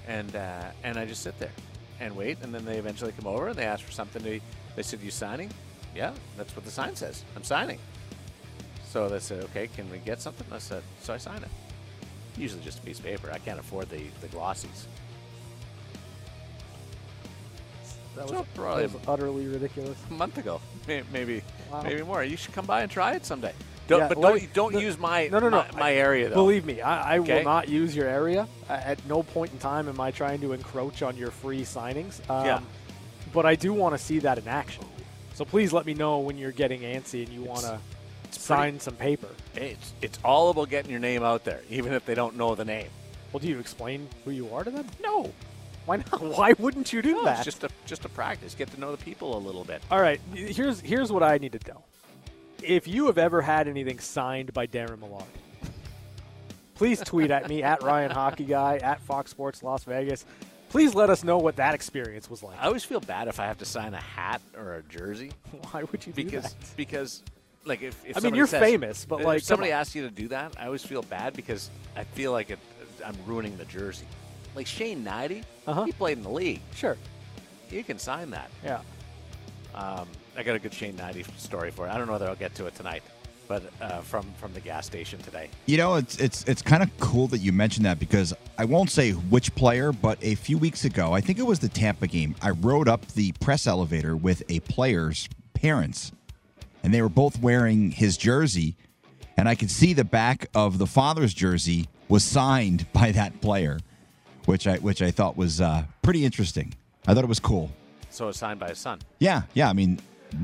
And 0.06 0.34
uh, 0.36 0.70
and 0.84 0.98
I 0.98 1.04
just 1.06 1.22
sit 1.22 1.38
there 1.38 1.52
and 2.00 2.16
wait, 2.16 2.38
and 2.42 2.54
then 2.54 2.64
they 2.64 2.76
eventually 2.78 3.12
come 3.12 3.26
over 3.26 3.48
and 3.48 3.56
they 3.58 3.64
ask 3.66 3.84
for 3.84 3.92
something. 3.92 4.22
They 4.22 4.40
they 4.76 4.82
said, 4.82 5.00
"You 5.00 5.10
signing?" 5.10 5.50
Yeah, 5.94 6.12
that's 6.36 6.54
what 6.56 6.64
the 6.64 6.70
sign 6.70 6.96
says. 6.96 7.24
I'm 7.36 7.44
signing. 7.44 7.78
So 8.90 9.08
they 9.08 9.20
said, 9.20 9.44
"Okay, 9.44 9.68
can 9.68 9.90
we 9.90 9.98
get 9.98 10.20
something?" 10.20 10.46
I 10.52 10.58
said, 10.58 10.82
"So 11.02 11.14
I 11.14 11.18
sign 11.18 11.42
it." 11.42 11.48
Usually 12.36 12.62
just 12.62 12.78
a 12.78 12.82
piece 12.82 12.98
of 12.98 13.04
paper. 13.04 13.30
I 13.32 13.38
can't 13.38 13.60
afford 13.60 13.88
the 13.90 14.02
the 14.20 14.28
glossies. 14.28 14.86
that 18.16 18.28
So 18.28 18.34
was, 18.38 18.46
probably 18.54 18.86
that 18.86 18.92
was 18.94 19.08
utterly 19.08 19.46
ridiculous. 19.46 19.96
A 20.10 20.12
month 20.14 20.36
ago, 20.38 20.60
maybe 20.86 21.42
Wow. 21.70 21.82
maybe 21.82 22.02
more. 22.02 22.22
You 22.24 22.36
should 22.36 22.52
come 22.54 22.66
by 22.66 22.82
and 22.82 22.90
try 22.90 23.14
it 23.14 23.24
someday. 23.24 23.54
Don't, 23.92 24.00
Yeah, 24.00 24.08
but 24.08 24.20
don't 24.20 24.34
me- 24.42 24.48
don't 24.54 24.72
no- 24.72 24.78
use 24.78 24.98
my 24.98 25.28
no, 25.28 25.38
no, 25.38 25.48
no. 25.50 25.64
my, 25.74 25.78
my 25.80 25.92
area 25.94 26.28
though. 26.28 26.34
Believe 26.36 26.64
me, 26.64 26.80
I, 26.80 27.14
I 27.14 27.18
Okay. 27.18 27.36
will 27.38 27.44
not 27.44 27.68
use 27.68 27.94
your 27.94 28.08
area. 28.08 28.48
At 28.68 29.04
no 29.06 29.22
point 29.22 29.52
in 29.52 29.58
time 29.58 29.88
am 29.88 30.00
I 30.00 30.10
trying 30.10 30.40
to 30.40 30.52
encroach 30.54 31.02
on 31.02 31.16
your 31.16 31.30
free 31.30 31.62
signings. 31.62 32.18
Um, 32.30 32.46
Yeah. 32.46 32.60
But 33.34 33.46
I 33.46 33.54
do 33.54 33.72
want 33.72 33.94
to 33.96 34.02
see 34.02 34.18
that 34.20 34.38
in 34.38 34.46
action. 34.48 34.84
So 35.34 35.44
please 35.44 35.72
let 35.72 35.86
me 35.86 35.94
know 35.94 36.18
when 36.18 36.36
you're 36.38 36.52
getting 36.52 36.80
antsy 36.82 37.24
and 37.24 37.32
you 37.32 37.42
want 37.42 37.60
to 37.62 37.78
sign 38.30 38.78
some 38.80 38.94
paper. 38.94 39.28
It's 39.54 39.92
it's 40.02 40.18
all 40.24 40.50
about 40.50 40.68
getting 40.70 40.90
your 40.90 41.00
name 41.00 41.22
out 41.22 41.44
there, 41.44 41.60
even 41.70 41.92
if 41.92 42.04
they 42.06 42.14
don't 42.14 42.36
know 42.36 42.54
the 42.54 42.64
name. 42.64 42.88
Well, 43.32 43.40
do 43.40 43.48
you 43.48 43.58
explain 43.58 44.08
who 44.24 44.30
you 44.30 44.52
are 44.54 44.64
to 44.64 44.70
them? 44.70 44.86
No, 45.02 45.30
Why 45.86 45.96
not? 45.96 46.20
Why 46.38 46.52
wouldn't 46.58 46.92
you 46.92 47.00
do 47.02 47.12
no, 47.14 47.24
that? 47.24 47.36
it's 47.38 47.44
just 47.46 47.64
a 47.64 47.70
just 47.86 48.04
a 48.04 48.08
practice. 48.10 48.54
Get 48.54 48.70
to 48.72 48.80
know 48.80 48.90
the 48.94 49.02
people 49.02 49.36
a 49.36 49.40
little 49.40 49.64
bit. 49.64 49.82
All 49.90 50.00
right, 50.00 50.20
here's 50.34 50.80
here's 50.80 51.10
what 51.10 51.22
I 51.22 51.38
need 51.38 51.52
to 51.52 51.60
know. 51.72 51.82
If 52.62 52.86
you 52.86 53.06
have 53.06 53.18
ever 53.18 53.42
had 53.42 53.68
anything 53.68 53.98
signed 53.98 54.52
by 54.52 54.66
Darren 54.66 55.00
Millard, 55.00 55.24
please 56.74 57.00
tweet 57.00 57.30
at 57.30 57.48
me 57.48 57.62
at 57.62 57.82
Ryan 57.82 58.10
Hockey 58.10 58.44
Guy 58.44 58.76
at 58.78 59.00
Fox 59.00 59.30
Sports 59.30 59.62
Las 59.62 59.84
Vegas. 59.84 60.24
Please 60.68 60.94
let 60.94 61.10
us 61.10 61.22
know 61.22 61.38
what 61.38 61.56
that 61.56 61.74
experience 61.74 62.30
was 62.30 62.42
like. 62.42 62.56
I 62.60 62.66
always 62.66 62.84
feel 62.84 63.00
bad 63.00 63.28
if 63.28 63.38
I 63.40 63.46
have 63.46 63.58
to 63.58 63.64
sign 63.64 63.92
a 63.94 63.98
hat 64.00 64.40
or 64.56 64.76
a 64.76 64.82
jersey 64.84 65.32
Why 65.70 65.82
would 65.84 66.06
you 66.06 66.12
do 66.14 66.24
because 66.24 66.44
that? 66.44 66.76
because 66.76 67.22
like 67.64 67.82
if, 67.82 68.02
if 68.06 68.16
I 68.16 68.20
mean, 68.20 68.34
you're 68.34 68.46
says- 68.46 68.62
famous, 68.62 69.04
but, 69.04 69.20
if 69.20 69.26
like, 69.26 69.42
somebody 69.42 69.70
asks 69.72 69.94
you 69.94 70.02
to 70.02 70.10
do 70.10 70.28
that, 70.28 70.54
I 70.58 70.66
always 70.66 70.84
feel 70.84 71.02
bad 71.02 71.34
because 71.34 71.68
I 71.96 72.04
feel 72.04 72.32
like 72.32 72.50
it, 72.50 72.58
I'm 73.04 73.16
ruining 73.26 73.56
the 73.58 73.64
jersey. 73.66 74.06
Like 74.54 74.66
Shane 74.66 75.04
Knighty, 75.04 75.44
Uh-huh. 75.66 75.84
he 75.84 75.92
played 75.92 76.16
in 76.18 76.22
the 76.24 76.30
league. 76.30 76.60
Sure. 76.74 76.96
You 77.70 77.82
can 77.84 77.98
sign 77.98 78.30
that. 78.30 78.50
Yeah. 78.64 78.80
Um, 79.74 80.06
I 80.36 80.42
got 80.42 80.56
a 80.56 80.58
good 80.58 80.72
Shane 80.72 80.94
Knighty 80.94 81.26
story 81.38 81.70
for 81.70 81.86
it. 81.86 81.90
I 81.90 81.98
don't 81.98 82.06
know 82.06 82.12
whether 82.12 82.28
I'll 82.28 82.34
get 82.34 82.54
to 82.56 82.66
it 82.66 82.74
tonight, 82.74 83.02
but 83.48 83.62
uh, 83.80 84.00
from 84.00 84.24
from 84.38 84.54
the 84.54 84.60
gas 84.60 84.86
station 84.86 85.20
today. 85.20 85.48
You 85.66 85.76
know, 85.76 85.96
it's 85.96 86.16
it's 86.18 86.44
it's 86.44 86.62
kind 86.62 86.82
of 86.82 86.90
cool 86.98 87.26
that 87.28 87.38
you 87.38 87.52
mentioned 87.52 87.84
that 87.86 87.98
because 87.98 88.32
I 88.58 88.64
won't 88.64 88.90
say 88.90 89.12
which 89.12 89.54
player, 89.54 89.92
but 89.92 90.18
a 90.22 90.34
few 90.34 90.56
weeks 90.58 90.84
ago, 90.84 91.12
I 91.12 91.20
think 91.20 91.38
it 91.38 91.46
was 91.46 91.58
the 91.58 91.68
Tampa 91.68 92.06
game. 92.06 92.34
I 92.40 92.50
rode 92.50 92.88
up 92.88 93.06
the 93.08 93.32
press 93.32 93.66
elevator 93.66 94.16
with 94.16 94.42
a 94.48 94.60
player's 94.60 95.28
parents, 95.54 96.12
and 96.82 96.94
they 96.94 97.02
were 97.02 97.10
both 97.10 97.40
wearing 97.40 97.90
his 97.90 98.16
jersey, 98.16 98.74
and 99.36 99.48
I 99.48 99.54
could 99.54 99.70
see 99.70 99.92
the 99.92 100.04
back 100.04 100.46
of 100.54 100.78
the 100.78 100.86
father's 100.86 101.34
jersey 101.34 101.88
was 102.08 102.24
signed 102.24 102.90
by 102.92 103.12
that 103.12 103.40
player, 103.42 103.80
which 104.46 104.66
I 104.66 104.76
which 104.78 105.02
I 105.02 105.10
thought 105.10 105.36
was 105.36 105.60
uh, 105.60 105.84
pretty 106.00 106.24
interesting. 106.24 106.74
I 107.06 107.14
thought 107.14 107.24
it 107.24 107.28
was 107.28 107.40
cool. 107.40 107.70
So 108.10 108.28
it's 108.28 108.38
signed 108.38 108.60
by 108.60 108.68
his 108.68 108.78
son. 108.78 109.00
Yeah, 109.18 109.42
yeah. 109.54 109.70
I 109.70 109.72
mean, 109.72 109.98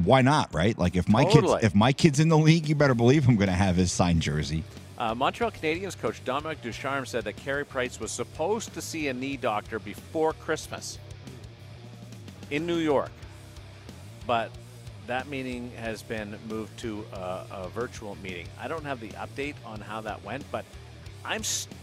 why 0.05 0.23
not, 0.23 0.53
right? 0.55 0.77
Like 0.79 0.97
if 0.97 1.09
my 1.09 1.25
Totally. 1.25 1.61
kids 1.61 1.65
if 1.65 1.75
my 1.75 1.93
kid's 1.93 2.21
in 2.21 2.29
the 2.29 2.39
league, 2.39 2.69
you 2.69 2.75
better 2.75 2.95
believe 2.95 3.29
I'm 3.29 3.37
going 3.37 3.49
to 3.49 3.55
have 3.55 3.77
his 3.77 3.93
signed 3.93 4.23
jersey. 4.23 4.65
Uh, 4.99 5.15
Montreal 5.15 5.53
Canadiens 5.53 5.97
coach 5.97 6.25
Dominic 6.25 6.61
Ducharme 6.61 7.07
said 7.07 7.25
that 7.25 7.37
Carey 7.37 7.65
Price 7.65 8.01
was 8.01 8.11
supposed 8.11 8.75
to 8.75 8.83
see 8.83 9.09
a 9.09 9.15
knee 9.15 9.37
doctor 9.37 9.79
before 9.79 10.33
Christmas 10.33 10.99
in 12.51 12.67
New 12.67 12.79
York, 12.79 13.13
but 14.27 14.51
that 15.07 15.29
meeting 15.29 15.71
has 15.77 16.03
been 16.03 16.37
moved 16.49 16.77
to 16.81 17.05
a, 17.13 17.45
a 17.51 17.69
virtual 17.69 18.17
meeting. 18.17 18.47
I 18.61 18.69
don't 18.69 18.85
have 18.85 19.01
the 19.01 19.11
update 19.11 19.55
on 19.65 19.81
how 19.81 20.01
that 20.03 20.25
went, 20.25 20.45
but 20.51 20.65
I'm. 21.25 21.43
St- 21.43 21.75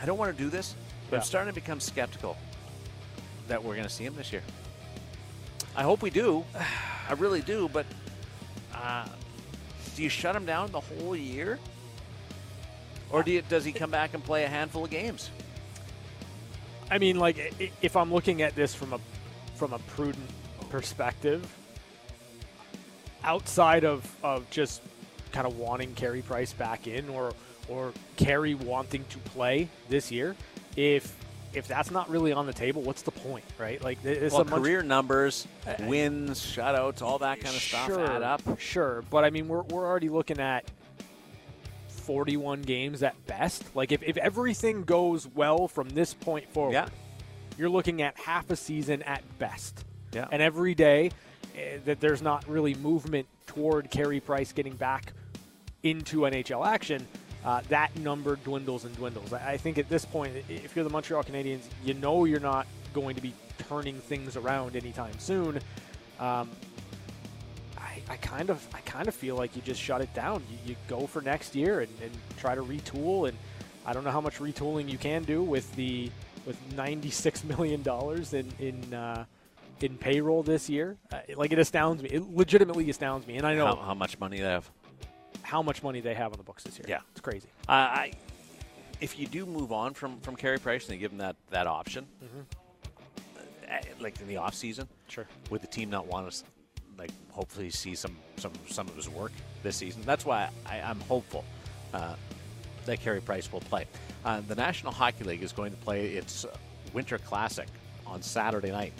I 0.00 0.04
don't 0.04 0.18
want 0.18 0.36
to 0.36 0.42
do 0.42 0.50
this, 0.50 0.74
but 1.10 1.16
I'm 1.16 1.22
starting 1.22 1.54
to 1.54 1.54
become 1.54 1.78
skeptical 1.78 2.36
that 3.46 3.62
we're 3.62 3.74
going 3.74 3.86
to 3.86 3.92
see 3.92 4.04
him 4.04 4.16
this 4.16 4.32
year. 4.32 4.42
I 5.74 5.82
hope 5.82 6.02
we 6.02 6.10
do. 6.10 6.44
I 7.08 7.14
really 7.14 7.40
do, 7.40 7.68
but 7.72 7.86
uh, 8.74 9.06
do 9.96 10.02
you 10.02 10.08
shut 10.08 10.36
him 10.36 10.44
down 10.44 10.70
the 10.70 10.80
whole 10.80 11.16
year? 11.16 11.58
Or 13.10 13.22
do 13.22 13.30
you, 13.30 13.42
does 13.42 13.64
he 13.64 13.72
come 13.72 13.90
back 13.90 14.14
and 14.14 14.24
play 14.24 14.44
a 14.44 14.48
handful 14.48 14.84
of 14.84 14.90
games? 14.90 15.30
I 16.90 16.98
mean, 16.98 17.18
like 17.18 17.72
if 17.80 17.96
I'm 17.96 18.12
looking 18.12 18.42
at 18.42 18.54
this 18.54 18.74
from 18.74 18.92
a 18.92 19.00
from 19.56 19.72
a 19.72 19.78
prudent 19.78 20.28
perspective, 20.70 21.50
outside 23.24 23.84
of 23.84 24.04
of 24.22 24.48
just 24.50 24.82
kind 25.30 25.46
of 25.46 25.58
wanting 25.58 25.94
Carey 25.94 26.22
Price 26.22 26.52
back 26.52 26.86
in, 26.86 27.08
or 27.08 27.32
or 27.68 27.92
Carey 28.16 28.54
wanting 28.54 29.04
to 29.10 29.18
play 29.18 29.68
this 29.88 30.10
year, 30.10 30.36
if 30.76 31.16
if 31.54 31.68
that's 31.68 31.90
not 31.90 32.08
really 32.08 32.32
on 32.32 32.46
the 32.46 32.52
table, 32.52 32.82
what's 32.82 33.02
the 33.02 33.10
point, 33.10 33.44
right? 33.58 33.82
Like 33.82 34.04
it's 34.04 34.32
Well, 34.32 34.42
a 34.42 34.44
career 34.44 34.82
numbers, 34.82 35.46
wins, 35.80 36.40
shutouts, 36.40 37.02
all 37.02 37.18
that 37.18 37.40
kind 37.40 37.54
of 37.54 37.60
stuff 37.62 37.90
add 37.90 38.22
up. 38.22 38.40
Sure, 38.58 39.02
but 39.10 39.24
I 39.24 39.30
mean, 39.30 39.48
we're 39.48 39.62
we're 39.62 39.86
already 39.86 40.08
looking 40.08 40.38
at 40.38 40.70
41 41.88 42.62
games 42.62 43.02
at 43.02 43.26
best. 43.26 43.64
Like 43.76 43.92
if, 43.92 44.02
if 44.02 44.16
everything 44.16 44.82
goes 44.82 45.26
well 45.26 45.68
from 45.68 45.88
this 45.90 46.14
point 46.14 46.48
forward, 46.52 46.72
Yeah. 46.72 46.88
you're 47.58 47.70
looking 47.70 48.02
at 48.02 48.18
half 48.18 48.50
a 48.50 48.56
season 48.56 49.02
at 49.02 49.22
best. 49.38 49.84
Yeah. 50.12 50.26
And 50.32 50.42
every 50.42 50.74
day 50.74 51.10
eh, 51.56 51.78
that 51.84 52.00
there's 52.00 52.22
not 52.22 52.46
really 52.48 52.74
movement 52.74 53.26
toward 53.46 53.90
Carey 53.90 54.20
Price 54.20 54.52
getting 54.52 54.74
back 54.74 55.12
into 55.82 56.20
NHL 56.20 56.66
action, 56.66 57.06
uh, 57.44 57.60
that 57.68 57.96
number 57.96 58.36
dwindles 58.36 58.84
and 58.84 58.94
dwindles. 58.96 59.32
I 59.32 59.56
think 59.56 59.78
at 59.78 59.88
this 59.88 60.04
point, 60.04 60.34
if 60.48 60.76
you're 60.76 60.84
the 60.84 60.90
Montreal 60.90 61.24
Canadiens, 61.24 61.62
you 61.84 61.94
know 61.94 62.24
you're 62.24 62.40
not 62.40 62.66
going 62.92 63.16
to 63.16 63.22
be 63.22 63.34
turning 63.68 63.96
things 63.96 64.36
around 64.36 64.76
anytime 64.76 65.18
soon. 65.18 65.56
Um, 66.20 66.50
I, 67.76 68.02
I 68.08 68.16
kind 68.16 68.50
of 68.50 68.66
I 68.74 68.80
kind 68.80 69.08
of 69.08 69.14
feel 69.14 69.36
like 69.36 69.56
you 69.56 69.62
just 69.62 69.80
shut 69.80 70.00
it 70.00 70.12
down. 70.14 70.42
You, 70.50 70.58
you 70.70 70.76
go 70.88 71.06
for 71.06 71.20
next 71.20 71.54
year 71.54 71.80
and, 71.80 71.90
and 72.00 72.12
try 72.36 72.54
to 72.54 72.62
retool. 72.62 73.28
And 73.28 73.36
I 73.84 73.92
don't 73.92 74.04
know 74.04 74.10
how 74.10 74.20
much 74.20 74.38
retooling 74.38 74.88
you 74.88 74.98
can 74.98 75.24
do 75.24 75.42
with 75.42 75.74
the 75.74 76.10
with 76.46 76.56
96 76.76 77.44
million 77.58 77.82
dollars 77.82 78.34
in 78.34 78.52
in 78.60 78.94
uh, 78.94 79.24
in 79.80 79.96
payroll 79.98 80.42
this 80.42 80.70
year. 80.70 80.96
Uh, 81.12 81.18
like 81.36 81.52
it 81.52 81.58
astounds 81.58 82.02
me. 82.02 82.10
It 82.10 82.22
legitimately 82.34 82.88
astounds 82.88 83.26
me. 83.26 83.36
And 83.36 83.46
I 83.46 83.54
know 83.54 83.66
how, 83.66 83.76
how 83.76 83.94
much 83.94 84.18
money 84.20 84.38
they 84.38 84.44
have? 84.44 84.70
Much 85.60 85.82
money 85.82 86.00
they 86.00 86.14
have 86.14 86.32
on 86.32 86.38
the 86.38 86.44
books 86.44 86.62
this 86.62 86.78
year. 86.78 86.86
Yeah. 86.88 87.00
it's 87.10 87.20
crazy. 87.20 87.48
Uh, 87.68 87.72
I, 87.72 88.12
if 89.00 89.18
you 89.18 89.26
do 89.26 89.44
move 89.44 89.72
on 89.72 89.92
from 89.92 90.20
from 90.20 90.36
Carey 90.36 90.58
Price 90.60 90.84
and 90.86 90.94
they 90.94 90.98
give 90.98 91.10
him 91.10 91.18
that 91.18 91.34
that 91.50 91.66
option, 91.66 92.06
uh, 93.68 93.76
like 94.00 94.20
in 94.20 94.28
the 94.28 94.36
off 94.36 94.54
season, 94.54 94.88
Sure. 95.08 95.26
would 95.50 95.60
the 95.62 95.66
team 95.66 95.90
not 95.90 96.06
want 96.06 96.30
to 96.30 96.44
like 96.98 97.10
hopefully 97.30 97.70
see 97.70 97.94
some 97.94 98.16
some 98.36 98.52
some 98.68 98.88
of 98.88 98.94
his 98.96 99.08
work 99.08 99.32
this 99.62 99.76
season? 99.76 100.02
That's 100.06 100.24
why 100.24 100.48
I, 100.66 100.80
I'm 100.80 101.00
hopeful 101.00 101.44
uh, 101.92 102.14
that 102.86 103.00
Carey 103.00 103.20
Price 103.20 103.52
will 103.52 103.60
play. 103.60 103.86
Uh, 104.24 104.40
the 104.46 104.54
National 104.54 104.92
Hockey 104.92 105.24
League 105.24 105.42
is 105.42 105.52
going 105.52 105.72
to 105.72 105.78
play 105.78 106.08
its 106.14 106.46
Winter 106.92 107.18
Classic 107.18 107.66
on 108.06 108.22
Saturday 108.22 108.70
night. 108.70 108.92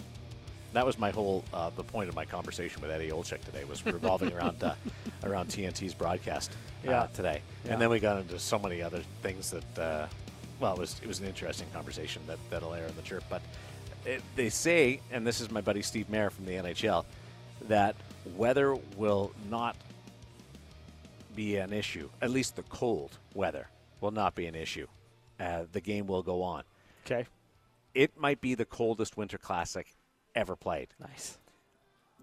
That 0.73 0.85
was 0.85 0.97
my 0.97 1.11
whole 1.11 1.43
uh, 1.53 1.69
the 1.75 1.83
point 1.83 2.09
of 2.09 2.15
my 2.15 2.25
conversation 2.25 2.81
with 2.81 2.89
Eddie 2.91 3.09
Olczyk 3.09 3.41
today 3.41 3.63
was 3.63 3.85
revolving 3.85 4.33
around 4.33 4.63
uh, 4.63 4.73
around 5.23 5.49
TNT's 5.49 5.93
broadcast 5.93 6.51
uh, 6.85 6.89
Yeah. 6.89 7.07
today, 7.13 7.41
Yeah. 7.65 7.73
and 7.73 7.81
then 7.81 7.89
we 7.89 7.99
got 7.99 8.19
into 8.19 8.39
so 8.39 8.57
many 8.57 8.81
other 8.81 9.01
things 9.21 9.51
that 9.51 9.79
uh, 9.79 10.07
well, 10.59 10.73
it 10.73 10.79
was 10.79 10.99
it 11.03 11.07
was 11.07 11.19
an 11.19 11.27
interesting 11.27 11.67
conversation 11.73 12.21
that 12.27 12.39
that'll 12.49 12.73
air 12.73 12.87
in 12.87 12.95
the 12.95 13.01
chirp. 13.03 13.23
But 13.29 13.41
it, 14.05 14.21
they 14.35 14.49
say, 14.49 14.99
and 15.11 15.25
this 15.25 15.41
is 15.41 15.51
my 15.51 15.61
buddy 15.61 15.81
Steve 15.83 16.09
Mayer 16.09 16.29
from 16.29 16.45
the 16.45 16.53
NHL, 16.53 17.05
that 17.67 17.95
weather 18.35 18.75
will 18.97 19.31
not 19.49 19.75
be 21.35 21.57
an 21.57 21.71
issue. 21.71 22.09
At 22.21 22.31
least 22.31 22.55
the 22.55 22.63
cold 22.63 23.17
weather 23.35 23.67
will 24.01 24.11
not 24.11 24.33
be 24.35 24.47
an 24.47 24.55
issue. 24.55 24.87
Uh, 25.39 25.63
the 25.71 25.81
game 25.81 26.07
will 26.07 26.23
go 26.23 26.41
on. 26.41 26.63
Okay. 27.05 27.25
It 27.93 28.19
might 28.19 28.41
be 28.41 28.55
the 28.55 28.65
coldest 28.65 29.17
Winter 29.17 29.37
Classic 29.37 29.87
ever 30.35 30.55
played. 30.55 30.89
Nice. 30.99 31.37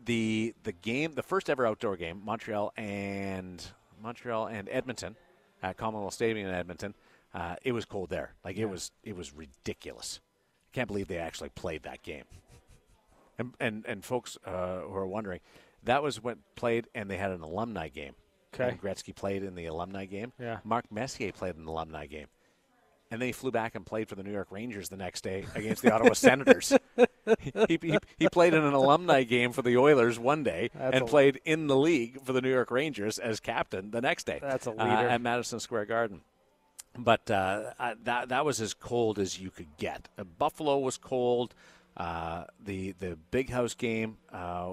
The 0.02 0.54
the 0.62 0.72
game, 0.72 1.12
the 1.12 1.22
first 1.22 1.50
ever 1.50 1.66
outdoor 1.66 1.96
game, 1.96 2.22
Montreal 2.24 2.72
and 2.76 3.64
Montreal 4.02 4.46
and 4.46 4.68
Edmonton, 4.70 5.16
at 5.62 5.76
Commonwealth 5.76 6.14
Stadium 6.14 6.48
in 6.48 6.54
Edmonton. 6.54 6.94
Uh, 7.34 7.56
it 7.62 7.72
was 7.72 7.84
cold 7.84 8.10
there. 8.10 8.34
Like 8.44 8.56
it 8.56 8.66
was 8.66 8.90
it 9.04 9.16
was 9.16 9.34
ridiculous. 9.34 10.20
Can't 10.72 10.88
believe 10.88 11.08
they 11.08 11.18
actually 11.18 11.50
played 11.50 11.82
that 11.82 12.02
game. 12.02 12.24
And 13.38 13.54
and 13.60 13.84
and 13.86 14.04
folks 14.04 14.38
uh, 14.44 14.80
who 14.80 14.94
are 14.94 15.06
wondering, 15.06 15.40
that 15.84 16.02
was 16.02 16.22
when 16.22 16.38
played, 16.56 16.86
and 16.94 17.10
they 17.10 17.16
had 17.16 17.30
an 17.30 17.42
alumni 17.42 17.88
game. 17.88 18.14
Okay. 18.54 18.70
And 18.70 18.82
Gretzky 18.82 19.14
played 19.14 19.44
in 19.44 19.54
the 19.54 19.66
alumni 19.66 20.06
game. 20.06 20.32
Yeah. 20.38 20.58
Mark 20.64 20.90
Messier 20.90 21.30
played 21.32 21.54
in 21.54 21.62
an 21.62 21.68
alumni 21.68 22.06
game. 22.06 22.26
And 23.10 23.20
then 23.20 23.26
he 23.26 23.32
flew 23.32 23.50
back 23.50 23.74
and 23.74 23.84
played 23.84 24.08
for 24.08 24.14
the 24.14 24.22
New 24.22 24.30
York 24.32 24.48
Rangers 24.52 24.88
the 24.88 24.96
next 24.96 25.22
day 25.24 25.44
against 25.56 25.82
the 25.82 25.92
Ottawa 25.92 26.12
Senators. 26.12 26.72
he, 27.68 27.78
he, 27.82 27.98
he 28.18 28.28
played 28.28 28.54
in 28.54 28.62
an 28.62 28.72
alumni 28.72 29.24
game 29.24 29.50
for 29.52 29.62
the 29.62 29.76
Oilers 29.76 30.16
one 30.18 30.44
day 30.44 30.70
That's 30.74 30.96
and 30.96 31.06
played 31.08 31.40
in 31.44 31.66
the 31.66 31.76
league 31.76 32.22
for 32.24 32.32
the 32.32 32.40
New 32.40 32.50
York 32.52 32.70
Rangers 32.70 33.18
as 33.18 33.40
captain 33.40 33.90
the 33.90 34.00
next 34.00 34.26
day. 34.26 34.38
That's 34.40 34.68
a 34.68 34.70
uh, 34.70 34.74
leader. 34.74 35.08
at 35.08 35.20
Madison 35.20 35.58
Square 35.58 35.86
Garden. 35.86 36.20
But 36.96 37.28
uh, 37.30 37.72
I- 37.80 37.94
that 38.04 38.28
that 38.28 38.44
was 38.44 38.60
as 38.60 38.74
cold 38.74 39.18
as 39.18 39.40
you 39.40 39.50
could 39.50 39.76
get. 39.76 40.08
Uh, 40.16 40.22
Buffalo 40.24 40.78
was 40.78 40.96
cold. 40.96 41.54
Uh, 41.96 42.44
the 42.64 42.92
the 43.00 43.16
Big 43.32 43.50
House 43.50 43.74
game 43.74 44.18
uh, 44.32 44.72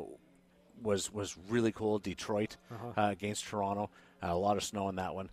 was 0.82 1.12
was 1.12 1.36
really 1.50 1.72
cold. 1.72 2.04
Detroit 2.04 2.58
Uh-huh. 2.72 3.02
uh, 3.02 3.10
against 3.12 3.46
Toronto, 3.46 3.90
uh, 4.24 4.28
a 4.32 4.36
lot 4.38 4.58
of 4.58 4.64
snow 4.64 4.90
in 4.90 4.96
that 4.98 5.16
one. 5.16 5.30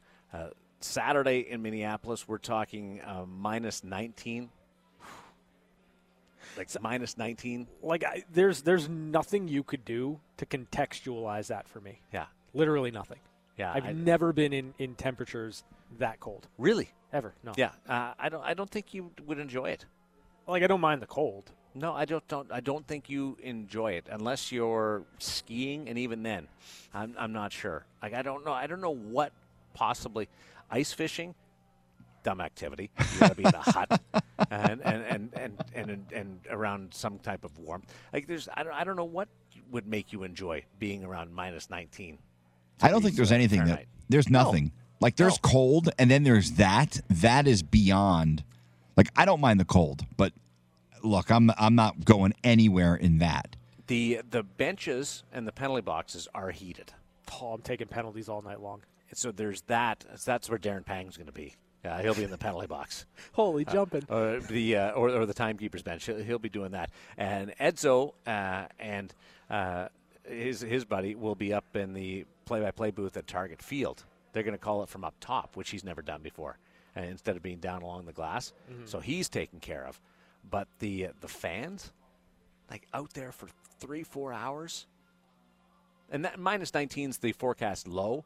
Saturday 0.85 1.47
in 1.49 1.63
Minneapolis, 1.63 2.29
we're 2.29 2.39
talking 2.39 3.01
uh, 3.01 3.25
minus 3.27 3.83
19. 3.83 4.51
Like 6.57 6.69
minus 6.81 7.17
19. 7.17 7.67
Like 7.83 8.05
I, 8.05 8.23
there's 8.33 8.63
there's 8.63 8.89
nothing 8.89 9.49
you 9.49 9.63
could 9.63 9.85
do 9.85 10.21
to 10.37 10.47
contextualize 10.47 11.49
that 11.49 11.67
for 11.67 11.81
me. 11.81 12.01
Yeah. 12.13 12.27
Literally 12.53 12.91
nothing. 12.91 13.19
Yeah. 13.57 13.73
I've 13.75 13.87
I- 13.87 13.93
never 13.93 14.33
been 14.33 14.53
in, 14.53 14.75
in 14.79 14.95
temperatures 14.95 15.65
that 15.99 16.21
cold 16.21 16.47
really? 16.59 16.91
ever. 17.13 17.35
No. 17.43 17.53
Yeah. 17.57 17.71
Uh, 17.89 18.13
I 18.19 18.29
don't. 18.29 18.45
I 18.45 18.55
don't 18.55 18.71
think 18.71 18.93
you 18.93 19.11
would 19.27 19.39
enjoy 19.39 19.71
it. 19.71 19.87
Like 20.47 20.63
I 20.63 20.67
don't 20.67 20.81
mind 20.83 21.01
the 21.01 21.07
cold. 21.07 21.51
No, 21.75 21.93
I 21.93 22.05
don't. 22.05 22.27
Don't 22.29 22.53
I 22.53 22.61
don't 22.61 22.87
think 22.87 23.09
you 23.09 23.37
enjoy 23.43 23.93
it 23.93 24.07
unless 24.11 24.53
you're 24.53 25.03
skiing, 25.19 25.89
and 25.89 25.99
even 25.99 26.23
then, 26.23 26.47
I'm, 26.93 27.17
I'm 27.19 27.33
not 27.33 27.53
sure. 27.53 27.87
Like 28.03 28.13
I 28.15 28.23
don't 28.23 28.45
know. 28.45 28.53
I 28.53 28.67
don't 28.67 28.81
know 28.81 28.95
what 28.95 29.33
possibly 29.73 30.29
ice 30.71 30.93
fishing. 30.93 31.35
Dumb 32.23 32.41
activity. 32.41 32.91
You 33.15 33.21
got 33.21 33.29
to 33.31 33.35
be 33.35 33.43
in 33.45 33.55
a 33.55 33.59
hut 33.59 34.01
and 34.51 34.81
and, 34.83 35.05
and, 35.05 35.31
and 35.35 35.65
and 35.75 35.91
and 35.91 36.13
and 36.13 36.41
around 36.51 36.95
some 36.95 37.19
type 37.19 37.45
of 37.45 37.59
warmth. 37.59 37.93
Like 38.15 38.27
there's 38.27 38.49
I 38.55 38.63
don't 38.63 38.73
I 38.73 38.83
don't 38.85 38.97
know 38.97 39.05
what 39.05 39.29
would 39.71 39.87
make 39.87 40.13
you 40.13 40.23
enjoy 40.23 40.65
being 40.79 41.05
around 41.05 41.35
minus 41.35 41.69
19? 41.69 42.19
I 42.83 42.89
don't 42.89 43.03
think 43.03 43.17
there's 43.17 43.33
anything 43.33 43.65
that 43.67 43.85
there's 44.09 44.31
nothing. 44.31 44.73
Like 45.01 45.17
there's 45.17 45.35
No. 45.43 45.51
cold 45.51 45.91
and 45.99 46.11
then 46.11 46.23
there's 46.23 46.53
that. 46.53 47.01
That 47.11 47.47
is 47.47 47.63
beyond. 47.63 48.43
Like 48.97 49.09
I 49.17 49.27
don't 49.27 49.41
mind 49.41 49.61
the 49.61 49.65
cold, 49.67 50.07
but 50.17 50.33
look, 51.03 51.31
I'm 51.31 51.51
I'm 51.59 51.75
not 51.75 52.07
going 52.07 52.33
anywhere 52.43 52.95
in 52.95 53.19
that. 53.19 53.57
The 53.87 54.23
the 54.31 54.43
benches 54.43 55.25
and 55.31 55.47
the 55.47 55.53
penalty 55.53 55.83
boxes 55.83 56.27
are 56.35 56.53
heated. 56.53 56.95
Oh, 57.39 57.53
I'm 57.53 57.61
taking 57.61 57.87
penalties 57.87 58.31
all 58.31 58.41
night 58.41 58.61
long. 58.63 58.81
So 59.17 59.33
there's 59.33 59.63
that. 59.63 60.05
That's 60.25 60.49
where 60.49 60.59
Darren 60.59 60.85
Pang's 60.85 61.17
going 61.17 61.27
to 61.27 61.33
be. 61.33 61.55
Yeah, 61.85 62.01
he'll 62.01 62.15
be 62.15 62.25
in 62.25 62.31
the 62.31 62.39
penalty 62.39 62.67
box. 62.67 63.05
Holy 63.33 63.65
jumping. 63.67 64.05
or 64.09 64.41
the 64.41 64.77
uh, 64.77 64.91
or, 64.93 65.11
or 65.11 65.27
the 65.27 65.35
timekeeper's 65.35 65.83
bench. 65.83 66.07
He'll, 66.07 66.17
he'll 66.19 66.39
be 66.39 66.49
doing 66.49 66.71
that. 66.73 66.91
And 67.19 67.53
Edzo 67.61 68.15
uh, 68.27 68.67
and 68.79 69.13
uh, 69.51 69.89
his 70.25 70.61
his 70.63 70.85
buddy 70.87 71.15
will 71.15 71.35
be 71.35 71.53
up 71.53 71.77
in 71.77 71.93
the 71.93 72.25
play-by-play 72.47 72.91
booth 72.93 73.17
at 73.17 73.27
Target 73.27 73.61
Field. 73.63 74.05
They're 74.33 74.43
going 74.43 74.55
to 74.55 74.59
call 74.59 74.83
it 74.83 74.89
from 74.89 75.05
up 75.05 75.15
top, 75.21 75.57
which 75.57 75.71
he's 75.71 75.85
never 75.85 76.01
done 76.03 76.23
before, 76.23 76.59
uh, 76.97 77.01
instead 77.03 77.37
of 77.37 77.43
being 77.43 77.59
down 77.59 77.83
along 77.83 78.07
the 78.07 78.13
glass. 78.13 78.53
So 78.87 79.01
he's 79.01 79.29
taken 79.29 79.61
care 79.61 79.87
of. 79.87 80.01
But 80.51 80.69
the 80.79 81.07
uh, 81.07 81.09
the 81.21 81.29
fans, 81.29 81.93
like 82.71 82.87
out 82.95 83.13
there 83.13 83.31
for 83.33 83.49
three 83.79 84.03
four 84.05 84.33
hours. 84.33 84.87
And 86.11 86.25
that 86.25 86.39
19 86.75 87.11
is 87.11 87.19
the 87.19 87.33
forecast 87.33 87.89
low, 87.89 88.25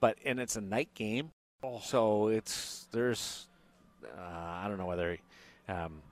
but 0.00 0.16
and 0.24 0.40
it's 0.40 0.56
a 0.56 0.60
night 0.60 0.88
game, 0.94 1.30
so 1.82 2.28
it's 2.28 2.88
there's 2.90 3.46
uh, 4.04 4.20
I 4.20 4.66
don't 4.68 4.78
know 4.78 4.86
whether 4.86 5.18
um, 5.68 6.02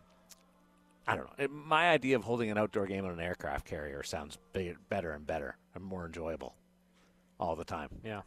I 1.07 1.17
don't 1.17 1.25
know. 1.27 1.45
It, 1.45 1.51
my 1.51 1.91
idea 1.91 2.17
of 2.17 2.25
holding 2.25 2.51
an 2.51 2.59
outdoor 2.59 2.87
game 2.87 3.05
on 3.05 3.13
an 3.13 3.21
aircraft 3.21 3.67
carrier 3.67 4.03
sounds 4.03 4.39
big, 4.53 4.77
better 4.89 5.13
and 5.13 5.27
better 5.27 5.57
and 5.75 5.83
more 5.83 6.05
enjoyable 6.07 6.55
all 7.41 7.57
the 7.57 7.65
time. 7.65 7.89
Yeah, 8.05 8.23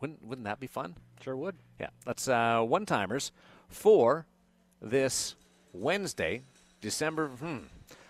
Wouldn't 0.00 0.24
wouldn't 0.24 0.44
that 0.44 0.60
be 0.60 0.66
fun? 0.66 0.96
sure 1.22 1.36
would. 1.36 1.56
Yeah, 1.80 1.90
that's 2.04 2.26
uh, 2.28 2.60
one 2.62 2.84
timers 2.86 3.32
for 3.68 4.26
this 4.80 5.36
Wednesday, 5.72 6.42
December. 6.80 7.28
Hmm. 7.28 7.58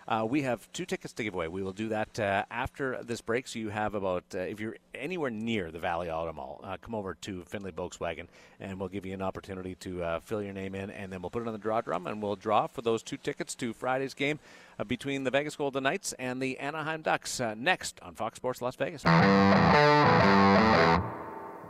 Uh, 0.07 0.25
we 0.29 0.41
have 0.41 0.71
two 0.73 0.85
tickets 0.85 1.13
to 1.13 1.23
give 1.23 1.33
away. 1.33 1.47
We 1.47 1.63
will 1.63 1.73
do 1.73 1.89
that 1.89 2.19
uh, 2.19 2.43
after 2.51 3.01
this 3.03 3.21
break. 3.21 3.47
So 3.47 3.59
you 3.59 3.69
have 3.69 3.95
about, 3.95 4.23
uh, 4.35 4.39
if 4.39 4.59
you're 4.59 4.75
anywhere 4.93 5.29
near 5.29 5.71
the 5.71 5.79
Valley 5.79 6.09
Auto 6.09 6.33
Mall, 6.33 6.59
uh, 6.63 6.77
come 6.81 6.93
over 6.93 7.13
to 7.21 7.43
Findlay 7.43 7.71
Volkswagen, 7.71 8.27
and 8.59 8.79
we'll 8.79 8.89
give 8.89 9.05
you 9.05 9.13
an 9.13 9.21
opportunity 9.21 9.75
to 9.75 10.03
uh, 10.03 10.19
fill 10.19 10.43
your 10.43 10.53
name 10.53 10.75
in, 10.75 10.89
and 10.91 11.11
then 11.11 11.21
we'll 11.21 11.29
put 11.29 11.41
it 11.41 11.47
on 11.47 11.53
the 11.53 11.59
draw 11.59 11.81
drum, 11.81 12.07
and 12.07 12.21
we'll 12.21 12.35
draw 12.35 12.67
for 12.67 12.81
those 12.81 13.01
two 13.01 13.17
tickets 13.17 13.55
to 13.55 13.73
Friday's 13.73 14.13
game 14.13 14.39
uh, 14.77 14.83
between 14.83 15.23
the 15.23 15.31
Vegas 15.31 15.55
Golden 15.55 15.83
Knights 15.83 16.13
and 16.13 16.41
the 16.41 16.59
Anaheim 16.59 17.01
Ducks. 17.01 17.39
Next 17.55 17.99
on 18.01 18.15
Fox 18.15 18.37
Sports 18.37 18.61
Las 18.61 18.75
Vegas. 18.75 19.03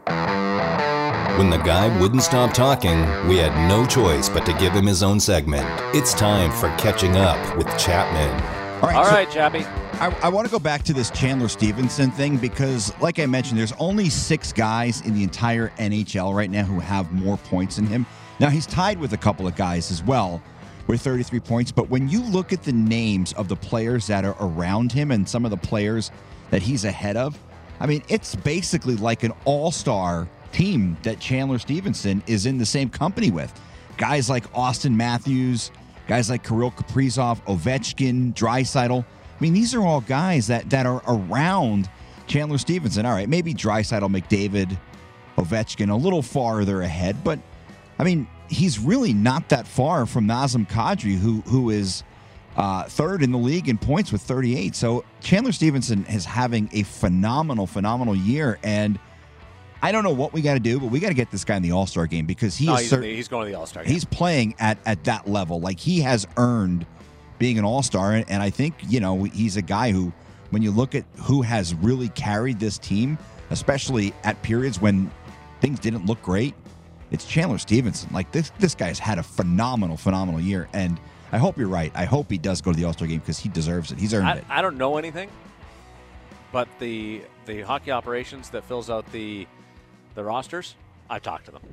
When 0.05 1.49
the 1.49 1.61
guy 1.63 1.87
wouldn't 1.99 2.23
stop 2.23 2.53
talking, 2.53 2.99
we 3.27 3.37
had 3.37 3.67
no 3.67 3.85
choice 3.85 4.29
but 4.29 4.45
to 4.45 4.53
give 4.53 4.73
him 4.73 4.85
his 4.85 5.01
own 5.03 5.19
segment. 5.19 5.65
It's 5.95 6.13
time 6.13 6.51
for 6.51 6.69
Catching 6.77 7.15
Up 7.15 7.57
with 7.57 7.67
Chapman. 7.77 8.29
All 8.81 8.89
right. 8.89 8.95
All 8.95 9.05
so 9.05 9.11
right, 9.11 9.31
Chappie. 9.31 9.65
I, 9.99 10.15
I 10.23 10.29
want 10.29 10.45
to 10.45 10.51
go 10.51 10.59
back 10.59 10.83
to 10.83 10.93
this 10.93 11.09
Chandler 11.11 11.47
Stephenson 11.47 12.11
thing 12.11 12.37
because, 12.37 12.93
like 12.99 13.19
I 13.19 13.25
mentioned, 13.25 13.57
there's 13.59 13.73
only 13.73 14.09
six 14.09 14.51
guys 14.51 15.01
in 15.01 15.13
the 15.13 15.23
entire 15.23 15.69
NHL 15.77 16.35
right 16.35 16.49
now 16.49 16.63
who 16.63 16.79
have 16.79 17.11
more 17.11 17.37
points 17.37 17.77
than 17.77 17.87
him. 17.87 18.05
Now, 18.39 18.49
he's 18.49 18.65
tied 18.65 18.99
with 18.99 19.13
a 19.13 19.17
couple 19.17 19.47
of 19.47 19.55
guys 19.55 19.91
as 19.91 20.03
well 20.03 20.41
with 20.87 21.01
33 21.01 21.39
points. 21.39 21.71
But 21.71 21.89
when 21.89 22.09
you 22.09 22.21
look 22.23 22.51
at 22.51 22.63
the 22.63 22.73
names 22.73 23.33
of 23.33 23.47
the 23.47 23.55
players 23.55 24.07
that 24.07 24.25
are 24.25 24.35
around 24.39 24.91
him 24.91 25.11
and 25.11 25.27
some 25.27 25.45
of 25.45 25.51
the 25.51 25.57
players 25.57 26.11
that 26.49 26.61
he's 26.61 26.83
ahead 26.83 27.15
of, 27.15 27.39
I 27.79 27.87
mean, 27.87 28.03
it's 28.07 28.35
basically 28.35 28.95
like 28.95 29.23
an 29.23 29.33
all 29.45 29.71
star 29.71 30.27
team 30.51 30.97
that 31.03 31.19
Chandler 31.19 31.59
Stephenson 31.59 32.23
is 32.27 32.45
in 32.45 32.57
the 32.57 32.65
same 32.65 32.89
company 32.89 33.31
with. 33.31 33.51
Guys 33.97 34.29
like 34.29 34.51
Auston 34.53 34.95
Matthews, 34.95 35.71
guys 36.07 36.29
like 36.29 36.43
Kirill 36.43 36.71
Kaprizov, 36.71 37.43
Ovechkin, 37.45 38.33
Draisaitl. 38.33 39.03
I 39.03 39.43
mean, 39.43 39.53
these 39.53 39.73
are 39.75 39.81
all 39.81 40.01
guys 40.01 40.47
that, 40.47 40.69
that 40.69 40.85
are 40.85 41.01
around 41.07 41.89
Chandler 42.27 42.57
Stephenson. 42.57 43.05
All 43.05 43.13
right, 43.13 43.27
maybe 43.27 43.53
Draisaitl, 43.53 44.09
McDavid, 44.09 44.77
Ovechkin 45.37 45.89
a 45.89 45.95
little 45.95 46.21
farther 46.21 46.81
ahead, 46.81 47.23
but 47.23 47.39
I 47.99 48.03
mean, 48.03 48.27
he's 48.49 48.79
really 48.79 49.13
not 49.13 49.49
that 49.49 49.67
far 49.67 50.05
from 50.05 50.27
Nazem 50.27 50.67
Kadri, 50.69 51.17
who 51.17 51.41
who 51.41 51.69
is 51.69 52.03
uh, 52.55 52.83
third 52.83 53.23
in 53.23 53.31
the 53.31 53.37
league 53.37 53.69
in 53.69 53.77
points 53.77 54.11
with 54.11 54.21
38. 54.21 54.75
So 54.75 55.03
Chandler 55.21 55.51
Stephenson 55.51 56.05
is 56.05 56.25
having 56.25 56.69
a 56.71 56.83
phenomenal, 56.83 57.67
phenomenal 57.67 58.15
year, 58.15 58.59
and 58.63 58.99
I 59.81 59.91
don't 59.91 60.03
know 60.03 60.13
what 60.13 60.31
we 60.31 60.41
got 60.41 60.53
to 60.53 60.61
do, 60.61 60.79
but 60.79 60.91
we 60.91 61.01
got 61.01 61.09
to 61.09 61.13
get 61.13 61.29
this 61.29 61.43
guy 61.43 61.57
in 61.57 61.61
the 61.61 61.71
All 61.71 61.85
Star 61.85 62.07
game 62.07 62.25
because 62.25 62.55
he 62.55 62.67
No, 62.67 62.75
he's, 62.75 62.89
he's 62.89 63.27
going 63.27 63.45
to 63.45 63.51
the 63.51 63.57
All 63.59 63.65
Star. 63.65 63.83
Game. 63.83 63.91
He's 63.91 64.05
playing 64.05 64.55
at 64.59 64.77
at 64.85 65.03
that 65.03 65.27
level. 65.27 65.59
Like 65.59 65.79
he 65.79 65.99
has 66.01 66.25
earned 66.37 66.85
being 67.37 67.59
an 67.59 67.65
All 67.65 67.83
Star, 67.83 68.13
and, 68.13 68.29
and 68.29 68.41
I 68.41 68.49
think 68.49 68.75
you 68.87 69.01
know 69.01 69.23
he's 69.23 69.57
a 69.57 69.61
guy 69.61 69.91
who, 69.91 70.13
when 70.51 70.61
you 70.61 70.71
look 70.71 70.95
at 70.95 71.03
who 71.17 71.41
has 71.41 71.73
really 71.75 72.07
carried 72.09 72.59
this 72.59 72.77
team, 72.77 73.17
especially 73.49 74.13
at 74.23 74.41
periods 74.41 74.79
when 74.79 75.11
things 75.59 75.79
didn't 75.79 76.05
look 76.05 76.21
great, 76.21 76.53
it's 77.11 77.25
Chandler 77.25 77.57
Stephenson. 77.57 78.09
Like 78.13 78.31
this 78.31 78.51
this 78.59 78.75
guy's 78.75 78.99
had 78.99 79.17
a 79.17 79.23
phenomenal, 79.23 79.97
phenomenal 79.97 80.39
year, 80.39 80.69
and 80.71 80.97
I 81.33 81.37
hope 81.37 81.57
you're 81.57 81.67
right. 81.67 81.91
I 81.95 82.05
hope 82.05 82.29
he 82.29 82.37
does 82.37 82.61
go 82.61 82.71
to 82.71 82.77
the 82.77 82.85
All 82.85 82.93
Star 82.93 83.07
game 83.07 83.17
because 83.17 83.39
he 83.39 83.49
deserves 83.49 83.91
it. 83.91 83.97
He's 83.97 84.13
earned 84.13 84.27
I, 84.27 84.35
it. 84.35 84.45
I 84.49 84.61
don't 84.61 84.77
know 84.77 84.97
anything, 84.97 85.31
but 86.51 86.67
the 86.77 87.23
the 87.47 87.61
hockey 87.61 87.89
operations 87.89 88.51
that 88.51 88.63
fills 88.65 88.91
out 88.91 89.11
the 89.11 89.47
the 90.13 90.23
rosters, 90.23 90.75
I 91.09 91.17
talked 91.17 91.45
to 91.45 91.51
them. 91.51 91.63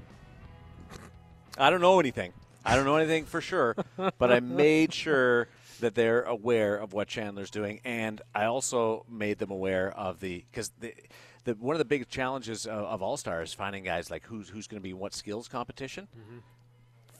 I 1.59 1.69
don't 1.69 1.83
know 1.83 2.01
anything. 2.01 2.33
I 2.65 2.75
don't 2.75 2.87
know 2.87 2.97
anything 2.97 3.27
for 3.27 3.43
sure, 3.43 3.77
but 4.17 4.33
I 4.33 4.41
made 4.41 4.95
sure 4.95 5.49
that 5.81 5.95
they're 5.95 6.23
aware 6.23 6.77
of 6.77 6.95
what 6.95 7.09
Chandler's 7.09 7.51
doing, 7.51 7.83
and 7.85 8.23
I 8.35 8.47
also 8.47 9.05
made 9.11 9.39
them 9.39 9.51
aware 9.51 9.93
of 9.93 10.21
the 10.21 10.43
because 10.51 10.73
the. 10.81 10.95
The, 11.45 11.55
one 11.55 11.75
of 11.75 11.79
the 11.79 11.87
big 11.87 12.07
challenges 12.11 12.67
of, 12.67 12.85
of 12.85 13.03
All 13.03 13.17
Stars 13.17 13.49
is 13.49 13.55
finding 13.55 13.83
guys 13.83 14.11
like 14.11 14.25
who's 14.27 14.51
who's 14.51 14.67
going 14.67 14.79
to 14.79 14.87
be 14.87 14.93
what 14.93 15.15
skills 15.15 15.49
competition. 15.49 16.07
Mm-hmm. 16.15 16.39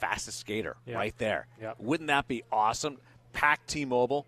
Fastest 0.01 0.39
skater, 0.41 0.77
Yeah. 0.87 0.97
right 0.97 1.17
there. 1.19 1.47
Yep. 1.61 1.77
Wouldn't 1.79 2.07
that 2.09 2.27
be 2.27 2.43
awesome? 2.51 2.97
Pack 3.33 3.67
T-Mobile, 3.67 4.27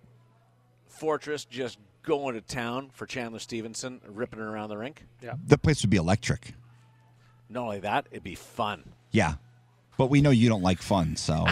Fortress 0.86 1.44
just 1.44 1.78
going 2.02 2.34
to 2.34 2.40
town 2.40 2.90
for 2.92 3.06
Chandler 3.06 3.38
Stephenson, 3.38 4.00
ripping 4.06 4.38
it 4.40 4.44
around 4.44 4.68
the 4.68 4.76
rink. 4.76 5.04
Yeah. 5.22 5.34
the 5.46 5.56
place 5.58 5.82
would 5.82 5.90
be 5.90 5.96
electric. 5.96 6.52
Not 7.48 7.62
only 7.64 7.80
that, 7.80 8.06
it'd 8.10 8.22
be 8.22 8.34
fun. 8.34 8.92
Yeah, 9.10 9.34
but 9.98 10.10
we 10.10 10.20
know 10.20 10.30
you 10.30 10.48
don't 10.48 10.62
like 10.62 10.80
fun, 10.82 11.16
so 11.16 11.46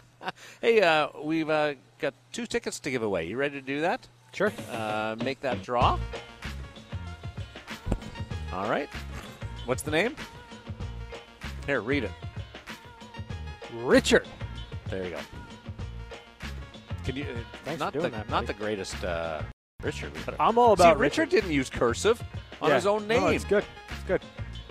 Hey, 0.60 0.80
uh, 0.80 1.08
we've 1.22 1.48
uh, 1.50 1.74
got 2.00 2.14
two 2.32 2.46
tickets 2.46 2.80
to 2.80 2.90
give 2.90 3.02
away. 3.02 3.26
You 3.26 3.36
ready 3.36 3.54
to 3.60 3.66
do 3.66 3.80
that? 3.82 4.06
Sure. 4.32 4.52
Uh, 4.70 5.16
make 5.22 5.40
that 5.40 5.62
draw. 5.62 5.98
All 8.52 8.68
right. 8.70 8.88
What's 9.66 9.82
the 9.82 9.90
name? 9.90 10.14
Here, 11.66 11.80
read 11.80 12.04
it. 12.04 12.10
Richard. 13.74 14.26
There 14.90 15.04
you 15.04 15.10
go. 15.10 15.18
Can 17.04 17.16
you? 17.16 17.24
uh, 17.24 17.26
Thanks 17.64 17.80
not 17.80 17.92
for 17.92 18.00
doing 18.00 18.10
the 18.12 18.18
that, 18.18 18.28
not 18.30 18.46
buddy. 18.46 18.46
the 18.46 18.54
greatest. 18.54 19.04
Uh, 19.04 19.42
Richard. 19.82 20.12
I'm 20.40 20.58
all 20.58 20.76
See, 20.76 20.82
about 20.82 20.98
Richard. 20.98 21.22
Richard. 21.22 21.30
didn't 21.30 21.52
use 21.52 21.70
cursive 21.70 22.22
on 22.60 22.70
Yeah. 22.70 22.74
his 22.76 22.86
own 22.86 23.06
name. 23.06 23.20
No, 23.20 23.28
it's 23.28 23.44
good. 23.44 23.64
It's 23.90 24.02
good. 24.04 24.22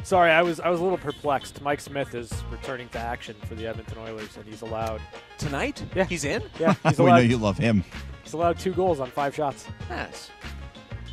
Sorry, 0.04 0.30
I 0.32 0.42
was 0.42 0.60
I 0.60 0.70
was 0.70 0.80
a 0.80 0.84
little 0.84 0.98
perplexed. 0.98 1.62
Mike 1.62 1.80
Smith 1.80 2.14
is 2.14 2.32
returning 2.52 2.90
to 2.90 3.00
action 3.00 3.36
for 3.48 3.56
the 3.56 3.66
Edmonton 3.68 3.98
Oilers, 4.00 4.36
and 4.38 4.46
he's 4.46 4.62
allowed. 4.62 5.02
Tonight? 5.38 5.84
Yeah. 5.96 6.04
He's 6.06 6.26
in. 6.26 6.44
Yeah, 6.60 6.76
he's 6.84 6.98
we 7.00 7.06
know 7.06 7.12
allowed. 7.12 7.30
you 7.30 7.38
love 7.38 7.58
him. 7.58 7.84
He's 8.24 8.34
allowed 8.34 8.60
two 8.60 8.74
goals 8.74 9.00
on 9.00 9.10
five 9.10 9.34
shots. 9.36 9.66
Yes. 9.90 10.30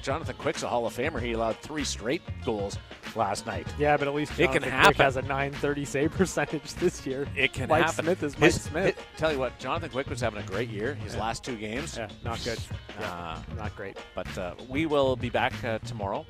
Jonathan 0.03 0.35
Quick's 0.37 0.63
a 0.65 0.69
Hall 0.69 0.87
of 0.87 0.95
Famer. 0.97 1.21
He 1.23 1.33
allowed 1.33 1.57
three 1.59 1.85
straight 1.85 2.23
goals 2.45 2.77
last 3.17 3.47
night. 3.47 3.67
Yeah, 3.79 3.97
but 3.97 4.09
at 4.09 4.15
least 4.15 4.33
It 4.33 4.53
can 4.53 4.63
Jonathan 4.63 4.71
happen. 4.71 4.95
Quick 4.95 5.05
has 5.05 5.17
a 5.17 5.23
930 5.23 5.85
save 5.85 6.13
percentage 6.13 6.75
this 6.75 7.07
year. 7.07 7.27
It 7.37 7.53
can 7.53 7.69
Mike 7.69 7.85
happen. 7.87 8.05
Smith 8.05 8.23
is 8.23 8.39
Mike 8.39 8.53
His- 8.53 8.63
Smith. 8.63 8.97
hi- 8.97 9.05
tell 9.17 9.33
you 9.33 9.39
what, 9.39 9.59
Jonathan 9.59 9.91
Quick 9.91 10.09
was 10.09 10.21
having 10.21 10.43
a 10.43 10.47
great 10.47 10.69
year. 10.69 10.95
His 10.95 11.17
last 11.17 11.45
two 11.45 11.57
games. 11.57 11.97
Yeah, 11.97 12.09
not 12.25 12.43
good. 12.45 12.59
Yeah, 13.01 13.11
Uh, 13.13 13.39
not 13.57 13.75
great. 13.77 13.97
But 14.15 14.37
uh, 14.39 14.55
we 14.69 14.87
will 14.87 15.17
be 15.17 15.31
back 15.31 15.53
uh, 15.65 15.79
tomorrow. 15.81 16.25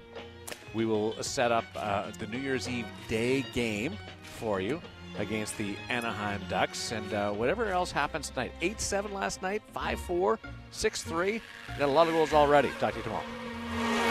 We 0.74 0.86
will 0.86 1.20
set 1.22 1.52
up 1.52 1.64
uh, 1.76 2.10
the 2.18 2.26
New 2.26 2.38
Year's 2.38 2.68
Eve 2.68 2.86
day 3.08 3.42
game 3.52 3.96
for 4.22 4.60
you 4.60 4.80
against 5.18 5.58
the 5.58 5.76
Anaheim 5.90 6.40
Ducks. 6.48 6.92
And 6.92 7.12
uh, 7.12 7.30
whatever 7.32 7.66
else 7.66 7.92
happens 7.92 8.30
tonight 8.30 8.52
8 8.62 8.80
7 8.80 9.12
last 9.12 9.42
night, 9.42 9.62
5 9.74 10.00
4, 10.00 10.38
6 10.70 11.02
3. 11.02 11.40
Got 11.78 11.88
a 11.88 11.92
lot 11.92 12.06
of 12.08 12.14
goals 12.14 12.32
already. 12.32 12.70
Talk 12.80 12.92
to 12.92 12.96
you 12.98 13.02
tomorrow. 13.04 14.01